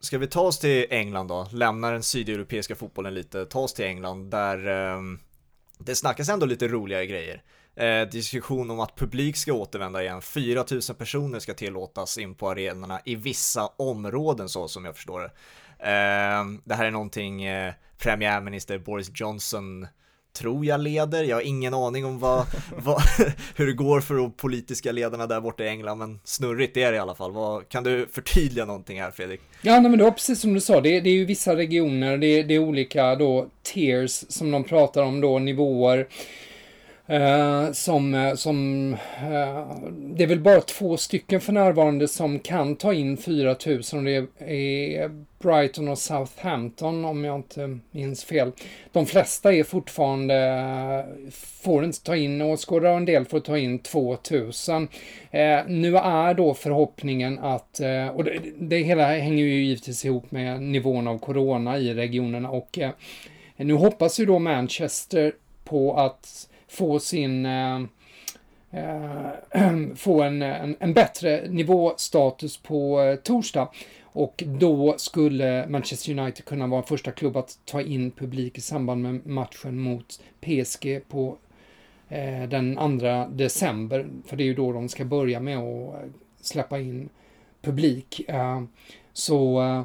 Ska 0.00 0.18
vi 0.18 0.26
ta 0.26 0.40
oss 0.40 0.58
till 0.58 0.86
England 0.90 1.28
då? 1.28 1.48
Lämna 1.52 1.90
den 1.90 2.02
sydeuropeiska 2.02 2.74
fotbollen 2.74 3.14
lite, 3.14 3.46
ta 3.46 3.60
oss 3.60 3.74
till 3.74 3.84
England 3.84 4.30
där 4.30 4.68
eh, 4.68 5.00
det 5.78 5.94
snackas 5.94 6.28
ändå 6.28 6.46
lite 6.46 6.68
roligare 6.68 7.06
grejer. 7.06 7.42
Eh, 7.74 8.08
diskussion 8.08 8.70
om 8.70 8.80
att 8.80 8.96
publik 8.96 9.36
ska 9.36 9.52
återvända 9.52 10.02
igen. 10.02 10.22
4000 10.22 10.96
personer 10.96 11.38
ska 11.38 11.54
tillåtas 11.54 12.18
in 12.18 12.34
på 12.34 12.50
arenorna 12.50 13.00
i 13.04 13.14
vissa 13.14 13.66
områden 13.66 14.48
så 14.48 14.68
som 14.68 14.84
jag 14.84 14.96
förstår 14.96 15.20
det. 15.20 15.30
Eh, 15.78 16.44
det 16.64 16.74
här 16.74 16.84
är 16.84 16.90
någonting 16.90 17.44
eh, 17.44 17.74
premiärminister 17.98 18.78
Boris 18.78 19.10
Johnson 19.14 19.86
tror 20.32 20.66
jag 20.66 20.80
leder. 20.80 21.24
Jag 21.24 21.36
har 21.36 21.42
ingen 21.42 21.74
aning 21.74 22.04
om 22.04 22.18
vad, 22.18 22.46
vad, 22.76 23.02
hur 23.56 23.66
det 23.66 23.72
går 23.72 24.00
för 24.00 24.14
de 24.14 24.32
politiska 24.32 24.92
ledarna 24.92 25.26
där 25.26 25.40
borta 25.40 25.64
i 25.64 25.68
England, 25.68 25.98
men 25.98 26.20
snurrigt 26.24 26.76
är 26.76 26.92
det 26.92 26.96
i 26.96 27.00
alla 27.00 27.14
fall. 27.14 27.32
Vad, 27.32 27.68
kan 27.68 27.84
du 27.84 28.06
förtydliga 28.12 28.64
någonting 28.64 29.00
här 29.00 29.10
Fredrik? 29.10 29.40
Ja, 29.62 29.72
nej, 29.72 29.90
men 29.90 29.98
det 29.98 30.04
var 30.04 30.10
precis 30.10 30.40
som 30.40 30.54
du 30.54 30.60
sa, 30.60 30.80
det, 30.80 31.00
det 31.00 31.10
är 31.10 31.14
ju 31.14 31.24
vissa 31.24 31.56
regioner, 31.56 32.18
det, 32.18 32.42
det 32.42 32.54
är 32.54 32.58
olika 32.58 33.14
då 33.14 33.46
tiers 33.62 34.24
som 34.28 34.50
de 34.50 34.64
pratar 34.64 35.02
om 35.02 35.20
då, 35.20 35.38
nivåer. 35.38 36.08
Uh, 37.10 37.72
som, 37.72 38.14
eh, 38.14 38.34
som 38.34 38.92
uh, 39.22 39.88
det 39.90 40.22
är 40.22 40.26
väl 40.26 40.40
bara 40.40 40.60
två 40.60 40.96
stycken 40.96 41.40
för 41.40 41.52
närvarande 41.52 42.08
som 42.08 42.38
kan 42.38 42.76
ta 42.76 42.94
in 42.94 43.16
4000 43.16 43.98
och 43.98 44.04
det 44.04 44.16
är 44.94 45.10
Brighton 45.38 45.88
och 45.88 45.98
Southampton 45.98 47.04
om 47.04 47.24
jag 47.24 47.36
inte 47.36 47.78
minns 47.90 48.24
fel. 48.24 48.52
De 48.92 49.06
flesta 49.06 49.52
är 49.52 49.64
fortfarande, 49.64 51.06
får 51.62 51.84
inte 51.84 52.02
ta 52.02 52.16
in 52.16 52.42
åskådare 52.42 52.90
och 52.90 52.96
en 52.96 53.04
del 53.04 53.24
får 53.24 53.40
ta 53.40 53.58
in 53.58 53.78
2000. 53.78 54.82
Uh, 54.82 55.40
eh, 55.40 55.66
nu 55.66 55.96
är 55.96 56.34
då 56.34 56.54
förhoppningen 56.54 57.38
att, 57.38 57.80
och 58.14 58.24
det, 58.24 58.40
det, 58.58 58.78
hela 58.78 59.06
hänger 59.06 59.44
ju 59.44 59.64
givetvis 59.64 60.04
ihop 60.04 60.30
med 60.30 60.62
nivån 60.62 61.08
av 61.08 61.18
corona 61.18 61.78
i 61.78 61.94
regionerna 61.94 62.50
och 62.50 62.78
nu 63.56 63.74
hoppas 63.74 64.20
ju 64.20 64.26
då 64.26 64.38
Manchester 64.38 65.32
på 65.64 65.94
att 65.96 66.49
få 66.70 66.98
sin 66.98 67.46
eh, 67.46 67.80
eh 68.70 69.30
få 69.96 70.22
en, 70.22 70.42
en, 70.42 70.76
en, 70.80 70.94
bättre 70.94 71.48
nivåstatus 71.48 72.56
på 72.56 73.00
eh, 73.00 73.16
torsdag. 73.16 73.68
Och 74.12 74.44
då 74.46 74.94
skulle 74.98 75.66
Manchester 75.68 76.18
United 76.18 76.44
kunna 76.44 76.66
vara 76.66 76.82
första 76.82 77.10
klubb 77.10 77.36
att 77.36 77.58
ta 77.64 77.82
in 77.82 78.10
publik 78.10 78.58
i 78.58 78.60
samband 78.60 79.02
med 79.02 79.26
matchen 79.26 79.78
mot 79.78 80.20
PSG 80.40 81.00
på 81.08 81.36
eh, 82.08 82.42
den 82.48 82.76
2 82.76 83.26
december. 83.30 84.06
För 84.26 84.36
det 84.36 84.42
är 84.42 84.46
ju 84.46 84.54
då 84.54 84.72
de 84.72 84.88
ska 84.88 85.04
börja 85.04 85.40
med 85.40 85.58
att 85.58 85.94
eh, 85.94 86.10
släppa 86.40 86.78
in 86.78 87.08
publik. 87.62 88.28
Eh, 88.28 88.62
så 89.12 89.62
eh, 89.62 89.82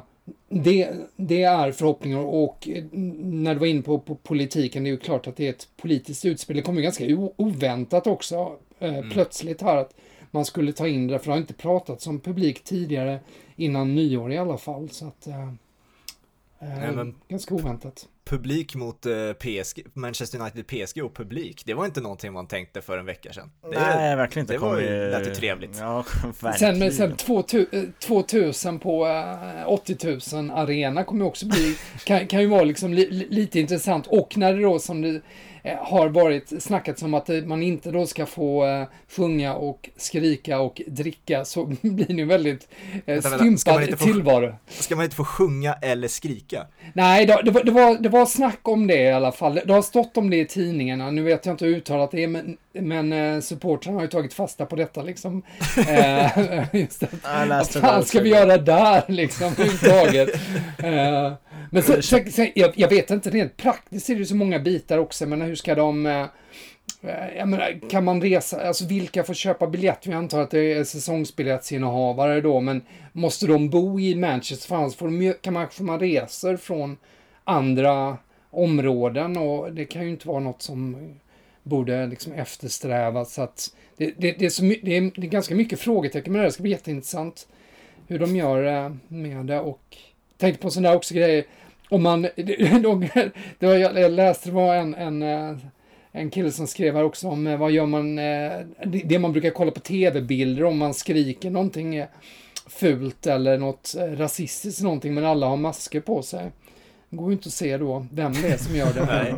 det, 0.48 0.90
det 1.16 1.42
är 1.42 1.72
förhoppningar 1.72 2.18
och 2.18 2.68
när 2.92 3.54
du 3.54 3.60
var 3.60 3.66
inne 3.66 3.82
på, 3.82 3.98
på, 3.98 4.14
politiken, 4.14 4.84
det 4.84 4.88
är 4.88 4.92
ju 4.92 4.96
klart 4.96 5.26
att 5.26 5.36
det 5.36 5.46
är 5.46 5.50
ett 5.50 5.68
politiskt 5.76 6.24
utspel. 6.24 6.56
Det 6.56 6.62
kom 6.62 6.76
ju 6.76 6.82
ganska 6.82 7.04
oväntat 7.36 8.06
också, 8.06 8.56
eh, 8.78 8.94
mm. 8.94 9.10
plötsligt 9.10 9.62
här 9.62 9.76
att 9.76 9.94
man 10.30 10.44
skulle 10.44 10.72
ta 10.72 10.88
in 10.88 11.06
det, 11.06 11.18
för 11.18 11.26
det 11.26 11.32
har 11.32 11.38
inte 11.38 11.54
pratats 11.54 12.06
om 12.06 12.20
publik 12.20 12.64
tidigare 12.64 13.20
innan 13.56 13.94
nyår 13.94 14.32
i 14.32 14.38
alla 14.38 14.58
fall. 14.58 14.90
Så 14.90 15.06
att, 15.06 15.26
eh, 15.26 15.52
Nej, 16.60 16.92
men... 16.92 17.14
Ganska 17.28 17.54
oväntat 17.54 18.08
publik 18.26 18.74
mot 18.74 19.06
eh, 19.06 19.32
PSG, 19.32 19.86
Manchester 19.92 20.40
United 20.40 20.66
PSG 20.66 21.04
och 21.04 21.14
publik, 21.14 21.62
det 21.66 21.74
var 21.74 21.84
inte 21.84 22.00
någonting 22.00 22.32
man 22.32 22.46
tänkte 22.46 22.82
för 22.82 22.98
en 22.98 23.06
vecka 23.06 23.32
sedan. 23.32 23.50
Det, 23.62 23.80
Nej, 23.80 24.16
verkligen 24.16 24.44
inte. 24.44 24.52
Det 24.52 24.58
var 24.58 24.80
ju, 24.80 25.10
lät 25.10 25.26
ju 25.26 25.34
trevligt. 25.34 25.76
Ja, 25.78 26.04
verkligen. 26.40 26.92
Sen, 26.92 27.16
sen 27.16 27.90
2000 27.98 28.78
på 28.78 29.06
80 29.66 30.36
000 30.36 30.50
arena 30.50 31.04
kommer 31.04 31.24
också 31.24 31.46
bli, 31.46 31.76
kan, 32.04 32.26
kan 32.26 32.40
ju 32.40 32.46
vara 32.46 32.64
liksom 32.64 32.94
li, 32.94 33.26
lite 33.30 33.60
intressant. 33.60 34.06
Och 34.06 34.36
när 34.36 34.54
det 34.54 34.62
då 34.62 34.78
som 34.78 35.02
det 35.02 35.08
Eh, 35.08 35.55
har 35.78 36.08
varit 36.08 36.62
snackat 36.62 36.98
som 36.98 37.14
att 37.14 37.28
man 37.44 37.62
inte 37.62 37.90
då 37.90 38.06
ska 38.06 38.26
få 38.26 38.66
uh, 38.66 38.84
sjunga 39.08 39.54
och 39.54 39.90
skrika 39.96 40.60
och 40.60 40.82
dricka 40.86 41.44
så 41.44 41.64
blir 41.82 42.06
det 42.06 42.22
en 42.22 42.28
väldigt 42.28 42.68
uh, 43.08 43.20
stympad 43.20 43.98
tillvaro. 43.98 44.54
Ska 44.68 44.96
man 44.96 45.04
inte 45.04 45.16
få 45.16 45.24
sjunga 45.24 45.74
eller 45.82 46.08
skrika? 46.08 46.66
Nej, 46.92 47.26
det, 47.26 47.42
det, 47.44 47.50
var, 47.50 47.64
det, 47.64 47.70
var, 47.70 47.94
det 47.98 48.08
var 48.08 48.26
snack 48.26 48.60
om 48.62 48.86
det 48.86 49.02
i 49.02 49.12
alla 49.12 49.32
fall. 49.32 49.60
Det 49.64 49.72
har 49.72 49.82
stått 49.82 50.16
om 50.16 50.30
det 50.30 50.36
i 50.36 50.46
tidningarna. 50.46 51.10
Nu 51.10 51.22
vet 51.22 51.46
jag 51.46 51.52
inte 51.52 51.64
hur 51.64 51.76
uttalat 51.76 52.10
det 52.10 52.22
är, 52.22 52.28
men, 52.28 52.56
men 52.72 53.42
supportrarna 53.42 53.96
har 53.96 54.02
ju 54.02 54.08
tagit 54.08 54.34
fasta 54.34 54.66
på 54.66 54.76
detta 54.76 55.02
liksom. 55.02 55.42
just 56.72 57.00
det. 57.00 57.08
Vad 57.22 57.66
fan 57.66 58.04
ska 58.04 58.20
vi 58.20 58.28
göra 58.28 58.58
där 58.58 59.02
liksom 59.08 59.46
överhuvudtaget? 59.46 60.40
Men 61.70 61.82
så, 61.82 62.02
så, 62.02 62.18
så, 62.30 62.46
jag, 62.54 62.72
jag, 62.76 62.88
vet 62.88 63.10
inte, 63.10 63.30
rent 63.30 63.56
praktiskt 63.56 64.10
är 64.10 64.14
det 64.14 64.26
så 64.26 64.36
många 64.36 64.58
bitar 64.58 64.98
också, 64.98 65.26
men 65.26 65.40
hur 65.40 65.54
ska 65.54 65.74
de... 65.74 66.06
Eh, 66.06 66.20
eh, 67.02 67.36
jag 67.36 67.48
menar, 67.48 67.90
kan 67.90 68.04
man 68.04 68.22
resa, 68.22 68.66
alltså 68.66 68.86
vilka 68.86 69.24
får 69.24 69.34
köpa 69.34 69.66
biljett? 69.66 70.06
Vi 70.06 70.12
antar 70.12 70.40
att 70.40 70.50
det 70.50 70.72
är 70.72 70.84
säsongsbiljettsinnehavare 70.84 72.40
då, 72.40 72.60
men 72.60 72.82
måste 73.12 73.46
de 73.46 73.70
bo 73.70 74.00
i 74.00 74.14
Manchester? 74.14 74.68
För 74.68 74.76
annars 74.76 74.94
får 74.94 75.06
de, 75.06 75.34
kan 75.40 75.54
man, 75.54 75.68
får 75.70 75.84
man 75.84 76.00
resor 76.00 76.56
från 76.56 76.96
andra 77.44 78.18
områden 78.50 79.36
och 79.36 79.72
det 79.72 79.84
kan 79.84 80.02
ju 80.02 80.10
inte 80.10 80.28
vara 80.28 80.40
något 80.40 80.62
som 80.62 80.96
borde 81.62 82.06
liksom 82.06 82.32
eftersträvas. 82.32 83.34
Så 83.34 83.42
att 83.42 83.74
det, 83.96 84.14
det, 84.16 84.32
det, 84.32 84.46
är 84.46 84.50
så, 84.50 84.62
det, 84.62 84.96
är, 84.96 85.20
ganska 85.20 85.54
mycket 85.54 85.80
frågetecken 85.80 86.32
det. 86.32 86.42
Det 86.42 86.52
ska 86.52 86.62
bli 86.62 86.70
jätteintressant 86.70 87.48
hur 88.06 88.18
de 88.18 88.36
gör 88.36 88.64
eh, 88.64 88.92
med 89.08 89.46
det 89.46 89.60
och 89.60 89.96
tänkte 90.38 90.62
på 90.62 90.70
sådana 90.70 90.96
också 90.96 91.14
grejer. 91.14 91.44
Om 91.88 92.02
man, 92.02 92.22
det 93.58 93.66
var, 93.66 93.74
jag 93.74 94.12
läste 94.12 94.48
det 94.48 94.54
var 94.54 94.74
en, 94.74 94.94
en, 94.94 95.22
eh, 95.22 95.56
en 96.12 96.30
kille 96.30 96.52
som 96.52 96.66
skrev 96.66 96.94
här 96.94 97.04
också 97.04 97.28
om 97.28 97.46
eh, 97.46 97.58
vad 97.58 97.70
gör 97.70 97.86
man, 97.86 98.18
eh, 98.18 98.52
det 99.04 99.18
man 99.18 99.32
brukar 99.32 99.50
kolla 99.50 99.70
på 99.70 99.80
tv-bilder 99.80 100.64
om 100.64 100.78
man 100.78 100.94
skriker 100.94 101.50
någonting 101.50 102.04
fult 102.66 103.26
eller 103.26 103.58
något 103.58 103.94
rasistiskt 103.98 104.82
någonting 104.82 105.14
men 105.14 105.24
alla 105.24 105.46
har 105.46 105.56
masker 105.56 106.00
på 106.00 106.22
sig. 106.22 106.52
Det 107.10 107.16
går 107.16 107.30
ju 107.30 107.32
inte 107.32 107.48
att 107.48 107.52
se 107.52 107.78
då 107.78 108.06
vem 108.12 108.32
det 108.32 108.48
är 108.48 108.56
som 108.56 108.76
gör 108.76 108.92
det. 108.92 109.04
Nej. 109.06 109.34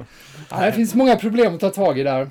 Nej, 0.50 0.70
det 0.70 0.72
finns 0.72 0.94
många 0.94 1.16
problem 1.16 1.54
att 1.54 1.60
ta 1.60 1.70
tag 1.70 1.98
i 1.98 2.02
där. 2.02 2.30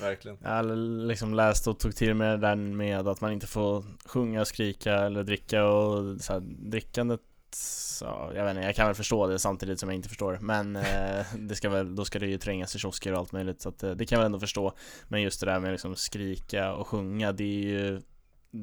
Verkligen. 0.00 0.38
Jag 0.42 0.78
liksom 1.06 1.34
läste 1.34 1.70
och 1.70 1.78
tog 1.78 1.96
till 1.96 2.14
mig 2.14 2.38
där 2.38 2.56
med 2.56 3.08
att 3.08 3.20
man 3.20 3.32
inte 3.32 3.46
får 3.46 3.84
sjunga, 4.04 4.44
skrika 4.44 4.94
eller 4.94 5.22
dricka 5.22 5.64
och 5.64 6.20
så 6.20 6.32
här, 6.32 6.40
drickandet 6.40 7.20
så, 7.56 8.32
jag 8.34 8.44
vet 8.44 8.56
inte, 8.56 8.66
jag 8.66 8.76
kan 8.76 8.86
väl 8.86 8.94
förstå 8.94 9.26
det 9.26 9.38
samtidigt 9.38 9.80
som 9.80 9.88
jag 9.88 9.96
inte 9.96 10.08
förstår 10.08 10.38
Men 10.40 10.76
eh, 10.76 11.26
det 11.38 11.54
ska 11.54 11.68
väl, 11.68 11.94
då 11.94 12.04
ska 12.04 12.18
det 12.18 12.26
ju 12.26 12.38
trängas 12.38 12.76
i 12.76 12.78
kiosker 12.78 13.12
och 13.12 13.18
allt 13.18 13.32
möjligt 13.32 13.60
så 13.60 13.68
att, 13.68 13.82
eh, 13.82 13.90
det 13.90 14.06
kan 14.06 14.16
jag 14.16 14.20
väl 14.20 14.26
ändå 14.26 14.40
förstå. 14.40 14.72
Men 15.08 15.22
just 15.22 15.40
det 15.40 15.46
där 15.46 15.60
med 15.60 15.72
liksom 15.72 15.96
skrika 15.96 16.72
och 16.72 16.88
sjunga, 16.88 17.32
det 17.32 17.44
är 17.44 17.68
ju 17.68 18.00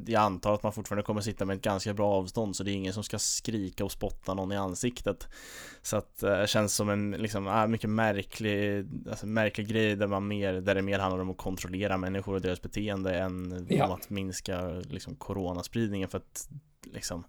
jag 0.06 0.22
antar 0.22 0.54
att 0.54 0.64
man 0.64 0.74
fortfarande 0.74 1.04
kommer 1.04 1.22
sitta 1.22 1.46
med 1.46 1.56
ett 1.56 1.64
ganska 1.64 1.94
bra 1.94 2.14
avstånd 2.14 2.56
så 2.56 2.64
det 2.64 2.72
är 2.72 2.74
ingen 2.74 2.94
som 2.94 3.04
ska 3.04 3.20
skrika 3.20 3.86
och 3.86 3.92
spotta 3.92 4.34
någon 4.34 4.52
i 4.52 4.58
ansiktet. 4.58 5.28
Så 5.82 5.98
att 5.98 6.18
det 6.18 6.40
eh, 6.40 6.46
känns 6.46 6.76
som 6.76 6.90
en 6.90 7.12
liksom, 7.12 7.48
äh, 7.48 7.68
mycket 7.68 7.90
märklig, 7.90 8.88
alltså, 9.10 9.28
märklig 9.28 9.68
grej 9.68 9.96
där 9.96 10.08
man 10.08 10.28
mer, 10.28 10.54
där 10.54 10.76
det 10.76 10.82
mer 10.82 11.00
handlar 11.00 11.22
om 11.22 11.30
att 11.30 11.38
kontrollera 11.38 11.98
människor 11.98 12.36
och 12.36 12.42
deras 12.42 12.62
beteende 12.62 13.20
än 13.20 13.68
ja. 13.70 13.86
om 13.86 13.92
att 13.92 14.10
minska 14.10 14.70
liksom 14.70 15.16
coronaspridningen. 15.16 16.10
För 16.10 16.18
att 16.18 16.50
liksom 16.84 17.24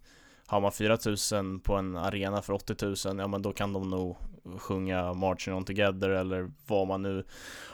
har 0.46 0.60
man 0.60 0.72
4000 0.72 1.60
på 1.60 1.74
en 1.74 1.96
arena 1.96 2.42
för 2.42 2.52
80 2.52 2.74
000, 2.84 2.96
ja 3.18 3.26
men 3.26 3.42
då 3.42 3.52
kan 3.52 3.72
de 3.72 3.90
nog 3.90 4.16
sjunga 4.58 5.12
Marching 5.12 5.54
On 5.54 5.64
Together 5.64 6.10
eller 6.10 6.50
vad 6.66 6.86
man 6.86 7.02
nu 7.02 7.24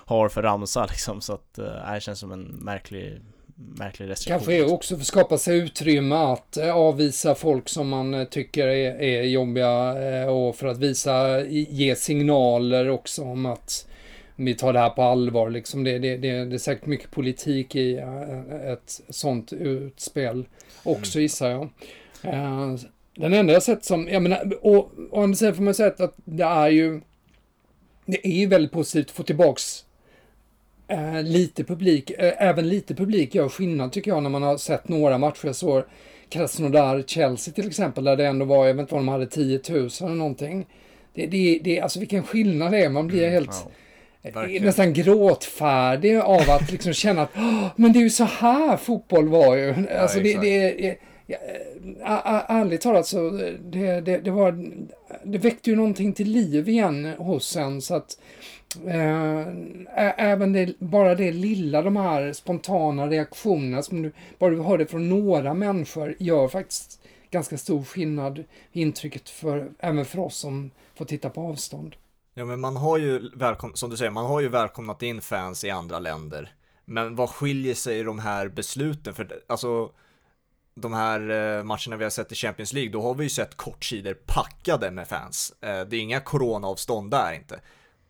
har 0.04 0.28
för 0.28 0.42
ramsa 0.42 0.86
liksom. 0.90 1.20
Så 1.20 1.32
att 1.32 1.58
äh, 1.58 1.92
det 1.94 2.00
känns 2.00 2.18
som 2.18 2.32
en 2.32 2.44
märklig 2.44 3.20
märklig 3.60 4.08
restriktion. 4.08 4.38
Kanske 4.38 4.64
också 4.64 4.94
för 4.94 5.00
att 5.00 5.06
skapa 5.06 5.38
sig 5.38 5.58
utrymme 5.58 6.14
att 6.14 6.56
äh, 6.56 6.76
avvisa 6.76 7.34
folk 7.34 7.68
som 7.68 7.88
man 7.88 8.14
äh, 8.14 8.24
tycker 8.24 8.66
är, 8.66 9.02
är 9.02 9.22
jobbiga 9.22 9.94
och 10.30 10.56
för 10.56 10.66
att 10.66 10.78
visa, 10.78 11.44
ge 11.46 11.96
signaler 11.96 12.88
också 12.88 13.22
om 13.22 13.46
att 13.46 13.88
vi 14.36 14.54
tar 14.54 14.72
det 14.72 14.78
här 14.78 14.90
på 14.90 15.02
allvar 15.02 15.50
liksom. 15.50 15.84
Det, 15.84 15.98
det, 15.98 16.16
det, 16.16 16.44
det 16.44 16.56
är 16.56 16.58
säkert 16.58 16.86
mycket 16.86 17.10
politik 17.10 17.76
i 17.76 17.96
ett 18.64 19.00
sånt 19.08 19.52
utspel 19.52 20.44
också 20.82 21.18
mm. 21.18 21.22
gissar 21.22 21.50
jag. 21.50 21.68
Uh, 22.24 22.76
den 23.16 23.32
enda 23.34 23.52
jag 23.52 23.62
sett 23.62 23.84
som, 23.84 24.08
jag 24.08 24.22
menar, 24.22 24.52
och 24.66 24.90
å 25.10 25.22
andra 25.22 25.36
sidan 25.36 25.54
får 25.54 25.62
man 25.62 25.74
säga 25.74 25.92
att 25.98 26.14
det 26.24 26.42
är 26.44 26.68
ju, 26.68 27.00
det 28.06 28.26
är 28.28 28.32
ju 28.32 28.46
väldigt 28.46 28.72
positivt 28.72 29.06
att 29.10 29.16
få 29.16 29.22
tillbaks 29.22 29.84
eh, 30.88 31.22
lite 31.22 31.64
publik, 31.64 32.10
eh, 32.10 32.32
även 32.38 32.68
lite 32.68 32.94
publik 32.94 33.34
gör 33.34 33.48
skillnad 33.48 33.92
tycker 33.92 34.10
jag 34.10 34.22
när 34.22 34.30
man 34.30 34.42
har 34.42 34.56
sett 34.56 34.88
några 34.88 35.18
matcher. 35.18 35.46
Jag 35.46 35.56
såg 35.56 35.82
Krasnodar, 36.28 37.02
Chelsea 37.06 37.54
till 37.54 37.66
exempel, 37.68 38.04
där 38.04 38.16
det 38.16 38.26
ändå 38.26 38.44
var, 38.44 38.66
jag 38.66 38.74
vet 38.74 38.80
inte 38.80 38.94
vad 38.94 39.00
de 39.02 39.08
hade, 39.08 39.26
10 39.26 39.60
000 39.68 39.78
eller 39.78 40.08
någonting. 40.08 40.66
Det, 41.14 41.26
det, 41.26 41.60
det, 41.64 41.80
alltså 41.80 41.98
vilken 41.98 42.22
skillnad 42.22 42.72
det 42.72 42.84
är, 42.84 42.88
man 42.88 43.06
blir 43.06 43.28
helt 43.30 43.50
Ja. 44.22 44.28
eh, 44.28 44.34
Verkligen. 44.34 44.64
nästan 44.64 44.92
gråtfärdig 44.92 46.16
av 46.18 46.50
att 46.50 46.72
liksom 46.72 46.92
känna 46.92 47.22
att 47.22 47.30
"Åh, 47.36 47.66
men 47.76 47.92
det 47.92 47.98
är 47.98 48.02
ju 48.02 48.10
så 48.10 48.24
här 48.24 48.76
fotboll 48.76 49.28
var 49.28 49.56
ju. 49.56 49.74
Alltså 50.00 50.20
det, 50.20 50.28
exakt. 50.28 50.42
det 50.42 50.86
är, 50.88 50.96
ja, 51.28 51.36
eh, 51.36 52.56
ärligt 52.56 52.80
talat 52.80 53.06
så 53.06 53.26
eh, 53.26 53.54
det, 53.60 54.00
det, 54.00 54.18
det 54.18 54.30
var, 54.30 54.52
det 55.24 55.38
väckte 55.38 55.70
ju 55.70 55.76
någonting 55.76 56.12
till 56.12 56.30
liv 56.30 56.68
igen 56.68 57.14
hos 57.18 57.56
en 57.56 57.82
så 57.82 57.94
att 57.94 58.18
eh, 58.86 59.46
även 60.16 60.52
det, 60.52 60.78
bara 60.78 61.14
det 61.14 61.32
lilla, 61.32 61.82
de 61.82 61.96
här 61.96 62.32
spontana 62.32 63.06
reaktionerna 63.06 63.82
som 63.82 64.02
du 64.02 64.12
bara 64.38 64.50
du 64.50 64.60
hörde 64.60 64.86
från 64.86 65.08
några 65.08 65.54
människor 65.54 66.14
gör 66.18 66.48
faktiskt 66.48 67.00
ganska 67.30 67.58
stor 67.58 67.84
skillnad 67.84 68.44
intrycket 68.72 69.28
för, 69.28 69.70
även 69.78 70.04
för 70.04 70.18
oss 70.18 70.36
som 70.36 70.70
får 70.94 71.04
titta 71.04 71.30
på 71.30 71.40
avstånd. 71.40 71.96
Ja 72.34 72.44
men 72.44 72.60
man 72.60 72.76
har 72.76 72.98
ju 72.98 73.30
välkom- 73.36 73.74
som 73.74 73.90
du 73.90 73.96
säger, 73.96 74.10
man 74.10 74.26
har 74.26 74.40
ju 74.40 74.48
välkomnat 74.48 75.02
in 75.02 75.20
fans 75.20 75.64
i 75.64 75.70
andra 75.70 75.98
länder. 75.98 76.52
Men 76.84 77.16
vad 77.16 77.30
skiljer 77.30 77.74
sig 77.74 78.02
de 78.02 78.18
här 78.18 78.48
besluten? 78.48 79.14
För 79.14 79.42
alltså 79.46 79.90
de 80.80 80.92
här 80.92 81.20
eh, 81.30 81.64
matcherna 81.64 81.96
vi 81.96 82.04
har 82.04 82.10
sett 82.10 82.32
i 82.32 82.34
Champions 82.34 82.72
League, 82.72 82.92
då 82.92 83.02
har 83.02 83.14
vi 83.14 83.22
ju 83.22 83.30
sett 83.30 83.56
kortsidor 83.56 84.14
packade 84.14 84.90
med 84.90 85.08
fans. 85.08 85.52
Eh, 85.60 85.80
det 85.80 85.96
är 85.96 86.00
inga 86.00 86.20
coronaavstånd 86.20 87.10
där 87.10 87.32
inte. 87.32 87.60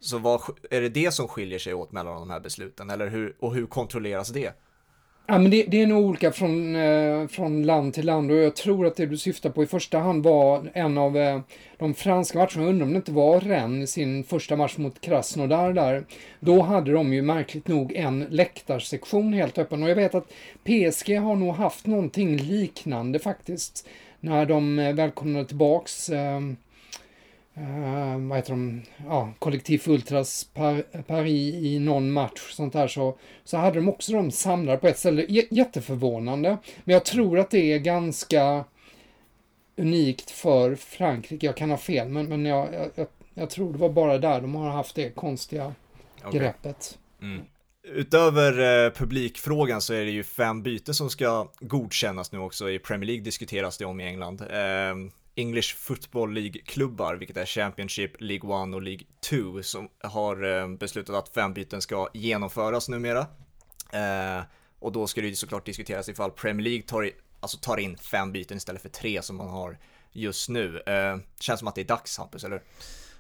Så 0.01 0.19
vad, 0.19 0.41
är 0.71 0.81
det 0.81 0.89
det 0.89 1.15
som 1.15 1.29
skiljer 1.29 1.59
sig 1.59 1.75
åt 1.75 1.93
mellan 1.93 2.15
de 2.15 2.31
här 2.31 2.41
besluten? 2.41 2.91
Eller 2.91 3.07
hur, 3.07 3.37
och 3.41 3.55
hur 3.55 3.67
kontrolleras 3.67 4.29
det? 4.29 4.53
Ja, 5.31 5.39
men 5.39 5.51
det, 5.51 5.65
det 5.69 5.83
är 5.83 5.87
nog 5.87 6.05
olika 6.05 6.33
från, 6.33 6.77
eh, 6.77 7.27
från 7.27 7.63
land 7.63 7.95
till 7.95 8.07
land 8.07 8.31
och 8.31 8.37
jag 8.37 8.57
tror 8.57 8.87
att 8.87 8.97
det 8.97 9.07
du 9.07 9.17
syftar 9.17 9.51
på 9.51 9.63
i 9.63 9.67
första 9.67 9.99
hand 9.99 10.25
var 10.25 10.71
en 10.75 10.99
av 10.99 11.17
eh, 11.17 11.41
de 11.79 11.95
franska 11.95 12.39
matcherna. 12.39 12.63
Jag 12.63 12.69
undrar 12.69 12.87
om 12.87 12.93
det 12.93 12.97
inte 12.97 13.13
var 13.13 13.41
Rennes 13.41 13.91
i 13.91 13.93
sin 13.93 14.25
första 14.25 14.57
match 14.57 14.77
mot 14.77 15.01
Krasnodar 15.01 15.73
där. 15.73 16.05
Då 16.41 16.63
hade 16.63 16.93
de 16.93 17.13
ju 17.13 17.23
märkligt 17.23 17.69
nog 17.69 17.93
en 17.93 18.27
läktarsektion 18.31 19.33
helt 19.33 19.59
öppen 19.59 19.83
och 19.83 19.91
jag 19.91 19.95
vet 19.97 20.15
att 20.15 20.33
PSG 20.65 21.19
har 21.19 21.37
nog 21.37 21.55
haft 21.55 21.87
någonting 21.87 22.37
liknande 22.37 23.19
faktiskt. 23.19 23.89
När 24.21 24.47
de 24.47 24.79
eh, 24.79 24.95
välkomnade 24.95 25.45
tillbaks 25.45 26.09
eh, 26.09 26.41
eh, 27.59 28.29
vad 28.29 28.39
heter 28.39 28.51
de, 28.51 28.83
ja, 29.07 29.33
Kollektiv 29.39 29.83
Ultras 29.87 30.45
Par, 30.45 31.03
Paris 31.03 31.55
i 31.55 31.79
någon 31.79 32.13
match 32.13 32.53
sånt 32.53 32.73
där 32.73 32.89
så, 32.89 33.19
så 33.45 33.57
hade 33.57 33.79
de 33.79 33.89
också 33.89 34.13
de 34.13 34.31
samlade 34.31 34.79
på 34.79 34.89
ett 34.89 34.99
ställe. 34.99 35.27
J- 35.29 35.49
jätteförvånande. 35.51 36.59
Men 36.85 36.93
jag 36.93 37.05
tror 37.05 37.39
att 37.39 37.51
det 37.51 37.73
är 37.73 37.79
ganska 37.79 38.65
unikt 39.77 40.31
för 40.31 40.75
Frankrike. 40.75 41.47
Jag 41.47 41.57
kan 41.57 41.71
ha 41.71 41.77
fel 41.79 42.09
men, 42.09 42.29
men 42.29 42.47
jag, 42.47 42.91
jag, 42.95 43.07
jag, 43.35 43.51
tror 43.51 43.73
det 43.73 43.79
var 43.79 43.89
bara 43.89 44.19
där 44.19 44.41
de 44.41 44.55
har 44.55 44.71
haft 44.71 44.95
det 44.95 45.11
konstiga 45.11 45.75
Okej. 46.25 46.41
greppet. 46.41 46.99
Mm. 47.23 47.43
Utöver 47.83 48.87
eh, 48.87 48.93
publikfrågan 48.93 49.81
så 49.81 49.95
är 49.95 50.05
det 50.05 50.11
ju 50.11 50.25
fem 50.25 50.63
byten 50.63 50.95
som 50.95 51.11
ska 51.11 51.49
godkännas 51.61 52.33
nu 52.33 52.39
också. 52.39 52.71
I 52.71 52.79
Premier 52.79 53.07
League 53.07 53.25
diskuteras 53.25 53.79
det 53.79 53.85
om 53.85 54.01
i 54.01 54.05
England. 54.05 54.41
Eh, 54.41 55.11
English 55.39 55.77
Football 55.77 56.33
League-klubbar, 56.33 57.15
vilket 57.15 57.37
är 57.37 57.47
Championship, 57.47 58.21
League 58.21 58.69
1 58.69 58.75
och 58.75 58.83
League 58.83 59.07
2, 59.21 59.63
som 59.63 59.89
har 60.03 60.61
eh, 60.61 60.69
beslutat 60.69 61.17
att 61.17 61.29
fem 61.29 61.55
byten 61.55 61.83
ska 61.83 62.09
genomföras 62.15 62.89
numera. 62.89 63.27
Eh, 63.93 64.43
och 64.79 64.93
då 64.93 65.07
ska 65.07 65.21
det 65.21 65.27
ju 65.27 65.35
såklart 65.35 65.67
diskuteras 65.67 66.09
ifall 66.09 66.31
Premier 66.31 66.65
League 66.65 66.83
tar, 66.83 67.11
alltså 67.41 67.59
tar 67.59 67.77
in 67.77 67.97
fem 67.97 68.33
byten 68.33 68.57
istället 68.57 68.83
för 68.83 68.89
tre 68.89 69.23
som 69.23 69.37
man 69.37 69.49
har 69.49 69.79
just 70.13 70.49
nu. 70.49 70.81
Eh, 70.81 71.19
känns 71.41 71.59
som 71.59 71.69
att 71.69 71.75
det 71.75 71.81
är 71.81 71.85
dags 71.85 72.19
Hampus, 72.19 72.45
eller? 72.45 72.63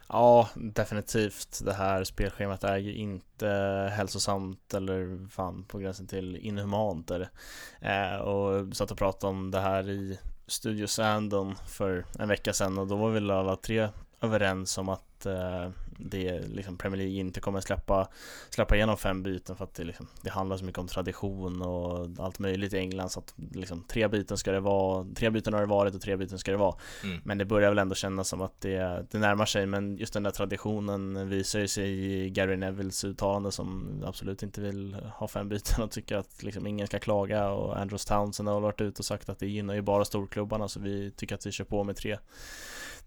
Ja, 0.08 0.48
definitivt. 0.54 1.60
Det 1.64 1.72
här 1.72 2.04
spelschemat 2.04 2.64
är 2.64 2.76
ju 2.76 2.94
inte 2.94 3.48
hälsosamt 3.92 4.74
eller 4.74 5.28
fan 5.28 5.64
på 5.64 5.78
gränsen 5.78 6.06
till 6.06 6.36
inhumant 6.36 7.10
är 7.10 7.18
det. 7.18 7.30
Eh, 7.88 8.16
och 8.16 8.76
satt 8.76 8.90
och 8.90 8.98
pratade 8.98 9.30
om 9.30 9.50
det 9.50 9.60
här 9.60 9.88
i 9.88 10.18
Studio 10.48 10.86
Sandon 10.86 11.54
för 11.66 12.04
en 12.18 12.28
vecka 12.28 12.52
sedan 12.52 12.78
och 12.78 12.86
då 12.86 12.96
var 12.96 13.10
väl 13.10 13.30
alla 13.30 13.56
tre 13.56 13.88
överens 14.20 14.78
om 14.78 14.88
att 14.88 15.26
eh, 15.26 15.68
det 15.98 16.48
liksom 16.48 16.78
Premier 16.78 16.98
League 16.98 17.14
inte 17.14 17.40
kommer 17.40 17.60
släppa 17.60 18.08
släppa 18.50 18.76
igenom 18.76 18.96
fem 18.96 19.22
byten 19.22 19.56
för 19.56 19.64
att 19.64 19.74
det, 19.74 19.84
liksom, 19.84 20.06
det 20.22 20.30
handlar 20.30 20.56
så 20.56 20.64
mycket 20.64 20.78
om 20.78 20.86
tradition 20.86 21.62
och 21.62 22.08
allt 22.18 22.38
möjligt 22.38 22.72
i 22.72 22.78
England 22.78 23.08
så 23.08 23.20
att 23.20 23.34
liksom, 23.54 23.84
tre 23.84 24.08
byten 24.08 24.38
ska 24.38 24.52
det 24.52 24.60
vara, 24.60 25.06
tre 25.14 25.30
byten 25.30 25.54
har 25.54 25.60
det 25.60 25.66
varit 25.66 25.94
och 25.94 26.00
tre 26.00 26.16
byten 26.16 26.38
ska 26.38 26.50
det 26.50 26.56
vara. 26.56 26.74
Mm. 27.04 27.20
Men 27.24 27.38
det 27.38 27.44
börjar 27.44 27.68
väl 27.68 27.78
ändå 27.78 27.94
kännas 27.94 28.28
som 28.28 28.40
att 28.40 28.60
det, 28.60 29.06
det 29.10 29.18
närmar 29.18 29.46
sig 29.46 29.66
men 29.66 29.96
just 29.96 30.12
den 30.12 30.22
där 30.22 30.30
traditionen 30.30 31.28
visar 31.28 31.60
ju 31.60 31.68
sig 31.68 31.90
i 31.90 32.30
Gary 32.30 32.56
Nevilles 32.56 33.04
uttalande 33.04 33.52
som 33.52 33.88
absolut 34.06 34.42
inte 34.42 34.60
vill 34.60 34.94
ha 34.94 35.28
fem 35.28 35.48
byten 35.48 35.84
och 35.84 35.90
tycker 35.90 36.16
att 36.16 36.42
liksom 36.42 36.66
ingen 36.66 36.86
ska 36.86 36.98
klaga 36.98 37.50
och 37.50 37.78
Andrews 37.78 38.04
Townsend 38.04 38.48
har 38.48 38.60
varit 38.60 38.80
ute 38.80 38.98
och 38.98 39.04
sagt 39.04 39.28
att 39.28 39.38
det 39.38 39.46
gynnar 39.46 39.74
ju 39.74 39.82
bara 39.82 40.04
storklubbarna 40.04 40.68
så 40.68 40.80
vi 40.80 41.10
tycker 41.10 41.34
att 41.34 41.46
vi 41.46 41.52
kör 41.52 41.64
på 41.64 41.84
med 41.84 41.96
tre 41.96 42.18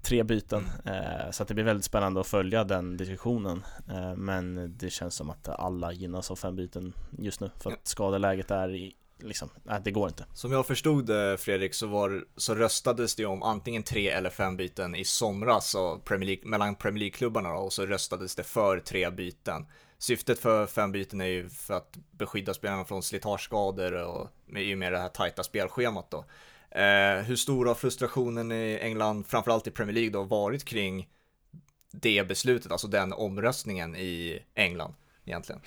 tre 0.02 0.24
byten. 0.24 0.70
Eh, 0.86 1.32
så 1.32 1.43
det 1.43 1.54
blir 1.54 1.64
väldigt 1.64 1.86
spännande 1.86 2.22
att 2.22 2.28
följa 2.28 2.64
den 2.64 2.97
diskussionen. 2.97 3.64
Eh, 3.89 4.16
men 4.16 4.74
det 4.78 4.89
känns 4.89 5.16
som 5.16 5.30
att 5.30 5.49
alla 5.49 5.91
gynnas 5.91 6.32
av 6.32 6.36
fem 6.36 6.56
byten 6.56 6.93
just 7.20 7.39
nu 7.41 7.52
för 7.60 7.72
att 7.72 7.88
skadeläget 7.88 8.52
är 8.52 8.76
i, 8.76 8.95
liksom, 9.20 9.49
nej, 9.64 9.82
det 9.84 9.91
går 9.91 10.08
inte. 10.08 10.26
Som 10.34 10.52
jag 10.52 10.68
förstod 10.68 11.06
det 11.06 11.38
Fredrik 11.38 11.74
så, 11.74 11.88
var, 11.88 12.26
så 12.38 12.56
röstades 12.56 13.16
det 13.16 13.26
om 13.26 13.43
antingen 13.43 13.84
tre 13.84 14.10
eller 14.10 14.30
fem 14.30 14.58
byten 14.58 14.95
i 14.95 15.06
somras 15.06 15.76
Premier 16.06 16.28
League, 16.28 16.49
mellan 16.49 16.76
Premier 16.76 16.99
League-klubbarna 16.99 17.54
och 17.54 17.74
så 17.74 17.86
röstades 17.86 18.36
det 18.36 18.43
för 18.43 18.80
tre 18.80 19.10
byten. 19.10 19.66
Syftet 19.97 20.39
för 20.39 20.66
fem 20.66 20.91
byten 20.91 21.22
är 21.22 21.26
ju 21.26 21.49
för 21.49 21.74
att 21.74 21.97
beskydda 22.12 22.54
spelarna 22.54 22.86
från 22.86 23.04
slitageskador 23.04 23.93
och 23.93 24.28
med, 24.45 24.64
i 24.64 24.74
och 24.74 24.78
med 24.78 24.93
det 24.93 24.99
här 24.99 25.10
tajta 25.10 25.43
spelschemat 25.43 26.12
då. 26.12 26.26
Eh, 26.72 27.24
hur 27.24 27.36
stor 27.36 27.66
har 27.66 27.76
frustrationen 27.76 28.52
i 28.52 28.80
England, 28.82 29.28
framförallt 29.28 29.68
i 29.68 29.72
Premier 29.72 29.94
League 29.94 30.12
då, 30.12 30.24
varit 30.24 30.66
kring 30.66 31.08
det 31.92 32.28
beslutet, 32.28 32.72
alltså 32.72 32.88
den 32.88 33.14
omröstningen 33.14 33.96
i 33.96 34.40
England 34.56 34.94
egentligen? 35.26 35.62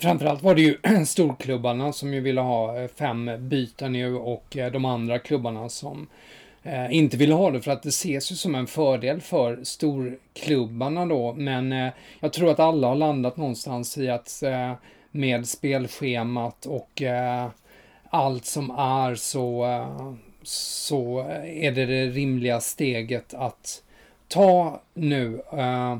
Framförallt 0.00 0.42
var 0.42 0.54
det 0.54 0.62
ju 0.62 0.78
storklubbarna 1.06 1.92
som 1.92 2.14
ju 2.14 2.20
ville 2.20 2.40
ha 2.40 2.80
eh, 2.80 2.88
fem 2.88 3.30
byten 3.38 3.92
nu 3.92 4.16
och 4.16 4.56
eh, 4.56 4.72
de 4.72 4.84
andra 4.84 5.18
klubbarna 5.18 5.68
som 5.68 6.06
eh, 6.62 6.96
inte 6.96 7.16
ville 7.16 7.34
ha 7.34 7.50
det 7.50 7.60
för 7.60 7.70
att 7.70 7.82
det 7.82 7.88
ses 7.88 8.32
ju 8.32 8.36
som 8.36 8.54
en 8.54 8.66
fördel 8.66 9.20
för 9.20 9.64
storklubbarna 9.64 11.06
då. 11.06 11.32
Men 11.32 11.90
jag 12.20 12.32
tror 12.32 12.50
att 12.50 12.60
alla 12.60 12.88
har 12.88 12.94
landat 12.94 13.36
någonstans 13.36 13.98
i 13.98 14.08
att 14.08 14.42
med 15.16 15.48
spelschemat 15.48 16.66
och 16.66 17.02
eh, 17.02 17.48
allt 18.16 18.44
som 18.44 18.70
är 18.70 19.14
så, 19.14 19.66
så 20.42 21.18
är 21.46 21.72
det 21.72 21.86
det 21.86 22.06
rimliga 22.06 22.60
steget 22.60 23.34
att 23.34 23.82
ta 24.28 24.80
nu. 24.94 25.42
Eh, 25.52 25.98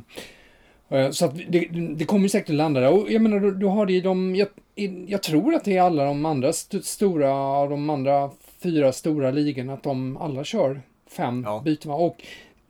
Eh, 0.88 1.10
Så 1.10 1.24
att 1.24 1.34
det, 1.48 1.68
det 1.96 2.04
kommer 2.04 2.28
säkert 2.28 2.48
att 2.50 2.54
landa 2.56 2.80
där. 2.80 2.92
Och 2.92 3.10
jag 3.10 3.22
menar, 3.22 3.40
du, 3.40 3.54
du 3.54 3.66
har 3.66 3.86
det 3.86 3.92
i 3.92 4.00
de... 4.00 4.36
Jag, 4.36 4.48
i, 4.74 5.04
jag 5.12 5.22
tror 5.22 5.54
att 5.54 5.64
det 5.64 5.76
är 5.76 5.82
alla 5.82 6.04
de 6.04 6.24
andra 6.26 6.48
st 6.48 6.82
stora, 6.82 7.66
de 7.66 7.90
andra 7.90 8.30
fyra 8.62 8.92
stora 8.92 9.30
ligorna, 9.30 9.72
att 9.72 9.82
de 9.82 10.16
alla 10.16 10.44
kör 10.44 10.80
fem 11.10 11.42
Ja. 11.46 11.62
byten. 11.64 11.90
Och 11.90 12.24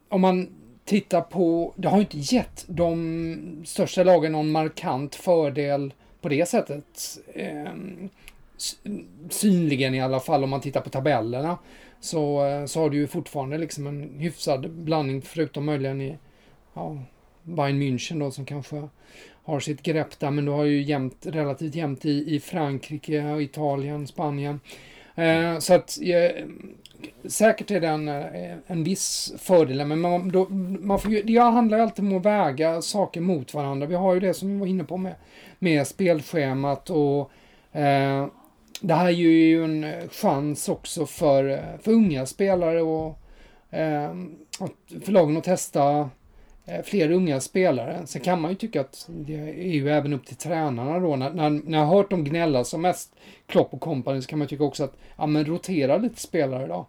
om 0.09 0.21
man 0.21 0.49
tittar 0.85 1.21
på... 1.21 1.73
Det 1.77 1.89
har 1.89 1.97
ju 1.97 2.03
inte 2.03 2.35
gett 2.35 2.65
de 2.69 3.63
största 3.67 4.03
lagen 4.03 4.33
någon 4.33 4.51
markant 4.51 5.15
fördel 5.15 5.93
på 6.21 6.29
det 6.29 6.49
sättet. 6.49 7.19
Synligen 9.31 9.95
i 9.95 10.01
alla 10.01 10.21
fall 10.21 10.45
om 10.45 10.51
man 10.51 10.61
tittar 10.61 10.81
på 10.81 10.91
tabellerna. 10.91 11.59
Så, 12.01 12.47
eh, 12.47 12.67
så 12.67 12.81
har 12.81 12.91
du 12.91 12.97
ju 12.97 13.07
fortfarande 13.07 13.59
liksom 13.59 13.87
en 13.87 14.19
hyfsad 14.19 14.71
blandning 14.71 15.23
förutom 15.23 15.65
möjligen 15.65 16.01
i 16.01 16.19
ja, 16.75 16.99
Bayern 17.43 17.83
München 17.83 18.21
då 18.21 18.31
som 18.31 18.45
kanske 18.45 18.89
har 19.45 19.61
sitt 19.61 19.83
grepp 19.83 20.19
där. 20.19 20.31
Men 20.31 20.45
du 20.45 20.53
har 20.53 20.65
ju 20.65 20.83
jämt, 20.83 21.27
relativt 21.27 21.75
jämnt 21.75 22.05
i, 22.05 22.35
i 22.35 22.41
Frankrike, 22.41 23.41
Italien, 23.41 24.07
Spanien. 24.07 24.61
Eh, 25.15 25.59
så 25.59 25.75
att 25.75 25.99
eh, 26.03 26.45
säkert 27.25 27.71
är 27.71 27.81
det 27.81 27.89
en, 27.89 28.09
eh, 28.09 28.57
en 28.67 28.85
viss 28.85 29.33
fördel. 29.39 29.87
Men 29.87 30.01
man, 30.01 30.29
då, 30.29 30.49
man 30.81 30.99
får 30.99 31.13
ju, 31.13 31.23
det 31.23 31.39
handlar 31.39 31.79
ju 31.79 31.85
alltid 31.85 32.05
om 32.05 32.17
att 32.17 32.25
väga 32.25 32.83
saker 32.83 33.21
mot 33.21 33.55
varandra. 33.55 33.87
Vi 33.87 33.95
har 33.95 34.15
ju 34.15 34.21
det 34.21 34.35
som 34.35 34.49
vi 34.49 34.61
var 34.61 34.67
inne 34.67 34.85
på 34.85 34.97
med, 34.97 35.15
med 35.59 35.87
spelschemat 35.87 36.91
och 36.91 37.31
eh, 37.79 38.27
det 38.81 38.95
här 38.95 39.07
är 39.07 39.11
ju 39.11 39.65
en 39.65 40.09
chans 40.09 40.69
också 40.69 41.07
för, 41.07 41.63
för 41.83 41.93
unga 41.93 42.27
spelare 42.27 42.83
och 42.83 43.19
eh, 43.71 44.15
för 45.05 45.13
lagen 45.13 45.37
att 45.37 45.45
testa 45.45 46.11
eh, 46.65 46.83
fler 46.85 47.11
unga 47.11 47.41
spelare. 47.41 48.03
Sen 48.07 48.23
kan 48.23 48.41
man 48.41 48.51
ju 48.51 48.57
tycka 48.57 48.81
att 48.81 49.09
det 49.09 49.35
är 49.39 49.73
ju 49.73 49.91
även 49.91 50.13
upp 50.13 50.27
till 50.27 50.37
tränarna 50.37 50.99
då. 50.99 51.17
När, 51.17 51.31
när, 51.31 51.51
när 51.51 51.79
jag 51.79 51.87
har 51.87 51.97
hört 51.97 52.11
dem 52.11 52.25
gnälla 52.25 52.65
som 52.65 52.83
mest, 52.83 53.17
Klopp 53.47 53.75
och 53.75 53.81
company, 53.81 54.23
så 54.23 54.29
kan 54.29 54.39
man 54.39 54.49
tycka 54.49 54.65
också 54.65 54.85
att, 54.85 54.97
ja 55.17 55.27
men 55.27 55.45
rotera 55.45 55.97
lite 55.97 56.21
spelare 56.21 56.67
då. 56.67 56.75
Ja, 56.75 56.87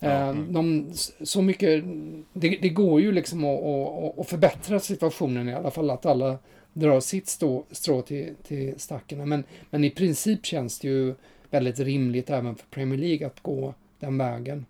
Eh, 0.00 0.28
mm. 0.28 0.52
De, 0.52 0.90
så 1.24 1.42
mycket, 1.42 1.84
det, 2.32 2.48
det 2.48 2.68
går 2.68 3.00
ju 3.00 3.12
liksom 3.12 3.44
att, 3.44 3.62
att, 3.62 4.18
att 4.18 4.28
förbättra 4.28 4.80
situationen 4.80 5.48
i 5.48 5.54
alla 5.54 5.70
fall, 5.70 5.90
att 5.90 6.06
alla 6.06 6.38
drar 6.78 7.00
sitt 7.00 7.28
stå, 7.28 7.66
strå 7.70 8.02
till, 8.02 8.34
till 8.42 8.80
stacken. 8.80 9.28
Men, 9.28 9.44
men 9.70 9.84
i 9.84 9.90
princip 9.90 10.46
känns 10.46 10.78
det 10.78 10.88
ju 10.88 11.14
väldigt 11.50 11.78
rimligt 11.78 12.30
även 12.30 12.56
för 12.56 12.66
Premier 12.66 12.98
League 12.98 13.26
att 13.26 13.40
gå 13.40 13.74
den 13.98 14.18
vägen. 14.18 14.66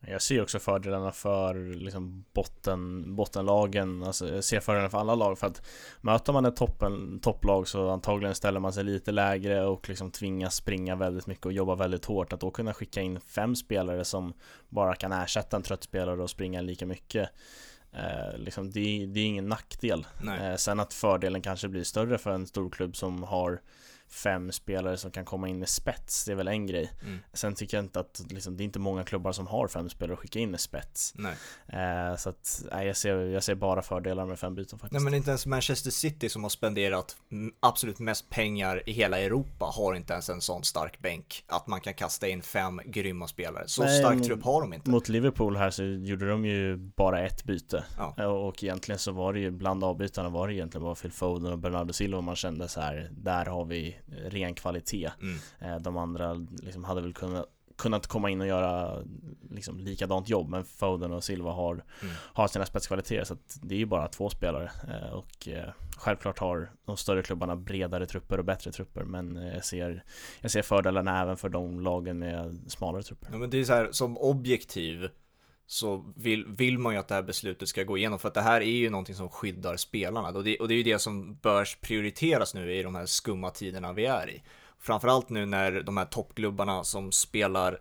Jag 0.00 0.22
ser 0.22 0.42
också 0.42 0.58
fördelarna 0.58 1.12
för 1.12 1.74
liksom 1.74 2.24
botten, 2.32 3.14
bottenlagen, 3.16 4.02
alltså 4.02 4.34
jag 4.34 4.44
ser 4.44 4.60
fördelarna 4.60 4.90
för 4.90 4.98
alla 4.98 5.14
lag 5.14 5.38
för 5.38 5.46
att 5.46 5.62
möter 6.00 6.32
man 6.32 6.44
ett 6.44 6.56
toppen, 6.56 7.20
topplag 7.20 7.68
så 7.68 7.90
antagligen 7.90 8.34
ställer 8.34 8.60
man 8.60 8.72
sig 8.72 8.84
lite 8.84 9.12
lägre 9.12 9.66
och 9.66 9.88
liksom 9.88 10.10
tvingas 10.10 10.54
springa 10.54 10.96
väldigt 10.96 11.26
mycket 11.26 11.46
och 11.46 11.52
jobba 11.52 11.74
väldigt 11.74 12.04
hårt. 12.04 12.32
Att 12.32 12.40
då 12.40 12.50
kunna 12.50 12.74
skicka 12.74 13.00
in 13.00 13.20
fem 13.20 13.56
spelare 13.56 14.04
som 14.04 14.32
bara 14.68 14.94
kan 14.94 15.12
ersätta 15.12 15.56
en 15.56 15.62
trött 15.62 15.82
spelare 15.82 16.22
och 16.22 16.30
springa 16.30 16.60
lika 16.60 16.86
mycket 16.86 17.28
eh, 17.92 18.38
liksom 18.38 18.70
det, 18.70 19.06
det 19.06 19.20
är 19.20 19.24
ingen 19.24 19.48
nackdel. 19.48 20.06
Eh, 20.40 20.56
sen 20.56 20.80
att 20.80 20.94
fördelen 20.94 21.42
kanske 21.42 21.68
blir 21.68 21.84
större 21.84 22.18
för 22.18 22.30
en 22.30 22.46
stor 22.46 22.70
klubb 22.70 22.96
som 22.96 23.22
har 23.22 23.60
fem 24.08 24.52
spelare 24.52 24.96
som 24.96 25.10
kan 25.10 25.24
komma 25.24 25.48
in 25.48 25.58
med 25.58 25.68
spets, 25.68 26.24
det 26.24 26.32
är 26.32 26.36
väl 26.36 26.48
en 26.48 26.66
grej. 26.66 26.92
Mm. 27.02 27.18
Sen 27.32 27.54
tycker 27.54 27.76
jag 27.76 27.84
inte 27.84 28.00
att 28.00 28.22
liksom, 28.30 28.56
det 28.56 28.62
är 28.62 28.64
inte 28.64 28.78
många 28.78 29.04
klubbar 29.04 29.32
som 29.32 29.46
har 29.46 29.68
fem 29.68 29.88
spelare 29.90 30.12
att 30.12 30.18
skicka 30.18 30.38
in 30.38 30.50
med 30.50 30.60
spets. 30.60 31.14
Eh, 31.66 32.16
så 32.16 32.28
att, 32.28 32.62
nej, 32.72 32.86
jag, 32.86 32.96
ser, 32.96 33.16
jag 33.16 33.42
ser 33.42 33.54
bara 33.54 33.82
fördelar 33.82 34.26
med 34.26 34.38
fem 34.38 34.54
byten 34.54 34.78
faktiskt. 34.78 34.92
Nej 34.92 35.02
men 35.02 35.14
inte 35.14 35.30
ens 35.30 35.46
Manchester 35.46 35.90
City 35.90 36.28
som 36.28 36.42
har 36.42 36.50
spenderat 36.50 37.16
absolut 37.60 37.98
mest 37.98 38.30
pengar 38.30 38.88
i 38.88 38.92
hela 38.92 39.18
Europa 39.20 39.64
har 39.64 39.94
inte 39.94 40.12
ens 40.12 40.28
en 40.28 40.40
sån 40.40 40.64
stark 40.64 40.98
bänk 40.98 41.44
att 41.46 41.66
man 41.66 41.80
kan 41.80 41.94
kasta 41.94 42.28
in 42.28 42.42
fem 42.42 42.80
grymma 42.84 43.28
spelare. 43.28 43.64
Så 43.68 43.82
Nej, 43.84 43.98
stark 43.98 44.22
trupp 44.24 44.44
har 44.44 44.60
de 44.60 44.72
inte. 44.72 44.90
Mot 44.90 45.08
Liverpool 45.08 45.56
här 45.56 45.70
så 45.70 45.82
gjorde 45.84 46.28
de 46.28 46.44
ju 46.44 46.76
bara 46.76 47.26
ett 47.26 47.44
byte 47.44 47.84
Ja. 47.98 48.14
Eh, 48.18 48.24
Och 48.24 48.64
egentligen 48.64 48.98
så 48.98 49.12
var 49.12 49.32
det 49.32 49.40
ju 49.40 49.50
bland 49.50 49.84
avbytarna 49.84 50.28
var 50.28 50.48
det 50.48 50.54
egentligen 50.54 50.84
bara 50.84 50.94
Phil 50.94 51.12
Foden 51.12 51.52
och 51.52 51.58
Bernardo 51.58 51.92
Silva 51.92 52.20
man 52.20 52.36
kände 52.36 52.68
så 52.68 52.80
här 52.80 53.08
Där 53.12 53.46
har 53.46 53.64
vi 53.64 53.97
ren 54.06 54.54
kvalitet 54.54 55.10
Mm. 55.22 55.36
Eh, 55.60 55.80
De 55.82 55.96
andra 55.96 56.34
liksom 56.62 56.84
hade 56.84 57.00
väl 57.00 57.14
kunnat 57.14 57.46
kunnat 57.76 58.06
komma 58.06 58.30
in 58.30 58.40
och 58.40 58.46
göra 58.46 59.02
liksom 59.50 59.78
likadant 59.78 60.28
jobb 60.28 60.48
men 60.48 60.64
Foden 60.64 61.12
och 61.12 61.24
Silva 61.24 61.52
har, 61.52 61.72
Mm. 61.74 62.14
har 62.20 62.48
sina 62.48 62.66
spetskvaliteter 62.66 63.24
så 63.24 63.34
att 63.34 63.58
det 63.62 63.74
är 63.74 63.78
ju 63.78 63.86
bara 63.86 64.08
två 64.08 64.30
spelare 64.30 64.70
Eh, 64.88 65.12
och 65.12 65.48
eh, 65.48 65.68
självklart 65.96 66.38
har 66.38 66.70
de 66.84 66.96
större 66.96 67.22
klubbarna 67.22 67.56
bredare 67.56 68.06
trupper 68.06 68.38
och 68.38 68.44
bättre 68.44 68.72
trupper 68.72 69.04
men 69.04 69.36
jag 69.36 69.64
ser, 69.64 70.04
jag 70.40 70.50
ser 70.50 70.62
fördelarna 70.62 71.22
även 71.22 71.36
för 71.36 71.48
de 71.48 71.80
lagen 71.80 72.18
med 72.18 72.60
smalare 72.68 73.02
trupper. 73.02 73.28
Ja 73.32 73.38
men 73.38 73.50
det 73.50 73.60
är 73.60 73.64
så 73.64 73.72
här, 73.72 73.88
som 73.92 74.18
objektiv 74.18 75.08
så 75.70 76.04
vill, 76.16 76.46
vill 76.46 76.78
man 76.78 76.92
ju 76.92 76.98
att 77.00 77.08
det 77.08 77.14
här 77.14 77.22
beslutet 77.22 77.68
ska 77.68 77.84
gå 77.84 77.98
igenom 77.98 78.18
för 78.18 78.28
att 78.28 78.34
det 78.34 78.40
här 78.40 78.60
är 78.60 78.64
ju 78.64 78.90
någonting 78.90 79.14
som 79.14 79.28
skyddar 79.28 79.76
spelarna 79.76 80.28
och 80.28 80.44
det, 80.44 80.58
och 80.58 80.68
det 80.68 80.74
är 80.74 80.76
ju 80.76 80.82
det 80.82 80.98
som 80.98 81.34
bör 81.34 81.68
prioriteras 81.80 82.54
nu 82.54 82.74
i 82.74 82.82
de 82.82 82.94
här 82.94 83.06
skumma 83.06 83.50
tiderna 83.50 83.92
vi 83.92 84.06
är 84.06 84.30
i. 84.30 84.42
Framförallt 84.78 85.28
nu 85.28 85.46
när 85.46 85.82
de 85.82 85.96
här 85.96 86.04
toppklubbarna 86.04 86.84
som 86.84 87.12
spelar 87.12 87.80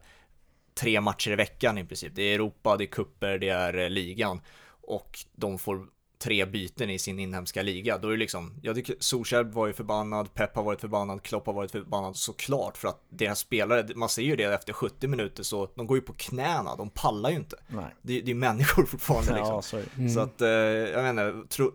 tre 0.74 1.02
matcher 1.02 1.32
i 1.32 1.36
veckan 1.36 1.78
i 1.78 1.86
princip. 1.86 2.16
Det 2.16 2.22
är 2.22 2.36
Europa, 2.36 2.78
det 2.78 2.84
är 2.84 2.86
kupper, 2.86 3.38
det 3.38 3.50
är 3.50 3.78
eh, 3.78 3.90
ligan 3.90 4.42
och 4.82 5.20
de 5.36 5.60
får 5.60 5.88
tre 6.20 6.46
byten 6.46 6.90
i 6.90 7.00
sin 7.00 7.20
inhemska 7.20 7.62
liga. 7.62 7.98
Då 7.98 8.08
är 8.08 8.12
det 8.12 8.18
liksom, 8.18 8.54
jag 8.62 8.76
tycker 8.76 8.96
Solskjaer 9.00 9.44
var 9.44 9.68
ju 9.68 9.74
förbannad, 9.74 10.34
Pep 10.34 10.56
har 10.56 10.64
varit 10.64 10.82
förbannad, 10.82 11.24
Klopp 11.24 11.46
har 11.46 11.54
varit 11.54 11.72
förbannad 11.72 12.16
såklart 12.16 12.78
för 12.78 12.88
att 12.88 13.02
deras 13.10 13.40
spelare, 13.40 13.88
man 13.96 14.10
ser 14.10 14.22
ju 14.22 14.36
det 14.36 14.44
efter 14.44 14.74
70 14.74 15.08
minuter 15.08 15.44
så 15.44 15.70
de 15.76 15.88
går 15.88 15.98
ju 15.98 16.02
på 16.02 16.14
knäna, 16.14 16.76
de 16.76 16.90
pallar 16.90 17.30
ju 17.30 17.36
inte. 17.36 17.56
Nej. 17.68 17.96
Det, 18.02 18.22
det 18.22 18.32
är 18.32 18.36
människor 18.36 18.86
fortfarande 18.86 19.36
liksom. 19.36 19.80
Ja, 19.80 19.86
det. 19.96 20.02
Mm. 20.02 20.14
Så 20.14 20.20
att, 20.20 20.42
eh, 20.42 20.50
jag 20.50 21.04
menar, 21.04 21.48
tro, 21.48 21.74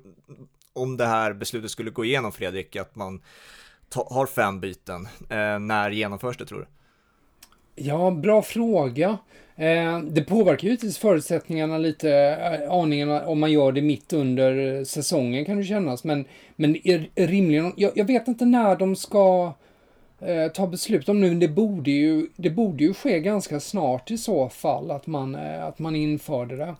om 0.72 0.96
det 0.96 1.06
här 1.06 1.32
beslutet 1.32 1.70
skulle 1.70 1.90
gå 1.90 2.04
igenom 2.04 2.32
Fredrik, 2.32 2.76
att 2.76 2.96
man 2.96 3.22
ta, 3.88 4.08
har 4.10 4.26
fem 4.26 4.60
byten, 4.60 5.08
eh, 5.28 5.58
när 5.58 5.90
genomförs 5.90 6.36
det 6.36 6.46
tror 6.46 6.58
du? 6.58 6.66
Ja, 7.74 8.10
bra 8.10 8.42
fråga. 8.42 9.18
Eh, 9.56 10.00
det 10.00 10.22
påverkar 10.22 10.62
ju 10.64 10.68
givetvis 10.68 10.98
förutsättningarna 10.98 11.78
lite, 11.78 12.10
eh, 12.10 12.72
aningen 12.72 13.10
om 13.10 13.40
man 13.40 13.52
gör 13.52 13.72
det 13.72 13.82
mitt 13.82 14.12
under 14.12 14.84
säsongen 14.84 15.44
kan 15.44 15.56
det 15.56 15.64
kännas. 15.64 16.04
Men, 16.04 16.24
men 16.56 16.88
är, 16.88 17.10
är 17.14 17.26
rimligen, 17.26 17.72
jag, 17.76 17.92
jag 17.94 18.04
vet 18.04 18.28
inte 18.28 18.44
när 18.44 18.76
de 18.76 18.96
ska 18.96 19.52
eh, 20.20 20.48
ta 20.48 20.66
beslut 20.66 21.08
om 21.08 21.20
nu, 21.20 21.28
men 21.28 21.40
det 21.40 21.48
borde, 21.48 21.90
ju, 21.90 22.26
det 22.36 22.50
borde 22.50 22.84
ju 22.84 22.94
ske 22.94 23.20
ganska 23.20 23.60
snart 23.60 24.10
i 24.10 24.18
så 24.18 24.48
fall 24.48 24.90
att 24.90 25.06
man, 25.06 25.34
eh, 25.34 25.64
att 25.64 25.78
man 25.78 25.96
införde 25.96 26.56
det. 26.56 26.74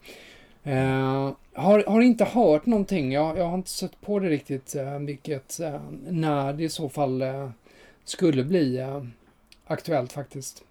Eh, 0.64 1.30
har, 1.54 1.84
har 1.86 2.00
inte 2.00 2.24
hört 2.24 2.66
någonting, 2.66 3.12
jag, 3.12 3.38
jag 3.38 3.44
har 3.44 3.54
inte 3.54 3.70
sett 3.70 4.00
på 4.00 4.18
det 4.18 4.28
riktigt, 4.28 4.74
eh, 4.74 4.98
vilket, 4.98 5.60
eh, 5.60 5.80
när 6.08 6.52
det 6.52 6.64
i 6.64 6.68
så 6.68 6.88
fall 6.88 7.22
eh, 7.22 7.50
skulle 8.04 8.44
bli 8.44 8.78
eh, 8.78 9.02
aktuellt 9.66 10.12
faktiskt. 10.12 10.64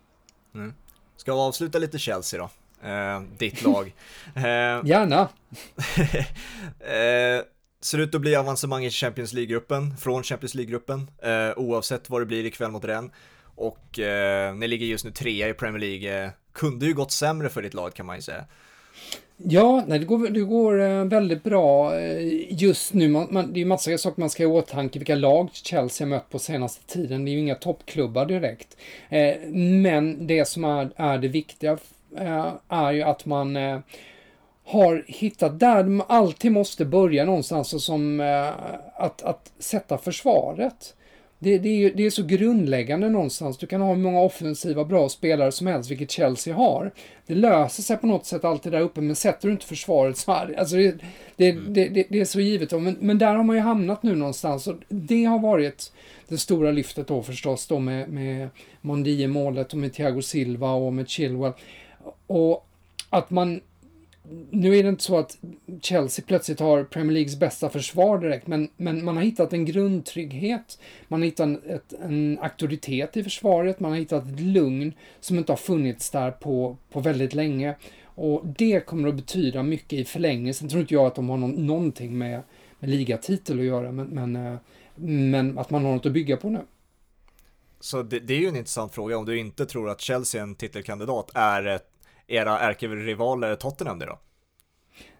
Ska 1.18 1.34
vi 1.34 1.40
avsluta 1.40 1.80
lite 1.80 2.00
Chelsea 2.00 2.40
då? 2.40 2.50
Eh, 2.88 3.22
ditt 3.38 3.64
lag. 3.64 3.94
Eh, 4.36 4.82
Gärna. 4.86 5.20
eh, 6.80 7.46
ser 7.82 7.98
ut 7.98 8.16
att 8.16 8.22
bli 8.22 8.36
avancemang 8.36 8.86
i 8.86 8.90
Champions 8.90 9.34
League-gruppen, 9.34 9.98
från 9.98 10.24
Champions 10.24 10.56
League-gruppen, 10.56 11.12
eh, 11.24 11.58
oavsett 11.58 12.10
vad 12.10 12.22
det 12.22 12.26
blir 12.26 12.46
ikväll 12.46 12.72
mot 12.72 12.86
Rennes. 12.86 13.12
Och 13.56 14.00
eh, 14.00 14.56
ni 14.56 14.68
ligger 14.68 14.86
just 14.86 15.06
nu 15.06 15.12
trea 15.12 15.50
i 15.50 15.54
Premier 15.54 15.80
League. 15.80 16.26
Eh, 16.26 16.32
kunde 16.54 16.86
ju 16.86 16.94
gått 16.94 17.12
sämre 17.12 17.50
för 17.50 17.62
ditt 17.62 17.74
lag 17.74 17.94
kan 17.94 18.06
man 18.06 18.16
ju 18.16 18.22
säga. 18.22 18.46
Ja, 19.44 19.84
nej, 19.88 20.00
det 20.00 20.06
går, 20.06 20.28
det 20.28 20.42
går 20.42 20.82
eh, 20.82 21.06
väldigt 21.06 21.44
bra 21.44 22.00
eh, 22.00 22.54
just 22.54 22.94
nu. 22.94 23.08
Man, 23.08 23.28
man, 23.32 23.54
det 23.54 23.58
är 23.58 23.62
ju 23.62 23.66
massa 23.66 23.98
saker 23.98 24.20
man 24.20 24.30
ska 24.30 24.48
ha 24.48 24.54
i 24.54 24.60
åtanke. 24.60 25.00
Vilka 25.00 25.16
lag 25.16 25.50
Chelsea 25.54 26.06
har 26.06 26.10
mött 26.10 26.30
på 26.30 26.40
senaste 26.40 26.94
tiden. 26.94 27.26
Det 27.26 27.32
är 27.32 27.34
ju 27.34 27.40
inga 27.40 27.56
toppklubbar 27.56 28.26
direkt. 28.26 28.78
Eh, 29.10 29.36
men 29.54 30.28
det 30.28 30.48
som 30.48 30.64
är, 30.64 30.90
är 30.96 31.18
det 31.18 31.28
viktiga 31.28 31.78
eh, 32.18 32.54
är 32.70 32.92
ju 32.92 33.02
att 33.02 33.26
man 33.26 33.58
eh, 33.58 33.80
har 34.66 35.04
hittat 35.08 35.60
där 35.60 35.84
man 35.84 36.08
alltid 36.10 36.52
måste 36.52 36.86
börja 36.86 37.26
någonstans 37.26 37.74
och 37.74 37.82
som 37.82 38.20
eh, 38.20 38.50
att, 38.96 39.22
att 39.24 39.52
sätta 39.60 39.98
försvaret. 39.98 40.96
Det, 41.44 41.58
det, 41.58 41.70
är, 41.70 41.76
ju- 41.76 41.94
det 41.94 42.06
är 42.06 42.10
så 42.10 42.24
grundläggande 42.24 43.10
någonstans. 43.10 43.58
Du 43.58 43.68
kan 43.68 43.82
ha 43.82 43.90
hur 43.90 44.02
många 44.02 44.22
offensiva 44.22 44.86
bra 44.86 45.10
spelare 45.10 45.52
som 45.52 45.68
helst, 45.68 45.92
vilket 45.92 46.12
Chelsea 46.12 46.56
har. 46.56 46.92
Det 47.28 47.36
löser 47.36 47.84
sig 47.84 47.98
på 47.98 48.08
något 48.08 48.26
sätt 48.26 48.46
alltid 48.46 48.72
där 48.72 48.82
uppe, 48.82 49.02
men 49.02 49.16
sätter 49.16 49.48
du 49.48 49.52
inte 49.52 49.66
försvaret 49.66 50.18
så 50.18 50.32
här, 50.32 50.56
alltså 50.58 50.76
det, 50.76 50.96
det, 51.36 51.52
det, 52.10 52.20
är 52.20 52.26
så 52.26 52.40
givet. 52.40 52.72
Men, 52.72 52.98
men 53.00 53.18
där 53.18 53.36
har 53.36 53.44
man 53.44 53.56
ju 53.56 53.62
hamnat 53.62 54.04
nu 54.04 54.16
någonstans 54.16 54.68
och 54.68 54.76
det 54.90 55.24
har 55.24 55.40
varit 55.40 55.92
det 56.28 56.38
stora 56.38 56.72
lyftet 56.72 57.08
då 57.08 57.24
förstås 57.24 57.68
då 57.68 57.80
med, 57.80 58.10
med 58.10 58.50
Mondi 58.82 59.22
i 59.24 59.28
målet 59.28 59.74
och 59.74 59.80
med 59.80 59.94
Thiago 59.94 60.22
Silva 60.22 60.72
och 60.72 60.94
med 60.94 61.10
Chilwell. 61.10 61.54
Och 62.28 62.68
att 63.10 63.30
man 63.30 63.62
nu 64.50 64.78
är 64.78 64.84
det 64.84 64.90
inte 64.90 65.04
så 65.04 65.18
att 65.18 65.38
Chelsea 65.82 66.26
plötsligt 66.28 66.60
har 66.60 66.84
Premier 66.84 67.14
Leagues 67.14 67.40
bästa 67.40 67.70
försvar 67.70 68.18
direkt, 68.18 68.48
men, 68.48 68.70
men 68.78 69.06
man 69.06 69.16
har 69.16 69.24
hittat 69.24 69.54
en 69.54 69.66
grundtrygghet. 69.66 70.80
Man 71.08 71.22
har 71.22 71.26
hittat 71.26 71.44
en, 71.44 71.62
ett, 71.64 71.94
en 71.94 72.40
auktoritet 72.42 73.18
i 73.18 73.24
försvaret, 73.24 73.80
man 73.80 73.92
har 73.92 73.98
hittat 73.98 74.28
ett 74.28 74.40
lugn 74.40 74.94
som 75.20 75.38
inte 75.38 75.52
har 75.52 75.58
funnits 75.58 76.10
där 76.10 76.32
på, 76.32 76.78
på 76.92 77.00
väldigt 77.00 77.34
länge. 77.34 77.76
Och 78.04 78.46
det 78.46 78.86
kommer 78.86 79.10
att 79.10 79.16
betyda 79.16 79.64
mycket 79.64 80.00
i 80.00 80.06
förlängningen. 80.06 80.54
Sen 80.54 80.70
tror 80.70 80.82
inte 80.82 80.94
jag 80.94 81.06
att 81.06 81.16
de 81.16 81.30
har 81.30 81.38
någon, 81.38 81.68
någonting 81.68 82.18
med, 82.18 82.42
med 82.80 82.90
ligatitel 82.90 83.60
att 83.60 83.66
göra, 83.66 83.92
men, 83.92 84.08
men, 84.08 84.36
eh, 84.36 84.56
men 84.96 85.58
att 85.58 85.70
man 85.70 85.86
har 85.86 85.94
något 85.94 86.06
att 86.06 86.12
bygga 86.12 86.38
på 86.38 86.50
nu. 86.50 86.62
Så 87.80 88.04
det, 88.04 88.20
det 88.20 88.34
är 88.34 88.40
ju 88.40 88.48
en 88.48 88.56
intressant 88.56 88.94
fråga 88.94 89.18
om 89.18 89.26
du 89.26 89.40
inte 89.40 89.66
tror 89.66 89.90
att 89.90 90.02
Chelsea 90.02 90.42
är 90.42 90.44
en 90.44 90.56
titelkandidat. 90.56 91.32
Är 91.34 91.66
ett 91.66 91.91
era 92.32 92.60
ärkerivaler 92.60 93.56
Tottenham 93.56 94.00
det 94.00 94.06
då? 94.06 94.20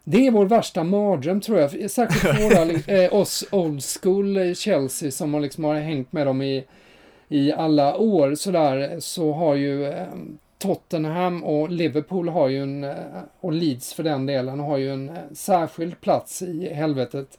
Det 0.04 0.26
är 0.26 0.30
vår 0.30 0.46
värsta 0.46 0.84
mardröm 0.84 1.40
tror 1.40 1.60
jag. 1.60 1.90
Särskilt 1.90 2.20
för 2.20 2.42
våra, 2.42 3.02
eh, 3.04 3.14
oss 3.14 3.44
old 3.50 3.82
school 3.84 4.36
eh, 4.36 4.54
Chelsea 4.54 5.10
som 5.10 5.34
har, 5.34 5.40
liksom 5.40 5.64
har 5.64 5.74
hängt 5.74 6.12
med 6.12 6.26
dem 6.26 6.42
i, 6.42 6.64
i 7.28 7.52
alla 7.52 7.96
år 7.96 8.34
sådär. 8.34 9.00
Så 9.00 9.32
har 9.32 9.54
ju 9.54 9.86
eh, 9.86 10.06
Tottenham 10.62 11.44
och 11.44 11.70
Liverpool 11.70 12.28
har 12.28 12.48
ju 12.48 12.62
en, 12.62 12.84
eh, 12.84 12.94
och 13.40 13.52
Leeds 13.52 13.94
för 13.94 14.02
den 14.02 14.26
delen, 14.26 14.60
har 14.60 14.76
ju 14.76 14.92
en 14.92 15.08
eh, 15.08 15.16
särskild 15.32 16.00
plats 16.00 16.42
i 16.42 16.74
helvetet. 16.74 17.38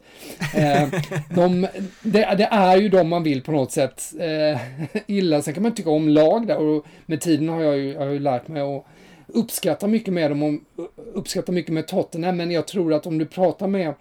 Eh, 0.56 0.88
de, 1.36 1.68
det, 2.02 2.36
det 2.38 2.48
är 2.52 2.78
ju 2.78 2.90
de 2.90 3.10
man 3.10 3.24
vill 3.24 3.42
på 3.42 3.52
något 3.52 3.72
sätt 3.72 4.04
eh, 4.20 4.62
illa. 5.08 5.42
Sen 5.42 5.54
kan 5.54 5.64
man 5.64 5.76
tycka 5.76 5.90
om 5.90 6.10
lag 6.10 6.48
där 6.48 6.58
och 6.58 6.86
med 7.06 7.22
tiden 7.22 7.50
har 7.50 7.62
jag 7.62 7.78
ju, 7.78 7.94
jag 7.94 8.00
har 8.00 8.08
ju 8.08 8.20
lärt 8.20 8.48
mig 8.48 8.62
att 8.62 8.86
uppskattar 9.34 9.88
mycket 9.88 10.14
med 10.14 10.32
dem 10.32 10.44
och 10.44 10.88
uppskattar 11.14 11.54
mycket 11.54 11.74
med 11.74 11.88
Tottenham, 11.88 12.38
men 12.38 12.52
jag 12.52 12.68
tror 12.68 12.94
att 12.94 13.08
om 13.08 13.18
du 13.18 13.26
pratar 13.26 13.68
med 13.68 13.94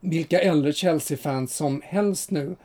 vilka 0.00 0.40
äldre 0.40 0.72
Chelsea-fans 0.72 1.56
som 1.56 1.82
helst 1.84 2.30
nu, 2.30 2.56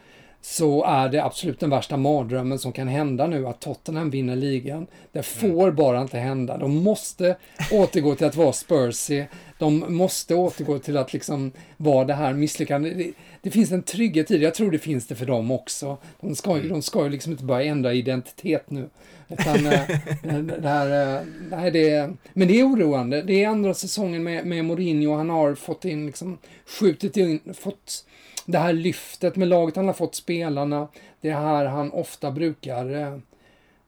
så 0.41 0.83
är 0.83 1.09
det 1.09 1.23
absolut 1.23 1.59
den 1.59 1.69
värsta 1.69 1.97
mardrömmen 1.97 2.59
som 2.59 2.71
kan 2.71 2.87
hända 2.87 3.27
nu 3.27 3.47
att 3.47 3.61
Tottenham 3.61 4.09
vinner 4.09 4.35
ligan. 4.35 4.87
Det 5.11 5.23
får 5.23 5.63
mm. 5.63 5.75
bara 5.75 6.01
inte 6.01 6.17
hända. 6.17 6.57
De 6.57 6.77
måste 6.77 7.35
återgå 7.71 8.15
till 8.15 8.27
att 8.27 8.35
vara 8.35 8.53
Spursy. 8.53 9.25
De 9.59 9.95
måste 9.95 10.35
återgå 10.35 10.79
till 10.79 10.97
att 10.97 11.13
liksom 11.13 11.51
vara 11.77 12.05
det 12.05 12.13
här 12.13 12.33
misslyckandet. 12.33 12.97
Det, 12.97 13.11
det, 13.41 13.51
finns 13.51 13.71
en 13.71 13.83
trygghet 13.83 14.31
i 14.31 14.37
det. 14.37 14.43
Jag 14.43 14.55
tror 14.55 14.71
det 14.71 14.79
finns 14.79 15.07
det 15.07 15.15
för 15.15 15.25
dem 15.25 15.51
också. 15.51 15.97
De 16.21 16.35
ska 16.35 16.51
ju, 16.51 16.59
mm. 16.59 16.69
de 16.69 16.81
ska 16.81 17.03
ju 17.03 17.09
liksom 17.09 17.31
inte 17.31 17.43
börja 17.43 17.71
ändra 17.71 17.93
identitet 17.93 18.69
nu. 18.69 18.89
Utan, 19.29 19.65
eh, 19.65 19.89
eh, 19.91 20.37
det 20.37 20.69
här, 20.69 21.17
eh, 21.17 21.25
nej, 21.49 21.67
eh, 21.67 21.73
det, 21.73 22.13
men 22.33 22.47
det 22.47 22.59
är 22.59 22.63
oroande. 22.63 23.21
Det 23.21 23.43
är 23.43 23.47
andra 23.47 23.73
säsongen 23.73 24.23
med, 24.23 24.45
med 24.45 24.65
Mourinho. 24.65 25.15
Han 25.15 25.29
har 25.29 25.55
fått 25.55 25.85
in, 25.85 26.05
liksom, 26.05 26.37
skjutit 26.65 27.17
in, 27.17 27.53
fått 27.53 28.05
det 28.45 28.57
här 28.57 28.73
lyftet 28.73 29.35
med 29.35 29.47
laget 29.47 29.75
han 29.75 29.87
har 29.87 29.93
fått 29.93 30.15
spelarna. 30.15 30.87
Det 31.21 31.29
är 31.29 31.33
här 31.33 31.65
han 31.65 31.91
ofta 31.91 32.31
brukar 32.31 33.21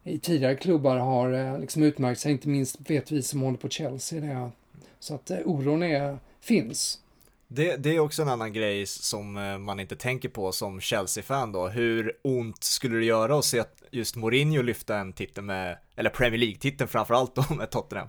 i 0.04 0.20
tidigare 0.20 0.56
klubbar 0.56 0.98
har 0.98 1.60
liksom 1.60 1.84
utmärkt 1.84 2.20
sig. 2.20 2.32
Inte 2.32 2.48
minst 2.48 2.90
vet 2.90 3.12
vi 3.12 3.22
som 3.22 3.42
håller 3.42 3.58
på 3.58 3.70
Chelsea 3.70 4.22
det. 4.22 4.52
Så 5.00 5.16
att 5.16 5.32
oron 5.46 5.84
är, 5.84 6.18
finns. 6.42 7.00
Det, 7.48 7.76
det, 7.76 7.96
är 7.96 8.00
också 8.00 8.22
en 8.22 8.30
annan 8.30 8.54
grej 8.54 8.86
som 8.86 9.34
man 9.60 9.80
inte 9.80 9.96
tänker 9.96 10.30
på 10.30 10.52
som 10.52 10.82
Chelsea-fan 10.82 11.52
då. 11.52 11.68
Hur 11.68 12.18
ont 12.22 12.64
skulle 12.64 12.98
det 12.98 13.06
göra 13.06 13.38
att 13.38 13.46
se 13.46 13.60
att 13.60 13.79
just 13.92 14.16
Mourinho 14.16 14.62
lyfta 14.62 14.98
en 14.98 15.14
titel 15.14 15.44
med, 15.44 15.78
eller 15.96 16.10
Premier 16.10 16.40
League-titeln 16.40 16.88
framförallt 16.88 17.36
då 17.36 17.46
med 17.56 17.70
Tottenham? 17.70 18.08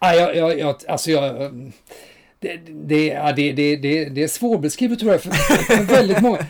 Ja, 0.00 0.14
jag, 0.14 0.36
jag, 0.36 0.58
jag, 0.58 0.76
alltså 0.88 1.10
jag, 1.10 1.52
det, 2.44 2.60
det, 2.68 3.06
ja, 3.06 3.32
det, 3.32 3.52
det, 3.52 3.76
det, 3.76 4.04
det 4.04 4.22
är 4.22 4.28
svårbeskrivet 4.28 4.98
tror 4.98 5.12
jag 5.12 5.22
för, 5.22 5.30
för 5.30 5.82
väldigt 5.82 6.20
många. 6.20 6.46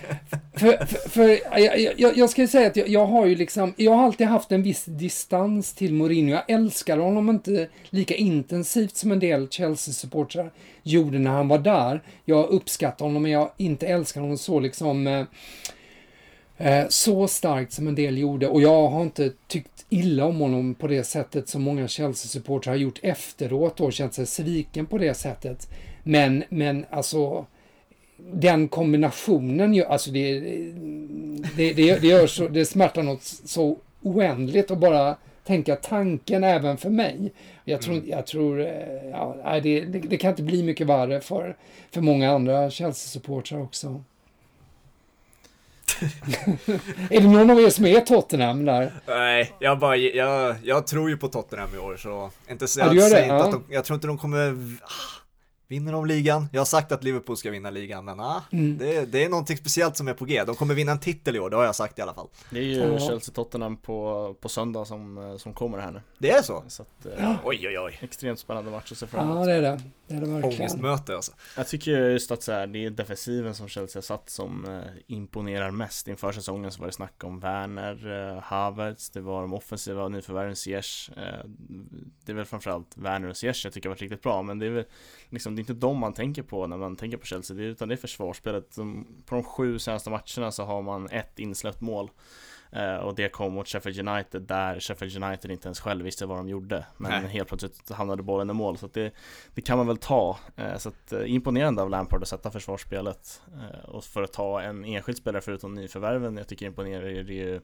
För, 0.57 0.87
för, 0.87 1.09
för 1.09 1.29
jag, 1.61 1.81
jag, 1.99 2.17
jag, 2.17 2.31
ska 2.31 2.47
säga 2.47 2.67
att 2.67 2.77
jag, 2.77 2.89
jag, 2.89 3.07
har 3.07 3.27
ju 3.27 3.35
liksom, 3.35 3.75
jag 3.77 3.93
har 3.93 4.05
alltid 4.05 4.27
haft 4.27 4.53
en 4.53 4.63
viss 4.63 4.85
distans 4.85 5.75
till 5.75 5.95
Mourinho. 5.95 6.33
Jag 6.33 6.51
älskar 6.51 6.99
honom 6.99 7.31
inte 7.31 7.69
lika 7.91 8.15
intensivt 8.15 8.97
som 8.97 9.13
en 9.13 9.19
del 9.19 9.49
Chelsea-supportrar 9.49 10.51
gjorde 10.83 11.19
när 11.19 11.31
han 11.31 11.49
var 11.49 11.59
där. 11.59 12.03
Jag 12.25 12.49
uppskattar 12.49 13.05
honom 13.05 13.23
men 13.23 13.33
jag 13.33 13.51
inte 13.57 13.87
älskar 13.87 14.21
honom 14.21 14.39
så 14.39 14.61
liksom 14.61 15.07
eh, 15.07 15.25
eh, 16.59 16.85
så 16.89 17.29
starkt 17.29 17.73
som 17.73 17.89
en 17.89 17.95
del 17.95 18.19
gjorde 18.19 18.49
och 18.49 18.63
jag 18.63 18.89
har 18.89 19.03
inte 19.03 19.33
tyckt 19.47 19.87
illa 19.89 20.25
om 20.25 20.41
honom 20.41 20.75
på 20.75 20.87
det 20.87 21.05
sättet 21.05 21.49
som 21.49 21.63
många 21.63 21.89
Chelsea-supportrar 21.89 22.73
har 22.73 22.79
gjort 22.79 22.99
efteråt 23.03 23.81
och 23.81 23.93
känt 23.93 24.15
sig 24.15 24.27
sviken 24.27 24.87
på 24.87 24.99
det 24.99 25.15
sättet. 25.15 25.69
Men, 26.03 26.45
men 26.49 26.87
alltså 26.91 27.47
den 28.33 28.69
kombinationen, 28.69 29.85
alltså 29.89 30.11
det, 30.11 30.41
det, 31.57 31.73
det, 31.73 32.01
det, 32.01 32.07
gör 32.07 32.27
så, 32.27 32.49
det 32.49 32.65
smärtar 32.65 33.03
något 33.03 33.23
så 33.23 33.79
oändligt 34.03 34.71
att 34.71 34.79
bara 34.79 35.17
tänka 35.45 35.77
tanken 35.77 36.45
även 36.45 36.77
för 36.77 36.91
mig. 36.91 37.33
Jag 37.65 37.83
tror, 37.83 37.95
mm. 37.95 38.09
jag 38.09 38.27
tror 38.27 38.61
eh, 38.61 39.11
ja, 39.11 39.61
det, 39.63 39.81
det, 39.81 39.99
det, 39.99 40.17
kan 40.17 40.31
inte 40.31 40.43
bli 40.43 40.63
mycket 40.63 40.87
värre 40.87 41.21
för, 41.21 41.57
för 41.91 42.01
många 42.01 42.31
andra 42.31 42.71
Chelsea-supportrar 42.71 43.63
också 43.63 44.03
är 47.11 47.21
det 47.21 47.29
någon 47.29 47.51
av 47.51 47.61
er 47.61 47.71
som 47.71 47.87
är 47.87 48.01
Tottenham 48.01 48.65
där? 48.65 48.93
Nej, 49.07 49.55
jag 49.59 49.79
bara, 49.79 49.97
jag, 49.97 50.57
jag 50.63 50.87
tror 50.87 51.11
ju 51.11 51.17
på 51.17 51.29
Tottenham 51.29 51.75
i 51.75 51.79
år 51.79 51.97
så, 51.97 52.31
inte 52.51 52.69
så, 52.69 52.81
ja, 52.81 52.87
jag, 52.87 53.07
inte 53.07 53.27
ja. 53.27 53.45
att 53.45 53.53
de, 53.53 53.65
jag 53.69 53.85
tror 53.85 53.95
inte 53.95 54.07
de 54.07 54.19
kommer, 54.19 54.77
ah, 54.83 55.24
Vinner 55.69 55.93
de 55.93 56.07
ligan? 56.07 56.49
Jag 56.53 56.61
har 56.61 56.67
sagt 56.67 56.93
att 56.93 57.05
Liverpool 57.05 57.37
ska 57.37 57.51
vinna 57.51 57.71
ligan, 57.71 58.05
men 58.05 58.21
ah, 58.21 58.43
mm. 58.53 58.79
det, 58.79 59.05
det, 59.05 59.25
är 59.25 59.29
någonting 59.29 59.57
speciellt 59.57 59.97
som 59.97 60.09
är 60.09 60.15
på 60.15 60.25
G. 60.25 60.45
De 60.45 60.55
kommer 60.55 60.75
vinna 60.75 60.93
en 60.93 61.01
titel 61.01 61.37
i 61.37 61.41
år, 61.41 61.51
det 61.51 61.57
har 61.57 61.65
jag 61.65 61.75
sagt 61.75 61.99
i 61.99 62.03
alla 62.03 62.15
fall. 62.15 62.29
Det 62.51 62.59
är 62.59 62.63
ju 62.63 62.75
ja. 62.75 62.99
Chelsea-Tottenham 62.99 63.77
på, 63.77 64.37
på 64.41 64.49
söndag 64.49 64.85
som, 64.85 65.19
eh, 65.19 65.37
som 65.37 65.55
kommer 65.55 65.79
här 65.79 65.91
nu. 65.91 66.01
Det 66.19 66.31
är 66.31 66.43
så? 66.43 66.65
så 66.69 66.83
att, 66.83 67.07
eh, 67.19 67.37
oj, 67.45 67.69
oj, 67.69 67.79
oj. 67.79 67.99
Extremt 68.03 68.39
spännande 68.39 68.71
match 68.71 68.93
att 68.93 68.99
se 68.99 69.07
fram 69.07 69.31
emot. 69.31 69.39
Ja, 69.39 69.47
det 69.47 69.53
är 69.53 69.63
det. 69.63 69.81
Det 70.07 70.15
är 70.15 70.21
det 70.21 70.27
verkligen. 70.27 70.61
Ångestmöte 70.61 71.17
alltså. 71.17 71.33
Jag 71.57 71.69
tycker 71.69 72.11
just 72.11 72.31
att 72.31 72.43
så 72.43 72.53
här, 72.53 72.67
det 72.67 72.85
är 72.85 72.91
defensiven 72.91 73.55
som 73.55 73.69
Chelsea 73.69 73.99
har 73.99 74.03
satt 74.03 74.31
som 74.31 74.65
eh, 74.65 74.83
imponerar 75.07 75.71
mest. 75.71 76.09
Inför 76.09 76.33
säsongen 76.33 76.73
så 76.73 76.81
var 76.81 76.87
det 76.87 76.93
snack 76.93 77.25
om 77.25 77.41
Werner, 77.41 78.33
eh, 78.33 78.43
Havertz, 78.43 79.11
det 79.11 79.21
var 79.21 79.41
de 79.41 79.55
offensiva 79.55 80.09
nyförvärven 80.09 80.57
Ziyech. 80.57 81.11
Eh, 81.17 81.49
det 82.25 82.33
är 82.33 82.37
väl 82.37 82.45
framförallt 82.45 82.97
Werner 82.97 83.29
och 83.29 83.37
Ziyech 83.37 83.65
jag 83.65 83.73
tycker 83.73 83.89
har 83.89 83.95
varit 83.95 84.03
riktigt 84.03 84.23
bra, 84.23 84.43
men 84.43 84.59
det 84.59 84.67
är 84.67 84.71
väl 84.71 84.85
liksom, 85.35 85.55
det 85.57 85.59
är 85.59 85.63
inte 85.63 85.75
dem 85.75 85.99
man 85.99 86.13
tänker 86.13 86.43
på 86.43 86.67
när 86.67 86.77
man 86.77 86.97
tänker 86.97 87.17
på 87.17 87.27
Chelsea, 87.27 87.57
utan 87.57 87.89
det 87.89 87.95
är 87.95 87.97
försvarsspelet. 87.97 88.77
På 89.27 89.35
de 89.35 89.45
sju 89.45 89.79
senaste 89.79 90.11
matcherna 90.11 90.53
så 90.53 90.65
har 90.65 90.83
man 90.83 91.09
ett 91.11 91.39
insläppt 91.39 91.81
mål. 91.81 92.11
Uh, 92.77 92.97
och 92.97 93.15
det 93.15 93.29
kom 93.29 93.53
mot 93.53 93.69
Sheffield 93.69 94.09
United 94.09 94.43
där 94.43 94.81
Sheffield 94.81 95.25
United 95.25 95.51
inte 95.51 95.69
ens 95.69 95.81
själv 95.81 96.05
visste 96.05 96.27
vad 96.27 96.39
de 96.39 96.49
gjorde. 96.49 96.87
Men 96.97 97.23
Nej. 97.23 97.31
helt 97.31 97.49
plötsligt 97.49 97.91
hamnade 97.91 98.23
bollen 98.23 98.51
i 98.51 98.53
mål. 98.53 98.79
Så 98.79 98.87
det, 98.87 99.15
det, 99.55 99.63
kan 99.63 99.79
man 99.79 99.87
väl 99.87 99.97
ta. 99.97 100.39
Uh, 100.59 100.77
så 100.77 100.89
att, 100.89 101.13
uh, 101.13 101.31
imponerande 101.31 101.83
av 101.83 101.91
Lampard 101.91 102.23
att 102.23 102.29
sätta 102.29 102.51
försvarsspelet. 102.51 103.43
och 103.85 104.05
för 104.05 104.23
att 104.23 104.33
ta 104.33 104.63
en 104.63 104.85
enskild 104.85 105.19
spelare 105.19 105.43
förutom 105.43 105.75
nyförvärven. 105.75 106.37
Jag 106.37 106.49
tycker 106.49 106.67
imponerar 106.67 107.03
det 107.03 107.19
är 107.19 107.25
ju 107.25 107.61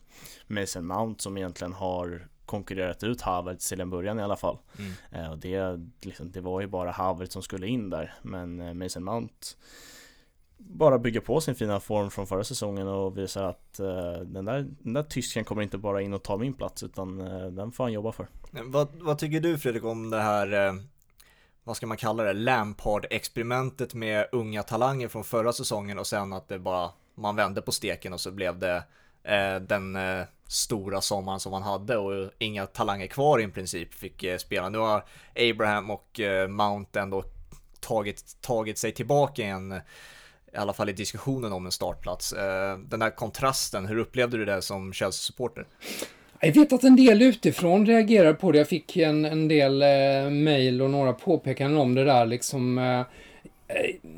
Mason 0.46 0.86
Mount 0.86 1.22
som 1.22 1.36
egentligen 1.36 1.72
har 1.72 2.28
konkurrerat 2.50 3.02
ut 3.02 3.20
Havertz 3.20 3.68
till 3.68 3.80
en 3.80 3.90
början 3.90 4.20
i 4.20 4.22
alla 4.22 4.36
fall. 4.36 4.58
Mm. 5.12 5.30
och 5.30 5.38
det, 5.38 5.80
liksom, 6.02 6.30
det 6.30 6.40
var 6.40 6.60
ju 6.60 6.66
bara 6.66 6.90
Havertz 6.90 7.32
som 7.32 7.42
skulle 7.42 7.66
in 7.66 7.90
där. 7.90 8.14
Men 8.22 8.78
Mason 8.78 9.04
Mount 9.04 9.44
bara 10.60 10.98
bygga 10.98 11.20
på 11.20 11.40
sin 11.40 11.54
fina 11.54 11.80
form 11.80 12.10
från 12.10 12.26
förra 12.26 12.44
säsongen 12.44 12.88
och 12.88 13.18
visa 13.18 13.48
att 13.48 13.80
uh, 13.80 14.26
den, 14.26 14.44
där, 14.44 14.66
den 14.78 14.92
där 14.92 15.02
tysken 15.02 15.44
kommer 15.44 15.62
inte 15.62 15.78
bara 15.78 16.02
in 16.02 16.12
och 16.12 16.22
ta 16.22 16.36
min 16.36 16.54
plats 16.54 16.82
utan 16.82 17.20
uh, 17.20 17.46
den 17.46 17.72
får 17.72 17.84
han 17.84 17.92
jobba 17.92 18.12
för. 18.12 18.28
Vad, 18.50 18.88
vad 18.92 19.18
tycker 19.18 19.40
du 19.40 19.58
Fredrik 19.58 19.84
om 19.84 20.10
det 20.10 20.20
här, 20.20 20.68
uh, 20.68 20.80
vad 21.64 21.76
ska 21.76 21.86
man 21.86 21.96
kalla 21.96 22.22
det, 22.22 22.32
Lampard-experimentet 22.32 23.94
med 23.94 24.26
unga 24.32 24.62
talanger 24.62 25.08
från 25.08 25.24
förra 25.24 25.52
säsongen 25.52 25.98
och 25.98 26.06
sen 26.06 26.32
att 26.32 26.48
det 26.48 26.58
bara, 26.58 26.90
man 27.14 27.36
vände 27.36 27.62
på 27.62 27.72
steken 27.72 28.12
och 28.12 28.20
så 28.20 28.30
blev 28.30 28.58
det 28.58 28.84
Eh, 29.24 29.60
den 29.60 29.96
eh, 29.96 30.22
stora 30.48 31.00
sommaren 31.00 31.40
som 31.40 31.52
han 31.52 31.62
hade 31.62 31.96
och 31.96 32.30
inga 32.38 32.66
talanger 32.66 33.06
kvar 33.06 33.40
i 33.40 33.48
princip 33.48 33.94
fick 33.94 34.22
eh, 34.22 34.38
spela. 34.38 34.68
Nu 34.68 34.78
har 34.78 35.04
Abraham 35.50 35.90
och 35.90 36.20
Mount 36.48 37.00
ändå 37.00 37.24
tagit, 37.80 38.36
tagit 38.40 38.78
sig 38.78 38.92
tillbaka 38.92 39.42
igen 39.42 39.80
i 40.52 40.56
alla 40.56 40.72
fall 40.72 40.88
i 40.88 40.92
diskussionen 40.92 41.52
om 41.52 41.66
en 41.66 41.72
startplats. 41.72 42.34
Den 42.88 43.02
här 43.02 43.10
kontrasten, 43.10 43.86
hur 43.86 43.98
upplevde 43.98 44.36
du 44.36 44.44
det 44.44 44.62
som 44.62 44.92
Chelsea-supporter? 44.92 45.66
Jag 46.40 46.52
vet 46.52 46.72
att 46.72 46.84
en 46.84 46.96
del 46.96 47.22
utifrån 47.22 47.86
reagerar 47.86 48.32
på 48.34 48.52
det. 48.52 48.58
Jag 48.58 48.68
fick 48.68 48.96
en, 48.96 49.24
en 49.24 49.48
del 49.48 49.82
eh, 49.82 50.30
mejl 50.30 50.82
och 50.82 50.90
några 50.90 51.12
påpekanden 51.12 51.80
om 51.80 51.94
det 51.94 52.04
där 52.04 52.26
liksom. 52.26 52.78
Eh 52.78 53.02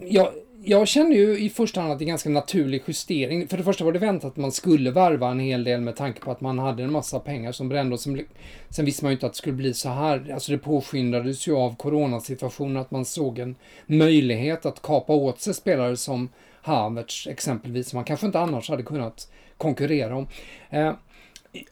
jag, 0.01 0.29
jag 0.65 0.89
känner 0.89 1.17
ju 1.17 1.39
i 1.39 1.51
första 1.51 1.81
hand 1.81 1.93
att 1.93 1.99
det 1.99 2.03
är 2.03 2.07
en 2.07 2.09
ganska 2.09 2.31
naturlig 2.31 2.83
justering. 2.87 3.49
För 3.49 3.57
det 3.57 3.65
första 3.65 3.85
var 3.85 3.93
det 3.93 3.99
väntat 3.99 4.31
att 4.31 4.37
man 4.37 4.53
skulle 4.53 4.91
varva 4.91 5.31
en 5.31 5.41
hel 5.41 5.65
del 5.65 5.81
med 5.81 5.97
tanke 5.97 6.21
på 6.21 6.31
att 6.31 6.41
man 6.41 6.59
hade 6.59 6.83
en 6.83 6.93
massa 6.93 7.19
pengar 7.19 7.53
som 7.53 7.69
brände. 7.69 7.95
Och 7.95 8.01
sen, 8.01 8.25
sen 8.69 8.85
visste 8.85 9.05
man 9.05 9.11
ju 9.11 9.15
inte 9.17 9.27
att 9.27 9.33
det 9.33 9.39
skulle 9.39 9.57
bli 9.57 9.75
så 9.75 9.89
här. 9.89 10.31
Alltså 10.35 10.53
det 10.53 10.59
påskyndades 10.59 11.49
ju 11.49 11.57
av 11.57 11.77
coronasituationen 11.77 12.77
att 12.77 12.91
man 12.91 13.05
såg 13.05 13.39
en 13.39 13.57
möjlighet 13.87 14.67
att 14.67 14.83
kapa 14.83 15.13
åt 15.13 15.41
sig 15.41 15.55
spelare 15.55 15.97
som 15.97 16.29
Havertz 16.63 17.27
exempelvis, 17.27 17.89
som 17.89 17.97
man 17.97 18.05
kanske 18.05 18.27
inte 18.27 18.41
annars 18.41 18.69
hade 18.69 18.83
kunnat 18.83 19.33
konkurrera 19.57 20.17
om. 20.17 20.27
Eh, 20.71 20.93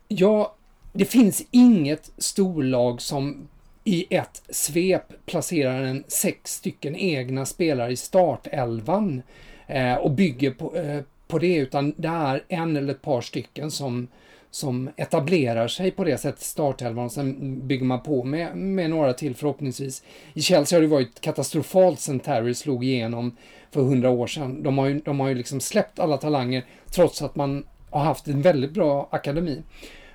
ja, 0.08 0.54
det 0.92 1.04
finns 1.04 1.42
inget 1.50 2.12
storlag 2.18 3.02
som 3.02 3.48
i 3.84 4.06
ett 4.10 4.42
svep 4.48 5.26
placerar 5.26 5.82
en 5.82 6.04
sex 6.08 6.54
stycken 6.54 6.96
egna 6.96 7.46
spelare 7.46 7.92
i 7.92 7.96
startelvan 7.96 9.22
eh, 9.66 9.94
och 9.94 10.10
bygger 10.10 10.50
på, 10.50 10.76
eh, 10.76 11.00
på 11.28 11.38
det, 11.38 11.54
utan 11.54 11.94
det 11.96 12.08
är 12.08 12.44
en 12.48 12.76
eller 12.76 12.92
ett 12.92 13.02
par 13.02 13.20
stycken 13.20 13.70
som, 13.70 14.08
som 14.50 14.90
etablerar 14.96 15.68
sig 15.68 15.90
på 15.90 16.04
det 16.04 16.18
sättet 16.18 16.42
i 16.42 16.44
startelvan 16.44 17.04
och 17.04 17.12
sen 17.12 17.58
bygger 17.66 17.84
man 17.84 18.02
på 18.02 18.24
med, 18.24 18.56
med 18.56 18.90
några 18.90 19.12
till 19.12 19.34
förhoppningsvis. 19.34 20.02
I 20.34 20.42
Chelsea 20.42 20.76
har 20.76 20.82
det 20.82 20.88
varit 20.88 21.20
katastrofalt 21.20 22.00
sen 22.00 22.20
Terry 22.20 22.54
slog 22.54 22.84
igenom 22.84 23.36
för 23.70 23.82
hundra 23.82 24.10
år 24.10 24.26
sedan. 24.26 24.62
De 24.62 24.78
har, 24.78 24.86
ju, 24.86 24.98
de 24.98 25.20
har 25.20 25.28
ju 25.28 25.34
liksom 25.34 25.60
släppt 25.60 25.98
alla 25.98 26.16
talanger 26.16 26.64
trots 26.90 27.22
att 27.22 27.36
man 27.36 27.64
har 27.90 28.04
haft 28.04 28.28
en 28.28 28.42
väldigt 28.42 28.72
bra 28.72 29.08
akademi. 29.10 29.62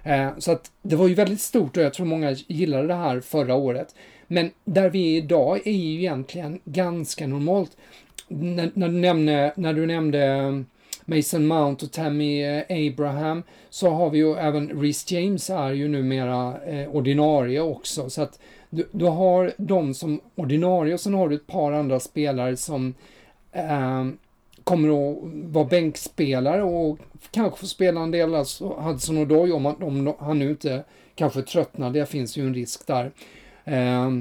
Eh, 0.05 0.29
så 0.37 0.51
att 0.51 0.71
det 0.81 0.95
var 0.95 1.07
ju 1.07 1.13
väldigt 1.13 1.41
stort 1.41 1.77
och 1.77 1.83
jag 1.83 1.93
tror 1.93 2.05
många 2.05 2.31
gillade 2.31 2.87
det 2.87 2.93
här 2.93 3.19
förra 3.19 3.55
året. 3.55 3.95
Men 4.27 4.51
där 4.65 4.89
vi 4.89 5.13
är 5.13 5.17
idag 5.17 5.67
är 5.67 5.71
ju 5.71 5.99
egentligen 5.99 6.59
ganska 6.65 7.27
normalt. 7.27 7.77
När, 8.27 8.71
när, 8.73 8.87
du, 8.87 8.99
nämnde, 8.99 9.53
när 9.55 9.73
du 9.73 9.85
nämnde 9.85 10.25
eh, 10.25 10.61
Mason 11.05 11.47
Mount 11.47 11.85
och 11.85 11.91
Tammy 11.91 12.43
eh, 12.43 12.63
Abraham 12.69 13.43
så 13.69 13.89
har 13.89 14.09
vi 14.09 14.17
ju 14.17 14.35
även 14.35 14.81
Rhys 14.81 15.11
James 15.11 15.49
är 15.49 15.71
ju 15.71 15.87
numera 15.87 16.63
eh, 16.65 16.89
ordinarie 16.89 17.61
också. 17.61 18.09
Så 18.09 18.21
att 18.21 18.39
du, 18.69 18.87
du 18.91 19.05
har 19.05 19.51
de 19.57 19.93
som 19.93 20.21
ordinarie 20.35 20.93
och 20.93 20.99
sen 20.99 21.13
har 21.13 21.29
du 21.29 21.35
ett 21.35 21.47
par 21.47 21.71
andra 21.71 21.99
spelare 21.99 22.57
som 22.57 22.93
eh, 23.51 24.05
kommer 24.65 24.89
att 25.11 25.17
vara 25.53 25.65
bänkspelare 25.65 26.63
och 26.63 26.97
kanske 27.31 27.59
få 27.59 27.65
spela 27.67 28.01
en 28.01 28.11
del, 28.11 28.35
alltså 28.35 28.67
Hudson 28.67 29.17
Odoi 29.17 29.51
om, 29.51 29.65
han- 29.65 29.83
om 29.83 30.13
han 30.19 30.39
nu 30.39 30.49
inte 30.49 30.83
kanske 31.15 31.41
tröttnar, 31.41 31.89
det 31.91 32.05
finns 32.05 32.37
ju 32.37 32.47
en 32.47 32.53
risk 32.53 32.87
där. 32.87 33.11
Eh, 33.63 34.11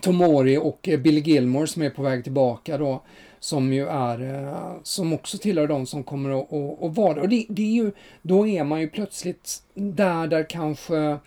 Tomori 0.00 0.56
och 0.56 0.88
Billy 0.98 1.20
Gilmore 1.20 1.66
som 1.66 1.82
är 1.82 1.90
på 1.90 2.02
väg 2.02 2.22
tillbaka 2.24 2.78
då, 2.78 3.02
som 3.40 3.72
ju 3.72 3.86
är, 3.88 4.44
eh, 4.44 4.72
som 4.82 5.12
också 5.12 5.38
tillhör 5.38 5.66
de 5.66 5.86
som 5.86 6.04
kommer 6.04 6.30
att, 6.40 6.52
att, 6.52 6.82
att 6.82 6.96
vara. 6.96 7.20
Och 7.20 7.28
det, 7.28 7.46
det 7.48 7.62
är 7.62 7.72
ju, 7.84 7.92
då 8.22 8.46
är 8.46 8.64
man 8.64 8.80
ju 8.80 8.88
plötsligt 8.88 9.62
där, 9.74 10.26
där 10.26 10.46
kanske 10.50 11.18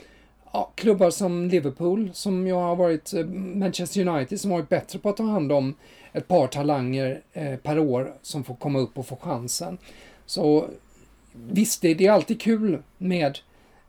ja, 0.53 0.71
klubbar 0.75 1.09
som 1.09 1.47
Liverpool, 1.49 2.09
som 2.13 2.47
ju 2.47 2.53
har 2.53 2.75
varit 2.75 3.13
eh, 3.13 3.25
Manchester 3.25 4.07
United, 4.07 4.39
som 4.41 4.51
har 4.51 4.57
varit 4.57 4.69
bättre 4.69 4.99
på 4.99 5.09
att 5.09 5.17
ta 5.17 5.23
hand 5.23 5.51
om 5.51 5.73
ett 6.14 6.28
par 6.28 6.47
talanger 6.47 7.22
eh, 7.34 7.55
per 7.55 7.80
år 7.80 8.14
som 8.22 8.43
får 8.43 8.55
komma 8.55 8.80
upp 8.80 8.97
och 8.97 9.07
få 9.07 9.16
chansen. 9.16 9.78
Så 10.26 10.70
visst, 11.34 11.82
det, 11.82 11.93
det 11.93 12.07
är 12.07 12.12
alltid 12.12 12.41
kul 12.41 12.84
med 12.97 13.39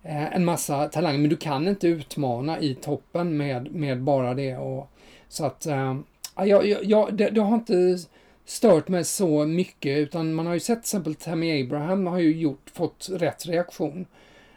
eh, 0.02 0.36
en 0.36 0.44
massa 0.44 0.88
talanger, 0.88 1.18
men 1.18 1.30
du 1.30 1.36
kan 1.36 1.68
inte 1.68 1.88
utmana 1.88 2.60
i 2.60 2.74
toppen 2.74 3.36
med, 3.36 3.72
med 3.74 4.02
bara 4.02 4.34
det. 4.34 4.56
Och, 4.56 4.90
så 5.28 5.44
att, 5.44 5.66
eh, 5.66 5.96
jag, 6.36 6.66
jag, 6.66 6.84
jag, 6.84 7.14
det, 7.14 7.30
det 7.30 7.40
har 7.40 7.54
inte 7.54 7.98
stört 8.44 8.88
mig 8.88 9.04
så 9.04 9.46
mycket, 9.46 9.98
utan 9.98 10.34
man 10.34 10.46
har 10.46 10.54
ju 10.54 10.60
sett 10.60 10.78
till 10.78 10.80
exempel 10.80 11.14
Tammy 11.14 11.62
Abraham 11.62 12.06
har 12.06 12.18
ju 12.18 12.36
gjort, 12.36 12.70
fått 12.72 13.08
rätt 13.12 13.46
reaktion 13.46 14.06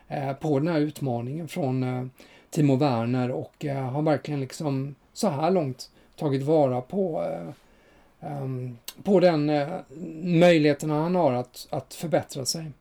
eh, 0.07 0.33
på 0.33 0.59
den 0.59 0.67
här 0.67 0.79
utmaningen 0.79 1.47
från 1.47 1.83
eh, 1.83 2.05
Timo 2.49 2.75
Werner 2.75 3.31
och 3.31 3.65
eh, 3.65 3.89
har 3.89 4.01
verkligen 4.01 4.39
liksom 4.39 4.95
så 5.13 5.29
här 5.29 5.51
långt 5.51 5.89
tagit 6.15 6.43
vara 6.43 6.81
på 6.81 7.23
eh, 7.23 8.29
ehm, 8.29 8.77
på 9.03 9.19
den 9.19 9.49
eh, 9.49 9.79
möjligheten 10.23 10.89
han 10.89 11.15
har 11.15 11.33
att, 11.33 11.67
att 11.71 11.93
förbättra 11.93 12.45
sig. 12.45 12.71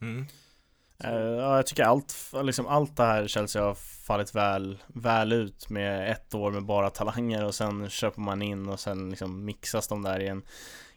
Mm. 0.00 0.26
Eh, 1.04 1.14
Ja, 1.14 1.56
jag 1.56 1.66
tycker 1.66 1.84
allt, 1.84 2.14
liksom 2.42 2.66
allt 2.66 2.96
det 2.96 3.04
här 3.04 3.26
Chelsea 3.26 3.62
har 3.62 3.74
fallit 4.06 4.34
väl, 4.34 4.78
väl 4.86 5.32
ut 5.32 5.68
med 5.70 6.10
ett 6.10 6.34
år 6.34 6.50
med 6.50 6.64
bara 6.64 6.90
talanger 6.90 7.44
och 7.44 7.54
sen 7.54 7.90
köper 7.90 8.20
man 8.20 8.42
in 8.42 8.68
och 8.68 8.80
sen 8.80 9.10
liksom 9.10 9.44
mixas 9.44 9.88
de 9.88 10.02
där 10.02 10.20
i 10.20 10.28
en 10.28 10.42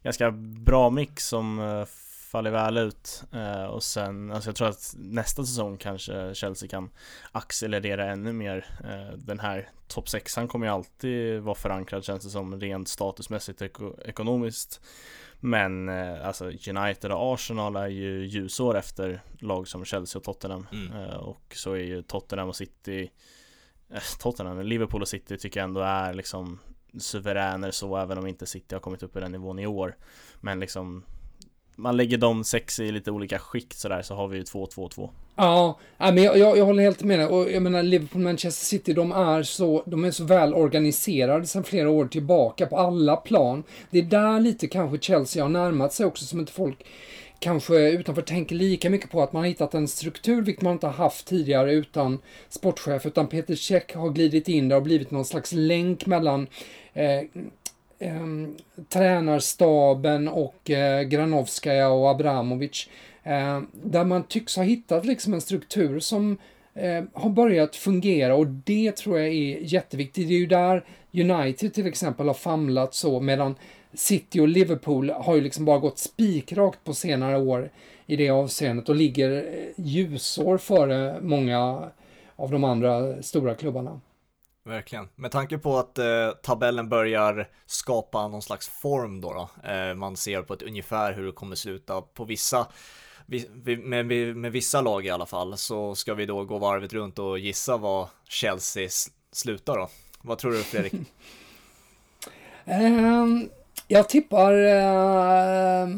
ganska 0.03 0.31
bra 0.65 0.89
mix 0.89 1.27
som 1.27 1.59
faller 2.37 2.51
väl 2.51 2.77
ut 2.77 3.23
Eh, 3.31 3.63
och 3.65 3.83
sen, 3.83 4.31
alltså 4.31 4.49
jag 4.49 4.55
tror 4.55 4.67
att 4.67 4.93
nästa 4.97 5.45
säsong 5.45 5.77
kanske 5.77 6.35
Chelsea 6.35 6.69
kan 6.69 6.89
accelerera 7.31 8.11
ännu 8.11 8.33
mer 8.33 8.65
Eh, 8.83 9.17
Den 9.17 9.39
här 9.39 9.69
topp 9.87 10.09
sexan 10.09 10.47
kommer 10.47 10.67
ju 10.67 10.73
alltid 10.73 11.41
vara 11.41 11.55
förankrad 11.55 12.03
känns 12.03 12.23
det 12.23 12.29
som 12.29 12.59
rent 12.59 12.87
statusmässigt 12.87 13.61
och 13.61 13.67
eko- 13.67 13.95
ekonomiskt. 14.05 14.81
Men 15.39 15.89
eh, 15.89 16.27
alltså 16.27 16.45
United 16.45 17.11
och 17.11 17.33
Arsenal 17.33 17.75
är 17.75 17.87
ju 17.87 18.25
ljusår 18.25 18.77
efter 18.77 19.21
lag 19.39 19.67
som 19.67 19.85
Chelsea 19.85 20.19
och 20.19 20.23
Tottenham. 20.23 20.67
Mm. 20.71 21.09
Och 21.19 21.53
så 21.55 21.71
är 21.73 21.83
ju 21.83 22.01
Tottenham 22.01 22.49
och 22.49 22.55
City 22.55 23.11
Tottenham, 24.19 24.61
Liverpool 24.61 25.01
och 25.01 25.07
City 25.07 25.37
tycker 25.37 25.59
jag 25.59 25.67
ändå 25.67 25.81
är 25.81 26.13
liksom 26.13 26.59
suveräner 26.99 27.71
så 27.71 27.97
även 27.97 28.17
om 28.17 28.27
inte 28.27 28.45
City 28.45 28.75
har 28.75 28.79
kommit 28.79 29.03
upp 29.03 29.17
i 29.17 29.19
den 29.19 29.31
nivån 29.31 29.59
i 29.59 29.67
år. 29.67 29.97
Men 30.41 30.59
liksom 30.59 31.03
man 31.77 31.97
lägger 31.97 32.17
de 32.17 32.43
sex 32.43 32.79
i 32.79 32.91
lite 32.91 33.11
olika 33.11 33.39
skikt 33.39 33.77
sådär 33.77 34.01
så 34.01 34.15
har 34.15 34.27
vi 34.27 34.37
ju 34.37 34.43
2-2-2 34.43 35.09
Ja, 35.39 35.79
men 35.97 36.17
jag, 36.17 36.37
jag, 36.37 36.57
jag 36.57 36.65
håller 36.65 36.83
helt 36.83 37.03
med 37.03 37.19
dig. 37.19 37.27
Och 37.27 37.51
jag 37.51 37.63
menar 37.63 37.83
Liverpool 37.83 38.21
Manchester 38.21 38.65
City, 38.65 38.93
de 38.93 39.11
är 39.11 39.43
så, 39.43 39.83
de 39.85 40.05
är 40.05 40.11
så 40.11 40.23
väl 40.23 40.53
organiserade 40.53 41.45
sedan 41.45 41.63
flera 41.63 41.89
år 41.89 42.07
tillbaka 42.07 42.65
på 42.65 42.77
alla 42.77 43.15
plan. 43.15 43.63
Det 43.89 43.99
är 43.99 44.03
där 44.03 44.39
lite 44.39 44.67
kanske 44.67 44.97
Chelsea 44.99 45.43
har 45.43 45.49
närmat 45.49 45.93
sig 45.93 46.05
också 46.05 46.25
som 46.25 46.39
inte 46.39 46.51
folk 46.51 46.85
kanske 47.39 47.89
utanför 47.89 48.21
tänker 48.21 48.55
lika 48.55 48.89
mycket 48.89 49.11
på 49.11 49.23
att 49.23 49.33
man 49.33 49.41
har 49.41 49.47
hittat 49.47 49.73
en 49.73 49.87
struktur, 49.87 50.41
vilket 50.41 50.63
man 50.63 50.73
inte 50.73 50.87
har 50.87 50.93
haft 50.93 51.27
tidigare 51.27 51.73
utan 51.73 52.19
sportchef, 52.49 53.05
utan 53.05 53.27
Peter 53.27 53.55
Cech 53.55 53.95
har 53.95 54.09
glidit 54.09 54.47
in 54.47 54.69
där 54.69 54.75
och 54.75 54.83
blivit 54.83 55.11
någon 55.11 55.25
slags 55.25 55.53
länk 55.53 56.05
mellan 56.05 56.47
eh, 56.93 57.21
Ehm, 57.99 58.55
tränarstaben 58.89 60.27
och 60.27 60.69
eh, 60.69 61.03
Granovskaja 61.03 61.89
och 61.89 62.09
Abramovic. 62.09 62.89
Eh, 63.23 63.61
där 63.71 64.03
man 64.03 64.23
tycks 64.23 64.55
ha 64.55 64.63
hittat 64.63 65.05
liksom 65.05 65.33
en 65.33 65.41
struktur 65.41 65.99
som 65.99 66.37
eh, 66.73 67.03
har 67.13 67.29
börjat 67.29 67.75
fungera 67.75 68.35
och 68.35 68.47
det 68.47 68.95
tror 68.95 69.19
jag 69.19 69.27
är 69.27 69.57
jätteviktigt. 69.61 70.27
Det 70.27 70.33
är 70.33 70.39
ju 70.39 70.47
där 70.47 70.85
United 71.11 71.73
till 71.73 71.87
exempel 71.87 72.27
har 72.27 72.33
famlat 72.33 72.93
så 72.93 73.19
medan 73.19 73.55
City 73.93 74.39
och 74.39 74.47
Liverpool 74.47 75.09
har 75.09 75.35
ju 75.35 75.41
liksom 75.41 75.65
bara 75.65 75.79
gått 75.79 75.97
spikrakt 75.97 76.83
på 76.83 76.93
senare 76.93 77.37
år 77.37 77.69
i 78.05 78.15
det 78.15 78.29
avseendet 78.29 78.89
och 78.89 78.95
ligger 78.95 79.31
eh, 79.31 79.85
ljusår 79.85 80.57
före 80.57 81.21
många 81.21 81.91
av 82.35 82.51
de 82.51 82.63
andra 82.63 83.21
stora 83.23 83.55
klubbarna. 83.55 84.01
Verkligen. 84.67 85.09
Med 85.15 85.31
tanke 85.31 85.57
på 85.57 85.77
att 85.77 85.97
eh, 85.97 86.29
tabellen 86.43 86.89
börjar 86.89 87.47
skapa 87.65 88.27
någon 88.27 88.41
slags 88.41 88.67
form 88.67 89.21
då, 89.21 89.33
då 89.33 89.69
eh, 89.69 89.93
man 89.93 90.17
ser 90.17 90.41
på 90.41 90.53
ett 90.53 90.61
ungefär 90.61 91.13
hur 91.13 91.25
det 91.25 91.31
kommer 91.31 91.55
sluta 91.55 92.01
på 92.01 92.25
vissa, 92.25 92.67
vi, 93.25 93.49
vi, 93.53 93.77
med, 93.77 94.05
med, 94.05 94.37
med 94.37 94.51
vissa 94.51 94.81
lag 94.81 95.05
i 95.05 95.09
alla 95.09 95.25
fall, 95.25 95.57
så 95.57 95.95
ska 95.95 96.13
vi 96.13 96.25
då 96.25 96.43
gå 96.43 96.57
varvet 96.57 96.93
runt 96.93 97.19
och 97.19 97.39
gissa 97.39 97.77
vad 97.77 98.07
Chelsea 98.29 98.89
slutar 99.31 99.75
då. 99.77 99.89
Vad 100.21 100.37
tror 100.37 100.51
du 100.51 100.63
Fredrik? 100.63 100.93
um, 102.65 103.49
jag 103.87 104.09
tippar... 104.09 104.53
Uh, 104.53 105.89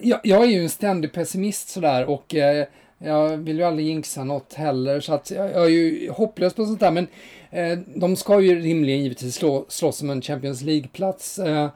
jag, 0.00 0.20
jag 0.22 0.42
är 0.42 0.46
ju 0.46 0.62
en 0.62 0.70
ständig 0.70 1.12
pessimist 1.12 1.68
sådär 1.68 2.04
och 2.04 2.34
uh, 2.34 2.64
jag 2.98 3.36
vill 3.36 3.58
ju 3.58 3.62
aldrig 3.62 3.86
jinxa 3.86 4.24
något 4.24 4.54
heller 4.54 5.00
så 5.00 5.14
att 5.14 5.30
jag, 5.30 5.50
jag 5.50 5.64
är 5.64 5.68
ju 5.68 6.10
hopplös 6.10 6.54
på 6.54 6.66
sånt 6.66 6.80
där 6.80 6.90
men 6.90 7.08
eh, 7.50 7.78
de 7.86 8.16
ska 8.16 8.40
ju 8.40 8.60
rimligen 8.60 9.02
givetvis 9.02 9.34
slå, 9.34 9.64
slåss 9.68 10.02
om 10.02 10.10
en 10.10 10.22
Champions 10.22 10.62
League-plats. 10.62 11.38
Eh, 11.38 11.70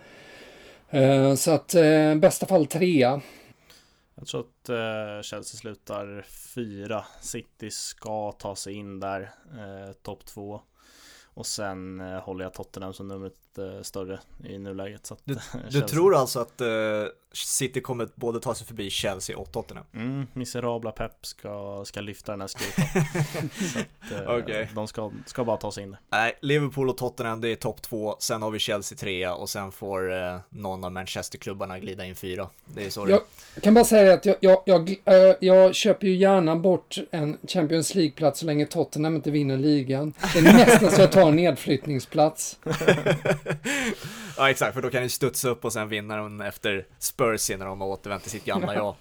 eh, 0.91 1.35
så 1.35 1.51
att 1.51 1.75
eh, 1.75 2.15
bästa 2.15 2.47
fall 2.47 2.67
trea. 2.67 3.21
Jag 4.15 4.27
tror 4.27 4.41
att 4.41 4.69
eh, 4.69 5.23
Chelsea 5.23 5.59
slutar 5.59 6.25
fyra 6.55 7.05
City 7.21 7.71
ska 7.71 8.33
ta 8.33 8.57
sig 8.57 8.75
in 8.75 9.01
där 9.01 9.21
eh, 9.53 9.93
Topp 10.03 10.25
två 10.25 10.61
Och 11.35 11.47
sen 11.47 12.01
eh, 12.01 12.21
håller 12.21 12.45
jag 12.45 12.55
Tottenham 12.55 12.93
som 12.93 13.09
nummer 13.09 13.31
eh, 13.59 13.83
större 13.83 14.19
i 14.45 14.59
nuläget 14.59 15.07
så 15.07 15.15
att, 15.15 15.21
Du, 15.25 15.37
du 15.71 15.81
tror 15.81 16.17
alltså 16.17 16.41
att 16.41 16.61
eh, 16.61 16.69
City 17.33 17.81
kommer 17.81 18.09
både 18.15 18.41
ta 18.41 18.55
sig 18.55 18.67
förbi 18.67 18.91
Chelsea 18.91 19.39
och 19.39 19.53
Tottenham? 19.53 19.85
Mm, 19.95 20.27
miserabla 20.33 20.93
Pep 20.93 21.27
ska, 21.27 21.85
ska 21.85 22.01
lyfta 22.01 22.33
den 22.33 22.41
här 22.41 22.49
skutan 22.49 22.85
eh, 24.27 24.39
Okej. 24.39 24.71
De 24.75 24.89
ska, 24.89 25.11
ska 25.27 25.45
bara 25.45 25.57
ta 25.57 25.73
sig 25.73 25.83
in 25.83 25.97
Nej, 26.11 26.39
Liverpool 26.41 26.89
och 26.89 26.97
Tottenham 26.97 27.41
det 27.41 27.49
är 27.49 27.57
topp 27.57 27.83
två, 27.83 28.17
sen 28.19 28.43
har 28.43 28.51
vi 28.51 28.59
Chelsea 28.59 28.99
trea 28.99 29.35
och 29.35 29.51
sen 29.51 29.73
får 29.73 30.13
eh, 30.13 30.39
någon 30.49 30.85
av 30.85 30.93
Manchesterklubbarna 30.93 31.79
glida 31.79 32.05
in 32.05 32.15
fyra. 32.15 32.49
Det 32.65 32.87
är 32.87 32.91
så 32.91 33.09
jag 33.09 33.21
kan 33.63 33.75
bara 33.75 33.85
säga 33.85 34.15
att 34.15 34.27
jag, 34.27 34.37
jag, 34.41 34.63
jag, 34.65 34.91
eh, 34.91 35.37
jag 35.41 35.75
köper 35.75 36.07
ju 36.07 36.17
gärna 36.17 36.57
bort 36.57 36.99
en 37.11 37.39
Champions 37.49 37.95
League-plats 37.95 38.41
så 38.41 38.47
länge 38.47 38.67
Tottenham 38.67 39.17
inte 39.17 39.31
vinner 39.31 39.57
ligan. 39.57 40.13
Det 40.33 40.39
är 40.39 40.43
nästan 40.43 40.91
så 40.91 41.01
jag 41.01 41.13
tar 41.13 41.29
en 41.29 41.37
nedflyttningsplats. 41.37 42.59
Ja 44.37 44.51
exakt, 44.51 44.75
för 44.75 44.83
då 44.83 44.91
kan 44.91 45.03
ni 45.03 45.09
studsa 45.09 45.49
upp 45.49 45.65
och 45.65 45.73
sen 45.73 45.89
vinna 45.89 46.17
den 46.17 46.41
efter 46.41 46.87
Spurs 46.99 47.51
när 47.51 47.67
de 47.67 47.81
har 47.81 47.89
återvänt 47.89 48.23
till 48.23 48.31
sitt 48.33 48.45
gamla 48.45 48.75
jag. 48.75 48.95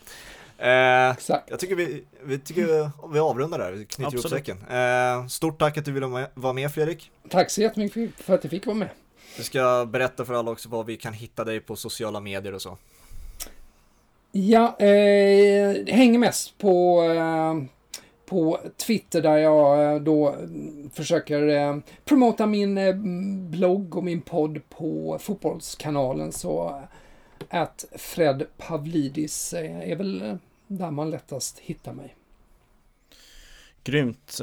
Eh, 0.58 1.12
Exakt. 1.12 1.50
jag 1.50 1.60
tycker 1.60 1.76
vi, 1.76 2.04
vi, 2.24 2.40
tycker 2.40 2.92
vi 3.14 3.20
avrundar 3.20 3.60
där, 3.60 3.72
vi 3.72 3.86
knyter 3.86 4.14
ihop 4.14 4.30
säcken. 4.30 4.58
Eh, 4.70 5.28
stort 5.28 5.60
tack 5.60 5.78
att 5.78 5.86
du 5.86 5.92
ville 5.92 6.28
vara 6.34 6.54
med- 6.54 6.74
Fredrik. 6.74 7.12
Tack 7.30 7.50
så 7.52 7.62
jättemycket 7.62 8.12
för 8.18 8.36
att 8.36 8.44
jag 8.44 8.52
fick 8.52 8.66
vara 8.66 8.78
med. 8.78 8.90
Du 9.38 9.44
ska 9.44 9.86
berätta 9.86 10.26
för 10.26 10.34
alla 10.34 10.52
också 10.52 10.70
var 10.70 10.84
vi 10.84 10.98
kan 10.98 11.14
hitta 11.14 11.44
dig 11.44 11.60
på 11.60 11.76
sociala 11.76 12.20
medier 12.20 12.54
och 12.54 12.62
så. 12.62 12.78
Ja, 14.32 14.78
eh, 14.80 15.86
hänger 15.96 16.20
mest 16.20 16.58
på, 16.58 17.04
eh, 17.04 17.79
på 18.30 18.60
Twitter 18.78 19.22
där 19.22 19.38
jag 19.38 19.94
eh, 19.96 20.02
då 20.02 20.36
försöker 20.94 21.48
eh, 21.48 21.78
promota 22.06 22.46
min 22.46 22.78
eh, 22.78 22.96
blogg 23.50 23.96
och 23.96 24.04
min 24.04 24.22
podd 24.22 24.62
på 24.70 25.18
Fotbollskanalen. 25.20 26.32
Så 26.32 26.82
att 27.50 27.86
Fred 27.96 28.46
Pavlidis 28.58 29.54
är 29.54 29.96
väl 29.96 30.38
där 30.68 30.92
man 30.92 31.10
lättast 31.10 31.60
hittar 31.60 31.94
mig. 31.94 32.16
Grymt! 33.84 34.40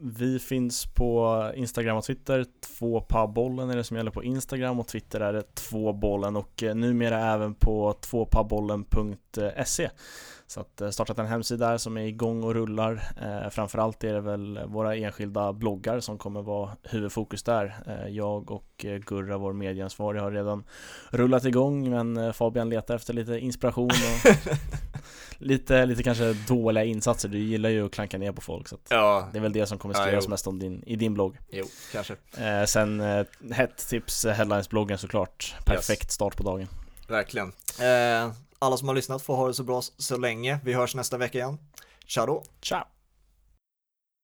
Vi 0.00 0.38
finns 0.38 0.86
på 0.86 1.50
Instagram 1.54 1.96
och 1.96 2.04
Twitter, 2.04 2.46
två 2.60 3.04
pubbollen 3.08 3.70
är 3.70 3.76
det 3.76 3.84
som 3.84 3.96
gäller 3.96 4.10
på 4.10 4.24
Instagram 4.24 4.80
och 4.80 4.86
Twitter 4.86 5.20
är 5.20 5.32
det 5.32 5.54
tvåbollen 5.54 6.36
och 6.36 6.62
numera 6.74 7.32
även 7.32 7.54
på 7.54 7.92
tvåpubbollen.se 8.00 9.90
så 10.52 10.60
att 10.60 10.80
eh, 10.80 10.90
startat 10.90 11.18
en 11.18 11.26
hemsida 11.26 11.70
där 11.70 11.78
som 11.78 11.96
är 11.96 12.04
igång 12.04 12.42
och 12.44 12.54
rullar. 12.54 13.02
Framförallt 13.50 14.04
är 14.04 14.14
det 14.14 14.20
väl 14.20 14.60
våra 14.66 14.96
enskilda 14.96 15.52
bloggar 15.52 16.00
som 16.00 16.18
kommer 16.18 16.42
vara 16.42 16.70
huvudfokus 16.82 17.42
där. 17.42 17.76
Jag 18.08 18.50
och 18.50 18.86
Gurra, 19.06 19.38
vår 19.38 19.52
medieansvarig, 19.52 20.20
har 20.20 20.30
redan 20.30 20.64
rullat 21.10 21.44
igång 21.44 21.90
men 21.90 22.34
Fabian 22.34 22.68
letar 22.68 22.94
efter 22.94 23.14
lite 23.14 23.38
inspiration 23.38 23.90
och 23.90 24.32
lite, 25.42 25.86
lite 25.86 26.02
kanske 26.02 26.32
dåliga 26.32 26.84
insatser, 26.84 27.28
du 27.28 27.38
gillar 27.38 27.70
ju 27.70 27.86
att 27.86 27.92
klanka 27.92 28.18
ner 28.18 28.32
på 28.32 28.40
folk 28.40 28.68
så 28.68 28.78
ja. 28.88 29.28
Det 29.32 29.38
är 29.38 29.42
väl 29.42 29.52
det 29.52 29.66
som 29.66 29.78
kommer 29.78 29.94
skrivas 29.94 30.24
ja, 30.24 30.30
mest 30.30 30.46
om 30.46 30.58
din, 30.58 30.82
i 30.86 30.96
din 30.96 31.14
blogg. 31.14 31.38
Jo, 31.50 31.64
kanske. 31.92 32.16
Eh, 32.38 32.64
Sen 32.64 33.00
eh, 33.00 33.26
hett 33.52 33.88
tips, 33.88 34.24
eh, 34.24 34.34
Headlines-bloggen 34.34 34.98
såklart. 34.98 35.54
Perfekt 35.66 36.04
yes. 36.04 36.12
start 36.12 36.36
på 36.36 36.42
dagen. 36.42 36.68
Verkligen. 37.08 37.52
Eh, 37.80 38.32
alla 38.62 38.76
som 38.76 38.88
har 38.88 38.94
lyssnat 38.94 39.22
får 39.22 39.36
ha 39.36 39.46
det 39.46 39.54
så 39.54 39.62
bra 39.62 39.82
så 39.82 40.16
länge. 40.16 40.58
Vi 40.64 40.72
hörs 40.72 40.94
nästa 40.94 41.18
vecka 41.18 41.38
igen. 41.38 41.58
Ciao 42.06 42.26
då. 42.26 42.42
Ciao 42.60 42.91